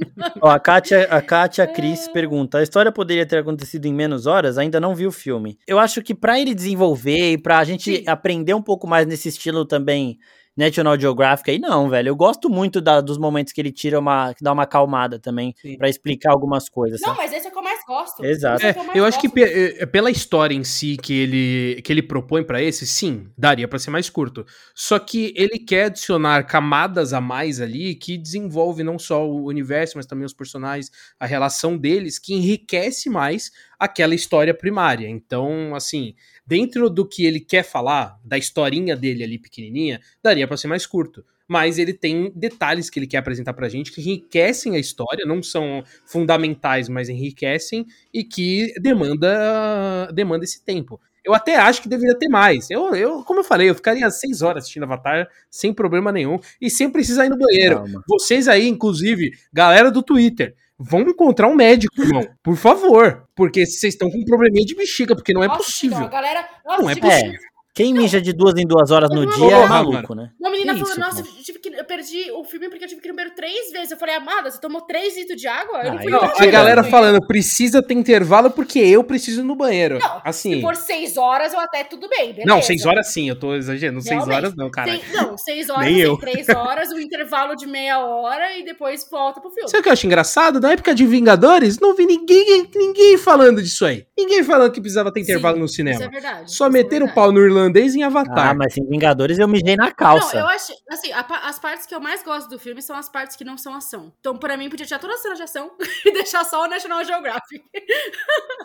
[0.41, 4.57] Ó, a Kátia, a Kátia Cris pergunta: a história poderia ter acontecido em menos horas?
[4.57, 5.59] Ainda não vi o filme.
[5.69, 8.05] Eu acho que pra ele desenvolver e pra gente Sim.
[8.07, 10.17] aprender um pouco mais nesse estilo também
[10.57, 12.09] National Geographic aí, não, velho.
[12.09, 14.33] Eu gosto muito da- dos momentos que ele tira uma.
[14.35, 17.01] que dá uma acalmada também pra explicar algumas coisas.
[17.01, 17.19] Não, sabe?
[17.19, 18.25] mas esse é o que eu mais gosto.
[18.25, 18.65] Exato.
[18.65, 19.43] É, é eu eu acho que pe-
[19.81, 23.79] eh, pela história em si que ele, que ele propõe pra esse, sim, daria pra
[23.79, 24.45] ser mais curto.
[24.75, 29.97] Só que ele quer adicionar camadas a mais ali que desenvolve não só o universo,
[29.97, 30.91] mas também os personagens,
[31.21, 35.09] a relação deles, que enriquece mais aquela história primária.
[35.09, 36.15] Então, assim,
[36.47, 40.87] dentro do que ele quer falar, da historinha dele ali pequenininha, daria pra ser mais
[40.87, 41.25] curto.
[41.49, 45.43] Mas ele tem detalhes que ele quer apresentar pra gente que enriquecem a história, não
[45.43, 51.01] são fundamentais, mas enriquecem e que demanda demanda esse tempo.
[51.25, 52.71] Eu até acho que deveria ter mais.
[52.71, 56.71] Eu, eu como eu falei, eu ficaria seis horas assistindo Avatar sem problema nenhum e
[56.71, 57.77] sem precisar ir no banheiro.
[57.77, 58.03] Calma.
[58.09, 62.27] Vocês aí, inclusive, galera do Twitter, vão encontrar um médico, irmão.
[62.43, 63.27] Por favor.
[63.35, 65.99] Porque vocês estão com um probleminha de bexiga, porque não é Nossa, possível.
[65.99, 66.49] A galera.
[66.65, 67.33] Nossa, Não é possível.
[67.33, 67.56] É.
[67.77, 69.69] Quem mija de duas em duas horas no dia é mano.
[69.69, 70.31] maluco, né?
[70.41, 72.89] Uma menina Que falou, isso, nossa, eu, tive que, eu perdi o filme porque eu
[72.89, 73.91] tive que ir no banheiro três vezes.
[73.91, 75.81] Eu falei, amada, você tomou três litros de água?
[75.85, 79.45] Eu não Ah, fui não, a galera falando, precisa ter intervalo porque eu preciso ir
[79.45, 79.99] no banheiro.
[79.99, 80.55] Não, assim.
[80.55, 82.47] Se for seis horas, eu até tudo bem, beleza.
[82.47, 84.01] Não, seis horas sim, eu tô exagerando.
[84.01, 84.37] Seis Realmente.
[84.37, 84.93] horas não, cara.
[84.93, 86.17] Seis- não, seis horas, Nem eu.
[86.17, 89.69] três horas, um intervalo de meia hora e depois volta pro filme.
[89.69, 90.59] Sabe o que eu acho engraçado?
[90.61, 94.07] Na época de Vingadores, não vi ninguém, ninguém falando disso aí.
[94.17, 96.05] Ninguém falando que precisava ter intervalo Sim, no Isso cinema.
[96.05, 96.39] é verdade.
[96.47, 98.51] Só isso é meter o pau no irlandês em Avatar.
[98.51, 100.39] Ah, mas em Vingadores eu mijei na Não, calça.
[100.39, 103.37] eu acho, assim, a as partes que eu mais gosto do filme são as partes
[103.37, 104.13] que não são ação.
[104.21, 105.71] Então, pra mim, podia tirar toda a cena de ação
[106.05, 107.63] e deixar só o National Geographic.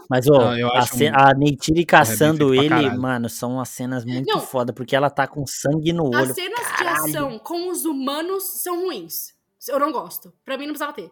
[0.09, 3.69] Mas, ô, Não, eu a, ce- um- a Neytiri caçando pra ele, mano, são umas
[3.69, 4.39] cenas muito Não.
[4.41, 6.31] foda, porque ela tá com sangue no olho.
[6.31, 7.03] As cenas caralho.
[7.03, 9.33] de ação com os humanos são ruins.
[9.67, 10.33] Eu não gosto.
[10.43, 11.11] Pra mim, não precisava ter.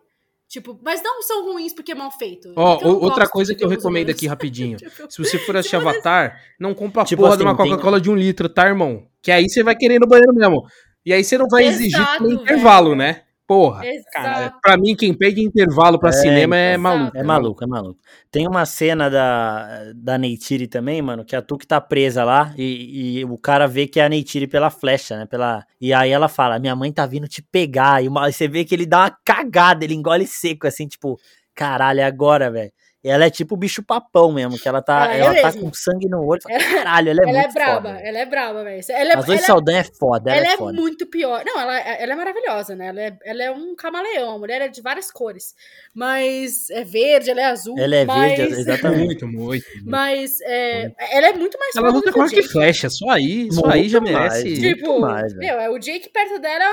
[0.50, 2.52] Tipo, mas não são ruins porque é mal feito.
[2.56, 4.78] Ó, não outra coisa que eu recomendo aqui rapidinho.
[4.82, 7.70] Tipo, Se você for assistir Avatar, não compra a Tipo porra assim, de uma tem-
[7.70, 9.06] Coca-Cola de um litro, tá, irmão?
[9.22, 10.64] Que aí você vai querer ir no banheiro mesmo.
[11.06, 12.98] E aí você não vai exigir Exato, também intervalo, velho.
[12.98, 13.22] né?
[13.50, 13.84] Porra.
[13.84, 14.12] Exato.
[14.14, 16.82] Cara, pra mim, quem pede intervalo pra É, cinema é exato.
[16.84, 17.18] maluco.
[17.18, 18.00] É maluco, é maluco.
[18.30, 23.22] Tem uma cena da, da Neytiri também, mano, que a Tuque tá presa lá e,
[23.22, 25.26] e o cara vê que é a Neytiri pela flecha, né?
[25.26, 25.66] Pela...
[25.82, 28.04] E aí ela fala, minha mãe tá vindo te pegar.
[28.04, 31.18] E uma- você vê que ele dá uma cagada, ele engole seco, assim, tipo,
[31.56, 32.72] caralho, é agora, velho.
[33.04, 36.08] Ela é tipo o bicho papão mesmo, que ela tá, Ela é tá com sangue
[36.10, 36.42] no olho.
[36.50, 38.02] Ela- Caralho, ela é ela é muito braba, foda.
[38.02, 38.82] ela é braba, velho.
[38.90, 40.74] Ela, é- A Zoe ela, Saldanha é foda, ela, ela é é foda.
[40.74, 41.44] muito pior.
[41.46, 42.88] Não, ela, ela é maravilhosa, né?
[42.88, 45.56] Ela é, ela é um camaleão, a mulher é de várias cores.
[45.94, 47.78] Mas é verde, ela é azul.
[47.80, 49.26] Ela é mas, verde, exatamente.
[49.26, 49.66] Muito, muito.
[49.86, 53.62] Mas é, ela é muito mais Ela luta com arco e flecha, só aí, só
[53.62, 54.44] Muito aí já mais, merece.
[54.50, 56.66] muito Tipo, mais, meu, é o Jake perto dela.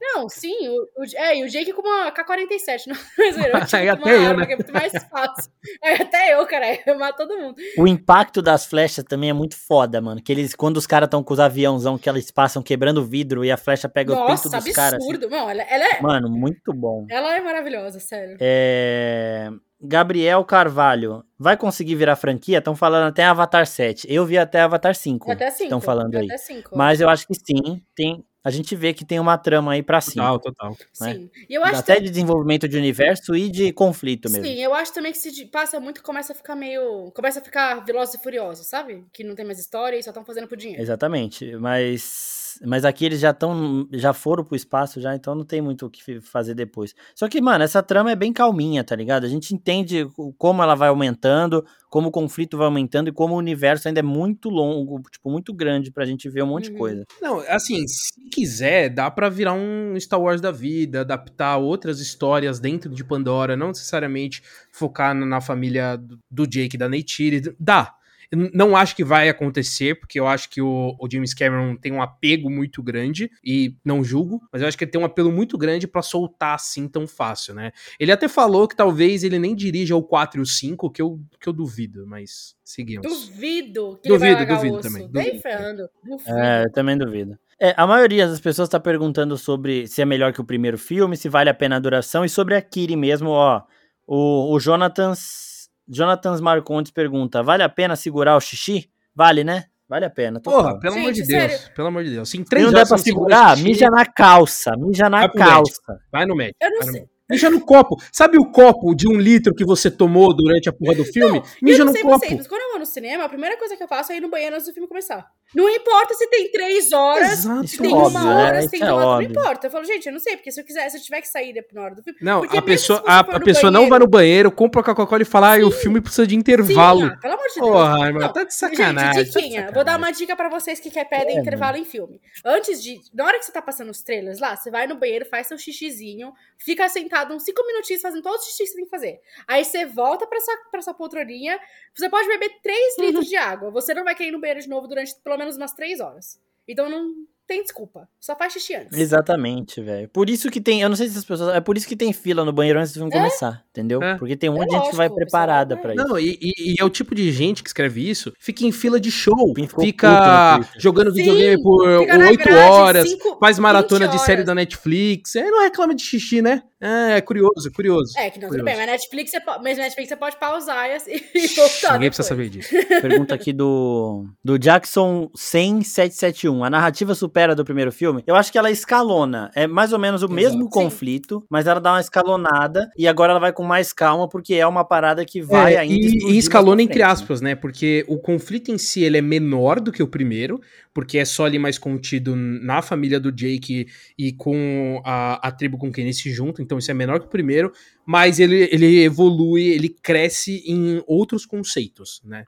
[0.00, 3.56] Não, sim, o, o, é, e o Jake com uma K-47, não, mas eu,
[3.92, 4.46] até eu, arma né?
[4.46, 5.50] que é muito mais fácil.
[5.82, 7.56] Aí até eu, cara, eu mato todo mundo.
[7.78, 10.22] O impacto das flechas também é muito foda, mano.
[10.22, 13.44] Que eles, quando os caras estão com os aviãozão que eles passam quebrando o vidro
[13.44, 14.94] e a flecha pega o peito Nossa, dos caras.
[14.94, 15.12] assim.
[15.12, 15.30] absurdo.
[15.30, 17.06] Não, ela, ela, é, Mano, muito bom.
[17.10, 18.36] ela é maravilhosa, sério.
[18.40, 19.50] É...
[19.80, 22.58] Gabriel Carvalho, vai conseguir virar franquia?
[22.58, 24.06] Estão falando até Avatar 7.
[24.10, 25.30] Eu vi até Avatar 5.
[25.30, 25.64] Até cinco.
[25.64, 26.26] Estão falando aí.
[26.26, 26.76] Até cinco.
[26.76, 28.24] Mas eu acho que sim, tem.
[28.46, 30.38] A gente vê que tem uma trama aí pra cima.
[30.38, 30.76] Total, total.
[31.00, 31.14] né?
[31.14, 31.30] Sim.
[31.48, 34.46] E eu acho Até de desenvolvimento de universo e de conflito mesmo.
[34.46, 37.10] Sim, eu acho também que se passa muito, começa a ficar meio.
[37.10, 39.04] Começa a ficar Velozes e Furiosos, sabe?
[39.12, 40.80] Que não tem mais história e só estão fazendo por dinheiro.
[40.80, 41.56] Exatamente.
[41.56, 42.60] Mas.
[42.64, 43.88] Mas aqui eles já estão.
[43.90, 46.94] Já foram pro espaço já, então não tem muito o que fazer depois.
[47.16, 49.24] Só que, mano, essa trama é bem calminha, tá ligado?
[49.24, 50.08] A gente entende
[50.38, 54.02] como ela vai aumentando, como o conflito vai aumentando e como o universo ainda é
[54.02, 56.78] muito longo, tipo, muito grande pra gente ver um monte de Uhum.
[56.78, 57.04] coisa.
[57.22, 62.58] Não, assim, se quiser, dá pra virar um Star Wars da vida, adaptar outras histórias
[62.60, 64.42] dentro de Pandora, não necessariamente
[64.72, 65.96] focar na, família
[66.30, 67.54] do, Jake da Neytiri.
[67.58, 67.95] Dá.
[68.32, 72.02] Não acho que vai acontecer, porque eu acho que o, o James Cameron tem um
[72.02, 75.56] apego muito grande, e não julgo, mas eu acho que ele tem um apelo muito
[75.56, 77.72] grande pra soltar assim tão fácil, né?
[77.98, 81.20] Ele até falou que talvez ele nem dirija o 4 e o 5, que eu,
[81.40, 83.06] que eu duvido, mas seguimos.
[83.06, 85.40] Duvido que Duvido, ele vai largar duvido também, duvido.
[85.40, 85.90] ferrando.
[86.04, 86.38] Duvido.
[86.38, 87.38] É, eu também duvido.
[87.58, 91.16] É, a maioria das pessoas tá perguntando sobre se é melhor que o primeiro filme,
[91.16, 93.62] se vale a pena a duração, e sobre a Kiri mesmo, ó.
[94.06, 95.55] O, o Jonathans,
[95.88, 98.90] Jonathans Marcondes pergunta: vale a pena segurar o xixi?
[99.14, 99.64] Vale, né?
[99.88, 100.40] Vale a pena.
[100.40, 101.52] Porra, pelo amor de Gente, Deus.
[101.52, 101.74] sério.
[101.74, 102.34] Pelo amor de Deus.
[102.34, 105.80] Em Se três não der horas pra segurar, xixi, mija na calça, mija na calça.
[106.10, 106.58] Vai no médico.
[106.60, 107.06] Eu não sei.
[107.28, 107.96] Mija no copo.
[108.12, 111.42] Sabe o copo de um litro que você tomou durante a porra do filme?
[111.60, 112.18] Mija eu não no sei copo.
[112.18, 114.20] vocês, mas quando eu vou no cinema, a primeira coisa que eu faço é ir
[114.20, 115.26] no banheiro antes do filme começar.
[115.54, 117.66] Não importa se tem três horas, Exato.
[117.68, 118.44] se tem é óbvio, uma né?
[118.44, 119.66] hora, se tem é duas horas, não importa.
[119.66, 121.54] Eu falo, gente, eu não sei, porque se eu quiser, se eu tiver que sair
[121.72, 122.18] na hora do filme.
[122.22, 125.24] Não, a pessoa, a, a no pessoa não banheiro- vai no banheiro, compra Coca-Cola e
[125.24, 127.00] fala, ah, o filme precisa de intervalo.
[127.00, 127.66] Sim, ah, pelo amor de Deus.
[127.70, 129.24] Porra, irmão, Não, tá de sacanagem.
[129.24, 129.62] Gente, tá diquinha.
[129.62, 130.02] Vou dar sacanagem.
[130.04, 132.20] uma dica pra vocês que quer pedem É, intervalo em filme.
[132.44, 133.00] Antes de.
[133.14, 135.56] Na hora que você tá passando os trailers lá, você vai no banheiro, faz seu
[135.58, 139.20] xixizinho, fica sentado uns 5 minutinhos fazendo todos os xixi que você tem que fazer.
[139.46, 141.58] Aí você volta pra essa, pra essa poltroninha.
[141.94, 143.70] Você pode beber 3 litros de água.
[143.70, 146.40] Você não vai querer ir no banheiro de novo durante pelo menos umas 3 horas.
[146.68, 148.08] Então não tem desculpa.
[148.20, 148.98] Só faz xixi antes.
[148.98, 150.08] Exatamente, velho.
[150.08, 150.80] Por isso que tem.
[150.82, 151.54] Eu não sei se as pessoas.
[151.54, 154.02] É por isso que tem fila no banheiro antes do filme começar, entendeu?
[154.02, 154.16] É.
[154.16, 155.94] Porque tem um É monte de gente que vai preparada é.
[155.94, 155.96] isso.
[156.08, 158.98] Não, e, e- e é o tipo de gente que escreve isso, fica em fila
[159.00, 163.58] de show, Ficou fica jogando Sim, videogame por fica na 8 grade, horas, cinco- faz
[163.58, 166.62] maratona 20 de série da Netflix, aí não reclama de xixi, né?
[166.78, 168.12] É, é curioso, curioso.
[168.18, 168.64] É, que não, tudo Curioso.
[168.64, 171.94] bem, mas Netflix você pode, mas Netflix você pode pausar e, e voltar.
[171.94, 172.68] Ninguém precisa saber disso.
[173.00, 176.62] Pergunta aqui do, do Jackson 10771.
[176.64, 178.22] A narrativa supera do primeiro filme?
[178.26, 179.50] Eu acho que ela escalona.
[179.54, 180.70] É mais ou menos o mesmo Sim.
[180.70, 184.66] conflito, mas ela dá uma escalonada e agora ela vai com mais calma porque é
[184.66, 187.04] uma parada que vai É, ainda e, e escalona entre né?
[187.04, 187.54] aspas, né?
[187.54, 190.58] Porque o conflito em si ele é menor do que o primeiro,
[190.94, 193.86] porque é só ali mais contido na família do Jake
[194.18, 197.26] e com a, a tribo com quem ele se junta, então isso é menor que
[197.26, 197.70] o primeiro,
[198.06, 202.44] mas ele, ele evolui, ele cresce em outros conceitos, né?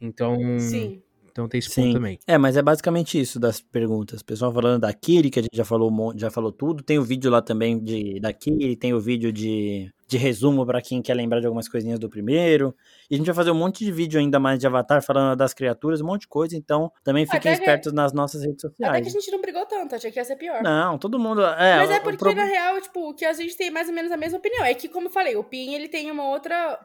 [0.00, 1.00] Então, Sim.
[1.32, 1.82] Então tem esse Sim.
[1.84, 2.18] ponto também.
[2.26, 4.20] É, mas é basicamente isso das perguntas.
[4.20, 6.82] O pessoal falando da Kiri, que a gente já falou, monte- já falou tudo.
[6.82, 10.80] Tem o vídeo lá também de, da Kiri, tem o vídeo de, de resumo pra
[10.82, 12.74] quem quer lembrar de algumas coisinhas do primeiro.
[13.10, 15.52] E a gente vai fazer um monte de vídeo ainda mais de Avatar falando das
[15.54, 16.56] criaturas, um monte de coisa.
[16.56, 19.12] Então, também fiquem Até que- espertos nas nossas redes Até que a sociais.
[19.12, 20.62] gente não brigou tanto, achei que ia ser pior.
[20.62, 21.42] Não, todo mundo.
[21.42, 24.12] É, Mas é porque, pro- na real, tipo, que a gente tem mais ou menos
[24.12, 24.64] a mesma opinião.
[24.64, 26.78] É que, como eu falei, o Pin, ele tem uma outra...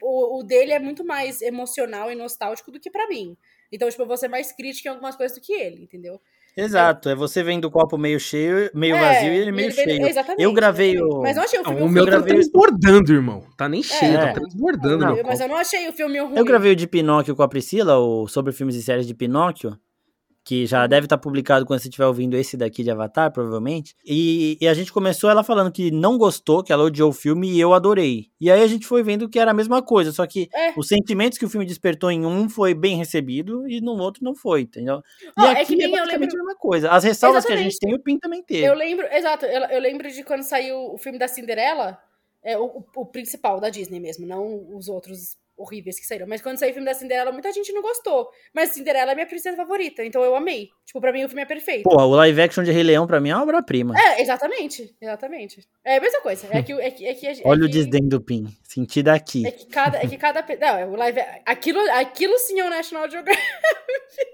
[0.00, 3.36] O, o dele é muito mais emocional e nostálgico do que pra mim.
[3.70, 6.20] Então, tipo, eu vou ser mais crítica em algumas coisas do que ele, entendeu?
[6.56, 9.84] Exato, é você vendo o copo meio cheio, meio É, vazio e ele meio vem-
[9.84, 10.06] cheio.
[10.08, 10.42] Exatamente.
[10.42, 13.44] Eu gravei o- Mas eu achei o Não, filme o um meu tá transbordando, irmão.
[13.56, 14.26] Tá nem cheio, É.
[14.26, 14.98] tá transbordando.
[14.98, 15.44] Não, meu Mas copo.
[15.44, 16.36] eu não achei o filme ruim.
[16.36, 19.78] Eu gravei o de Pinóquio com a Priscila, o sobre filmes e séries de Pinóquio,
[20.48, 23.94] que já deve estar publicado quando você estiver ouvindo esse daqui de Avatar, provavelmente.
[24.02, 27.50] E, e a gente começou ela falando que não gostou, que ela odiou o filme
[27.50, 28.28] e eu adorei.
[28.40, 30.72] E aí a gente foi vendo que era a mesma coisa, só que É.
[30.74, 34.34] os sentimentos que o filme despertou em um foi bem recebido e no outro não
[34.34, 35.02] foi, entendeu?
[35.22, 36.90] E Ó, é aqui que é, nem eu basicamente lembro- a mesma coisa.
[36.90, 37.72] As ressalvas que a Exatamente.
[37.74, 38.64] gente tem, o Pin também teve.
[38.64, 41.98] Eu lembro, exato, eu, eu lembro de quando saiu o filme da Cinderela,
[42.42, 46.26] É o, o principal da Disney mesmo, não os outros horríveis que saíram.
[46.26, 48.28] Mas quando saiu o filme da Cinderela, muita gente não gostou.
[48.54, 50.70] Mas Cinderela é minha princesa favorita, então eu amei.
[50.86, 51.82] Tipo, pra mim o filme é perfeito.
[51.82, 53.94] Pô, o live action de Rei Leão pra mim é uma obra-prima.
[53.98, 54.94] É, exatamente.
[55.00, 55.68] Exatamente.
[55.84, 56.46] É a mesma coisa.
[56.50, 58.46] É que, é que, é que, é Olha que, o desdém do Pin.
[58.62, 59.46] Senti daqui.
[59.46, 59.98] É que cada.
[59.98, 63.42] É que cada não, é o live, aquilo, aquilo sim é o National Geographic.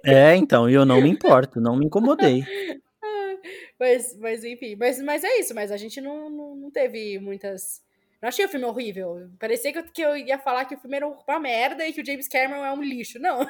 [0.05, 2.45] É, então, e eu não me importo, não me incomodei.
[3.79, 7.84] mas, mas enfim, mas, mas é isso, mas a gente não, não, não teve muitas
[8.25, 9.31] não achei o filme horrível.
[9.39, 12.01] Parecia que eu, que eu ia falar que o filme era uma merda e que
[12.01, 13.19] o James Cameron é um lixo.
[13.19, 13.41] Não.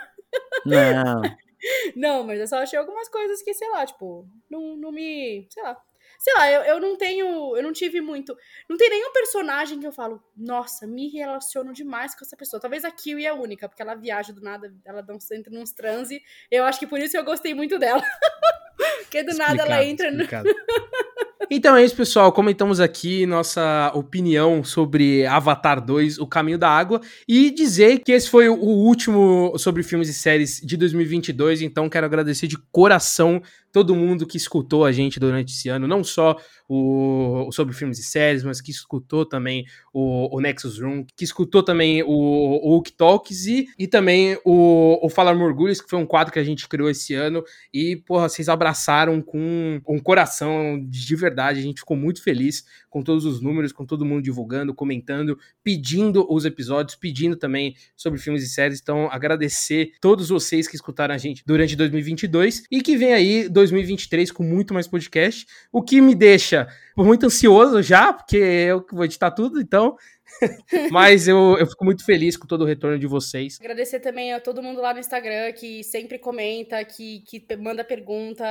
[0.67, 1.23] Não.
[1.95, 5.47] não, mas eu só achei algumas coisas que, sei lá, tipo, não, não me.
[5.49, 5.81] Sei lá.
[6.19, 7.57] Sei lá, eu, eu não tenho.
[7.57, 8.37] Eu não tive muito.
[8.69, 12.61] Não tem nenhum personagem que eu falo, nossa, me relaciono demais com essa pessoa.
[12.61, 15.53] Talvez a Kiwi é a única, porque ela viaja do nada, ela dá um, entra
[15.53, 16.21] nos transe.
[16.51, 18.03] Eu acho que por isso eu gostei muito dela.
[19.05, 20.25] porque do explicado, nada ela entra no.
[21.51, 22.33] Então é isso, pessoal.
[22.33, 28.31] Comentamos aqui nossa opinião sobre Avatar 2, O Caminho da Água, e dizer que esse
[28.31, 31.63] foi o último sobre filmes e séries de 2022.
[31.63, 33.43] Então quero agradecer de coração
[33.75, 36.37] todo mundo que escutou a gente durante esse ano, não só
[36.69, 41.25] o, o sobre filmes e séries, mas que escutou também o, o Nexus Room, que
[41.25, 46.07] escutou também o, o Talks e, e também o, o Falar Morgulhos, que foi um
[46.07, 47.43] quadro que a gente criou esse ano.
[47.73, 51.59] E, porra, vocês abraçaram com um coração de verdade.
[51.59, 56.25] A gente ficou muito feliz com todos os números, com todo mundo divulgando, comentando, pedindo
[56.33, 58.81] os episódios, pedindo também sobre filmes e séries.
[58.81, 64.31] Então, agradecer todos vocês que escutaram a gente durante 2022 e que vem aí 2023
[64.31, 69.31] com muito mais podcast, o que me deixa muito ansioso já, porque eu vou editar
[69.31, 69.97] tudo, então.
[70.91, 73.59] Mas eu, eu fico muito feliz com todo o retorno de vocês.
[73.61, 78.45] Agradecer também a todo mundo lá no Instagram que sempre comenta, que, que manda pergunta,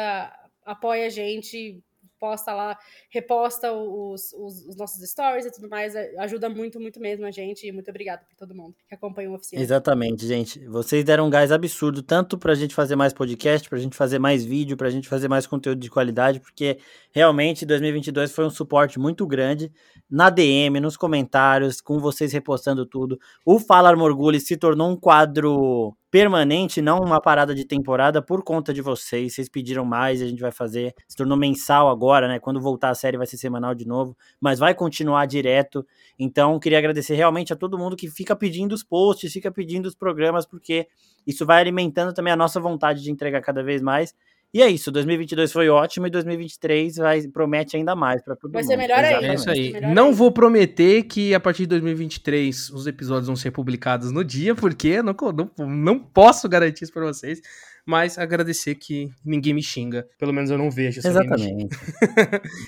[0.65, 1.81] apoia a gente,
[2.23, 2.77] posta lá,
[3.09, 5.93] reposta os, os, os, nossos stories e tudo mais.
[6.19, 7.67] Ajuda muito, muito mesmo a gente.
[7.67, 9.61] E muito obrigada por todo mundo que acompanha o oficina.
[9.61, 10.65] Exatamente, gente.
[10.67, 14.45] Vocês deram um gás absurdo, tanto pra gente fazer mais podcast, pra gente fazer mais
[14.45, 16.77] vídeo, pra gente fazer mais conteúdo de qualidade, porque
[17.11, 19.69] realmente 2022 foi um suporte muito grande
[20.09, 23.19] na DM, nos comentários, com vocês repostando tudo.
[23.45, 28.71] O Fala Morgulho se tornou um quadro permanente, não uma parada de temporada por conta
[28.71, 29.33] de vocês.
[29.33, 30.93] Vocês pediram mais a gente vai fazer.
[31.07, 32.37] Se tornou mensal agora, né?
[32.37, 35.83] Quando voltar a série vai ser semanal de novo, mas vai continuar direto.
[36.19, 39.95] Então, queria agradecer realmente a todo mundo que fica pedindo os posts, fica pedindo os
[39.95, 40.87] programas, porque
[41.25, 44.13] isso vai alimentando também a nossa vontade de entregar cada vez mais.
[44.53, 48.61] E é isso, 2022 foi ótimo e 2023 vai, promete ainda mais para todo vai
[48.61, 48.67] mundo.
[48.67, 49.27] Vai ser melhor ainda.
[49.27, 49.73] É isso aí.
[49.93, 54.53] Não vou prometer que a partir de 2023 os episódios vão ser publicados no dia,
[54.53, 55.15] porque não,
[55.57, 57.41] não, não posso garantir isso para vocês
[57.85, 60.07] mas agradecer que ninguém me xinga.
[60.17, 60.99] Pelo menos eu não vejo.
[60.99, 61.75] Exatamente.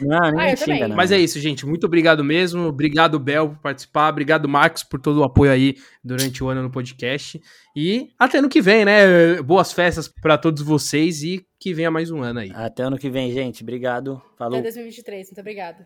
[0.02, 0.96] não, ninguém ah, xinga, não.
[0.96, 1.66] Mas é isso, gente.
[1.66, 2.64] Muito obrigado mesmo.
[2.64, 4.10] Obrigado, Bel, por participar.
[4.10, 7.42] Obrigado, Marcos, por todo o apoio aí durante o ano no podcast.
[7.76, 9.42] E até ano que vem, né?
[9.42, 12.52] Boas festas para todos vocês e que venha mais um ano aí.
[12.54, 13.64] Até ano que vem, gente.
[13.64, 14.22] Obrigado.
[14.38, 14.60] Falou.
[14.60, 15.28] Até 2023.
[15.30, 15.84] Muito obrigado.